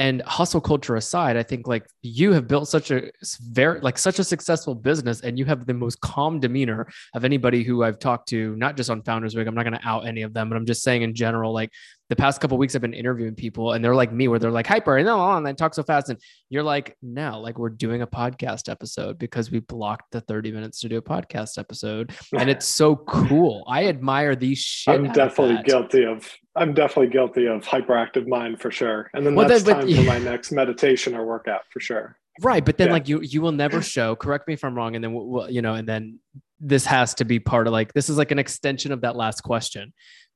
and 0.00 0.22
hustle 0.22 0.62
culture 0.62 0.96
aside 0.96 1.36
i 1.36 1.42
think 1.42 1.68
like 1.68 1.86
you 2.00 2.32
have 2.32 2.48
built 2.48 2.66
such 2.66 2.90
a 2.90 3.10
very 3.52 3.78
like 3.80 3.98
such 3.98 4.18
a 4.18 4.24
successful 4.24 4.74
business 4.74 5.20
and 5.20 5.38
you 5.38 5.44
have 5.44 5.66
the 5.66 5.74
most 5.74 6.00
calm 6.00 6.40
demeanor 6.40 6.88
of 7.14 7.24
anybody 7.24 7.62
who 7.62 7.84
i've 7.84 7.98
talked 7.98 8.26
to 8.26 8.56
not 8.56 8.78
just 8.78 8.88
on 8.88 9.02
founders 9.02 9.36
week 9.36 9.46
i'm 9.46 9.54
not 9.54 9.62
going 9.62 9.78
to 9.78 9.86
out 9.86 10.06
any 10.06 10.22
of 10.22 10.32
them 10.32 10.48
but 10.48 10.56
i'm 10.56 10.64
just 10.64 10.82
saying 10.82 11.02
in 11.02 11.14
general 11.14 11.52
like 11.52 11.70
the 12.10 12.16
past 12.16 12.40
couple 12.40 12.58
weeks 12.58 12.74
I've 12.74 12.82
been 12.82 12.92
interviewing 12.92 13.36
people 13.36 13.72
and 13.72 13.84
they're 13.84 13.94
like 13.94 14.12
me 14.12 14.26
where 14.26 14.40
they're 14.40 14.50
like 14.50 14.66
hyper 14.66 14.96
and 14.98 15.06
no 15.06 15.30
and 15.30 15.46
they 15.46 15.52
talk 15.52 15.74
so 15.74 15.84
fast 15.84 16.10
and 16.10 16.18
you're 16.48 16.64
like 16.64 16.96
no 17.00 17.40
like 17.40 17.56
we're 17.56 17.70
doing 17.70 18.02
a 18.02 18.06
podcast 18.06 18.68
episode 18.68 19.16
because 19.16 19.52
we 19.52 19.60
blocked 19.60 20.10
the 20.10 20.20
30 20.20 20.50
minutes 20.50 20.80
to 20.80 20.88
do 20.88 20.98
a 20.98 21.02
podcast 21.02 21.56
episode 21.56 22.12
and 22.36 22.50
it's 22.50 22.66
so 22.66 22.96
cool. 22.96 23.64
I 23.68 23.86
admire 23.86 24.34
these 24.34 24.58
shit. 24.58 24.92
I'm 24.92 25.12
definitely 25.12 25.58
of 25.58 25.64
guilty 25.64 26.04
of 26.04 26.28
I'm 26.56 26.74
definitely 26.74 27.12
guilty 27.12 27.46
of 27.46 27.62
hyperactive 27.62 28.26
mind 28.26 28.60
for 28.60 28.72
sure. 28.72 29.08
And 29.14 29.24
then 29.24 29.36
well, 29.36 29.46
that's 29.46 29.62
then, 29.62 29.76
but, 29.76 29.80
time 29.82 29.88
yeah. 29.88 29.96
for 29.98 30.02
my 30.02 30.18
next 30.18 30.50
meditation 30.50 31.14
or 31.14 31.24
workout 31.24 31.62
for 31.72 31.78
sure. 31.78 32.16
Right, 32.42 32.64
but 32.64 32.76
then 32.76 32.88
yeah. 32.88 32.94
like 32.94 33.08
you 33.08 33.20
you 33.20 33.40
will 33.40 33.52
never 33.52 33.82
show. 33.82 34.16
Correct 34.16 34.48
me 34.48 34.54
if 34.54 34.64
I'm 34.64 34.74
wrong, 34.74 34.94
and 34.94 35.04
then 35.04 35.12
we'll, 35.12 35.50
you 35.50 35.62
know, 35.62 35.74
and 35.74 35.88
then 35.88 36.18
this 36.58 36.84
has 36.86 37.14
to 37.14 37.24
be 37.24 37.38
part 37.38 37.66
of 37.66 37.72
like 37.72 37.92
this 37.92 38.08
is 38.08 38.18
like 38.18 38.30
an 38.30 38.38
extension 38.38 38.92
of 38.92 39.00
that 39.02 39.16
last 39.16 39.42
question 39.42 39.92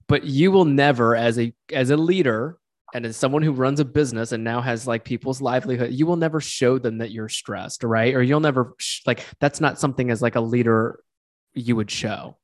but 0.06 0.24
you 0.24 0.50
will 0.50 0.64
never 0.64 1.16
as 1.16 1.38
a 1.38 1.52
as 1.72 1.90
a 1.90 1.96
leader 1.96 2.58
and 2.94 3.04
as 3.04 3.16
someone 3.16 3.42
who 3.42 3.52
runs 3.52 3.80
a 3.80 3.84
business 3.84 4.32
and 4.32 4.44
now 4.44 4.60
has 4.60 4.86
like 4.86 5.04
people's 5.04 5.40
livelihood 5.40 5.92
you 5.92 6.06
will 6.06 6.16
never 6.16 6.40
show 6.40 6.78
them 6.78 6.98
that 6.98 7.10
you're 7.10 7.28
stressed 7.28 7.82
right? 7.82 8.14
Or 8.14 8.22
you'll 8.22 8.40
never 8.40 8.74
sh- 8.78 9.00
like 9.06 9.24
that's 9.40 9.60
not 9.60 9.78
something 9.78 10.10
as 10.10 10.22
like 10.22 10.36
a 10.36 10.40
leader 10.40 11.00
you 11.54 11.76
would 11.76 11.90
show. 11.90 12.36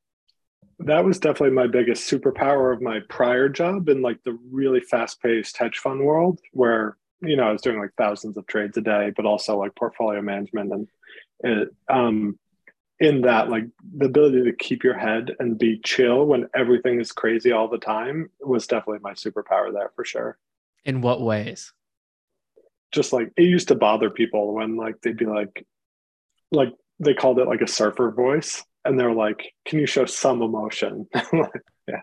That 0.81 1.05
was 1.05 1.19
definitely 1.19 1.55
my 1.55 1.67
biggest 1.67 2.11
superpower 2.11 2.73
of 2.73 2.81
my 2.81 3.01
prior 3.09 3.49
job 3.49 3.89
in 3.89 4.01
like 4.01 4.23
the 4.25 4.39
really 4.51 4.81
fast-paced 4.81 5.57
hedge 5.57 5.79
fund 5.79 6.01
world 6.01 6.41
where 6.53 6.97
you 7.23 7.37
know 7.37 7.45
i 7.45 7.53
was 7.53 7.61
doing 7.61 7.79
like 7.79 7.91
thousands 7.99 8.37
of 8.39 8.47
trades 8.47 8.79
a 8.79 8.81
day 8.81 9.13
but 9.15 9.27
also 9.27 9.59
like 9.59 9.75
portfolio 9.77 10.23
management 10.23 10.73
and 10.73 10.89
it, 11.41 11.69
um, 11.89 12.39
in 13.01 13.23
that 13.23 13.49
like 13.49 13.65
the 13.97 14.05
ability 14.05 14.45
to 14.45 14.53
keep 14.53 14.85
your 14.85 14.97
head 14.97 15.35
and 15.41 15.59
be 15.59 15.81
chill 15.83 16.27
when 16.27 16.47
everything 16.55 17.01
is 17.01 17.13
crazy 17.13 17.51
all 17.51 17.67
the 17.67 17.79
time 17.79 18.31
was 18.41 18.67
definitely 18.67 19.01
my 19.03 19.15
superpower 19.15 19.73
there 19.73 19.91
for 19.97 20.05
sure. 20.05 20.39
In 20.85 21.01
what 21.01 21.23
ways? 21.23 21.73
Just 22.93 23.13
like 23.13 23.33
it 23.37 23.45
used 23.45 23.69
to 23.69 23.75
bother 23.75 24.11
people 24.11 24.55
when 24.55 24.77
like 24.77 25.01
they'd 25.01 25.17
be 25.17 25.27
like 25.27 25.67
like 26.53 26.75
they 26.99 27.15
called 27.15 27.39
it 27.39 27.49
like 27.49 27.63
a 27.63 27.69
surfer 27.69 28.11
voice 28.11 28.63
and 28.85 29.01
they're 29.01 29.15
like 29.15 29.55
can 29.65 29.79
you 29.79 29.87
show 29.87 30.05
some 30.05 30.43
emotion? 30.43 31.09
Yeah. 31.89 32.03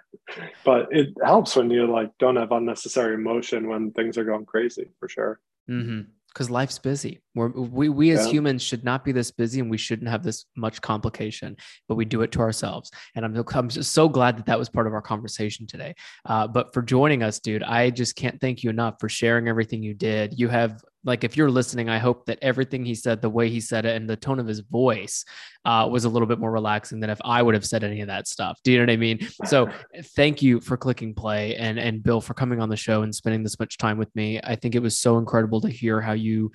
But 0.66 0.90
it 0.92 1.14
helps 1.24 1.56
when 1.56 1.70
you 1.70 1.90
like 1.90 2.12
don't 2.20 2.36
have 2.36 2.52
unnecessary 2.52 3.14
emotion 3.14 3.70
when 3.70 3.92
things 3.92 4.18
are 4.18 4.26
going 4.26 4.46
crazy 4.46 4.90
for 5.00 5.08
sure. 5.08 5.40
Mm-hmm 5.70 6.10
because 6.38 6.52
life's 6.52 6.78
busy. 6.78 7.20
We're, 7.34 7.48
we 7.48 7.90
we 7.90 8.12
as 8.12 8.28
yeah. 8.28 8.34
humans 8.34 8.62
should 8.62 8.84
not 8.84 9.04
be 9.04 9.12
this 9.12 9.32
busy, 9.32 9.60
and 9.60 9.72
we 9.72 9.78
shouldn't 9.78 10.08
have 10.08 10.22
this 10.22 10.46
much 10.56 10.82
complication. 10.82 11.58
But 11.88 11.96
we 11.96 12.06
do 12.06 12.22
it 12.22 12.32
to 12.34 12.42
ourselves, 12.42 12.92
and 13.16 13.26
I'm 13.26 13.44
I'm 13.56 13.70
just 13.70 13.92
so 13.92 14.08
glad 14.08 14.38
that 14.38 14.46
that 14.46 14.60
was 14.60 14.70
part 14.70 14.86
of 14.86 14.94
our 14.94 15.02
conversation 15.02 15.66
today. 15.66 15.96
Uh, 16.26 16.48
but 16.48 16.76
for 16.76 16.84
joining 16.84 17.24
us, 17.24 17.40
dude, 17.40 17.64
I 17.64 17.90
just 17.90 18.16
can't 18.16 18.40
thank 18.40 18.64
you 18.64 18.70
enough 18.70 18.98
for 19.00 19.10
sharing 19.10 19.48
everything 19.48 19.82
you 19.82 19.96
did. 19.96 20.38
You 20.38 20.48
have 20.50 20.84
like 21.08 21.24
if 21.24 21.38
you're 21.38 21.50
listening, 21.50 21.88
I 21.88 22.00
hope 22.00 22.26
that 22.26 22.38
everything 22.42 22.84
he 22.84 22.94
said, 22.94 23.22
the 23.22 23.30
way 23.30 23.50
he 23.50 23.62
said 23.62 23.86
it, 23.86 23.96
and 23.96 24.10
the 24.10 24.18
tone 24.18 24.40
of 24.40 24.46
his 24.46 24.60
voice 24.60 25.24
uh, 25.64 25.88
was 25.90 26.04
a 26.04 26.10
little 26.10 26.28
bit 26.28 26.38
more 26.38 26.52
relaxing 26.52 27.00
than 27.00 27.10
if 27.10 27.20
I 27.24 27.42
would 27.42 27.56
have 27.56 27.66
said 27.66 27.84
any 27.84 28.02
of 28.02 28.08
that 28.08 28.28
stuff. 28.28 28.60
Do 28.64 28.74
you 28.74 28.78
know 28.78 28.84
what 28.84 28.92
I 28.92 28.98
mean? 28.98 29.20
So 29.46 29.70
thank 30.16 30.42
you 30.42 30.60
for 30.60 30.76
clicking 30.76 31.14
play 31.14 31.56
and 31.56 31.80
and 31.80 32.04
Bill 32.04 32.20
for 32.20 32.34
coming 32.34 32.60
on 32.60 32.68
the 32.68 32.76
show 32.76 33.04
and 33.04 33.16
spending 33.16 33.42
this 33.42 33.58
much 33.58 33.78
time 33.78 33.98
with 33.98 34.14
me. 34.16 34.40
I 34.44 34.56
think 34.56 34.76
it 34.76 34.82
was 34.82 35.00
so 35.00 35.18
incredible 35.18 35.62
to 35.62 35.70
hear 35.70 36.02
how 36.02 36.14
you 36.14 36.52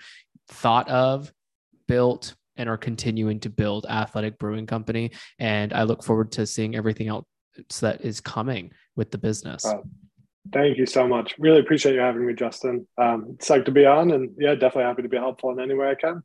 thought 0.48 0.88
of, 0.90 1.32
built, 1.88 2.34
and 2.56 2.68
are 2.68 2.76
continuing 2.76 3.40
to 3.40 3.48
build 3.48 3.86
Athletic 3.88 4.38
Brewing 4.38 4.66
Company. 4.66 5.12
And 5.38 5.72
I 5.72 5.84
look 5.84 6.02
forward 6.02 6.32
to 6.32 6.46
seeing 6.46 6.76
everything 6.76 7.08
else 7.08 7.24
that 7.80 8.02
is 8.02 8.20
coming 8.20 8.72
with 8.96 9.10
the 9.10 9.18
business. 9.18 9.64
Thank 10.50 10.76
you 10.76 10.86
so 10.86 11.06
much. 11.06 11.34
Really 11.38 11.60
appreciate 11.60 11.94
you 11.94 12.00
having 12.00 12.26
me, 12.26 12.34
Justin. 12.34 12.86
Um, 12.98 13.36
psyched 13.38 13.66
to 13.66 13.70
be 13.70 13.86
on, 13.86 14.10
and 14.10 14.30
yeah, 14.38 14.54
definitely 14.54 14.84
happy 14.84 15.02
to 15.02 15.08
be 15.08 15.16
helpful 15.16 15.50
in 15.50 15.60
any 15.60 15.74
way 15.74 15.90
I 15.90 15.94
can. 15.94 16.22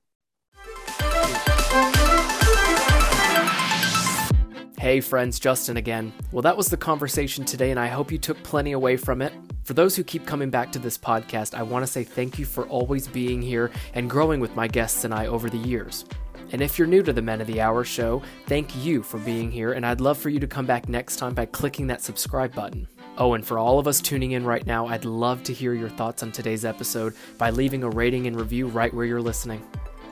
Hey 4.79 5.01
friends, 5.01 5.39
Justin 5.39 5.77
again. 5.77 6.13
Well, 6.31 6.43
that 6.43 6.55
was 6.55 6.69
the 6.69 6.77
conversation 6.77 7.43
today, 7.43 7.71
and 7.71 7.79
I 7.79 7.87
hope 7.87 8.11
you 8.11 8.17
took 8.17 8.41
plenty 8.43 8.71
away 8.71 8.95
from 8.95 9.21
it. 9.21 9.33
For 9.63 9.73
those 9.73 9.95
who 9.95 10.03
keep 10.03 10.25
coming 10.25 10.49
back 10.49 10.71
to 10.71 10.79
this 10.79 10.97
podcast, 10.97 11.53
I 11.53 11.63
want 11.63 11.83
to 11.83 11.91
say 11.91 12.03
thank 12.03 12.39
you 12.39 12.45
for 12.45 12.65
always 12.67 13.07
being 13.07 13.41
here 13.41 13.69
and 13.93 14.09
growing 14.09 14.39
with 14.39 14.55
my 14.55 14.67
guests 14.67 15.03
and 15.03 15.13
I 15.13 15.27
over 15.27 15.49
the 15.49 15.57
years. 15.57 16.05
And 16.51 16.61
if 16.61 16.77
you're 16.79 16.87
new 16.87 17.03
to 17.03 17.11
the 17.11 17.21
Men 17.21 17.41
of 17.41 17.47
the 17.47 17.59
Hour 17.59 17.83
show, 17.83 18.21
thank 18.45 18.73
you 18.77 19.03
for 19.03 19.17
being 19.17 19.51
here, 19.51 19.73
and 19.73 19.85
I'd 19.85 19.99
love 19.99 20.17
for 20.17 20.29
you 20.29 20.39
to 20.39 20.47
come 20.47 20.65
back 20.65 20.87
next 20.87 21.17
time 21.17 21.33
by 21.33 21.47
clicking 21.47 21.87
that 21.87 22.01
subscribe 22.01 22.55
button. 22.55 22.87
Oh, 23.19 23.33
and 23.33 23.43
for 23.43 23.57
all 23.57 23.79
of 23.79 23.87
us 23.87 23.99
tuning 23.99 24.33
in 24.33 24.45
right 24.45 24.65
now, 24.67 24.85
I'd 24.85 25.03
love 25.03 25.41
to 25.43 25.53
hear 25.53 25.73
your 25.73 25.89
thoughts 25.89 26.21
on 26.21 26.31
today's 26.31 26.63
episode 26.63 27.15
by 27.39 27.49
leaving 27.49 27.83
a 27.83 27.89
rating 27.89 28.27
and 28.27 28.39
review 28.39 28.67
right 28.67 28.93
where 28.93 29.05
you're 29.05 29.21
listening. 29.21 29.65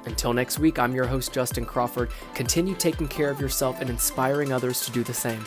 Until 0.05 0.33
next 0.33 0.57
week, 0.57 0.79
I'm 0.79 0.95
your 0.95 1.05
host, 1.05 1.31
Justin 1.31 1.65
Crawford. 1.65 2.09
Continue 2.33 2.73
taking 2.75 3.07
care 3.07 3.29
of 3.29 3.39
yourself 3.39 3.79
and 3.79 3.91
inspiring 3.91 4.51
others 4.51 4.81
to 4.85 4.91
do 4.91 5.03
the 5.03 5.13
same. 5.13 5.43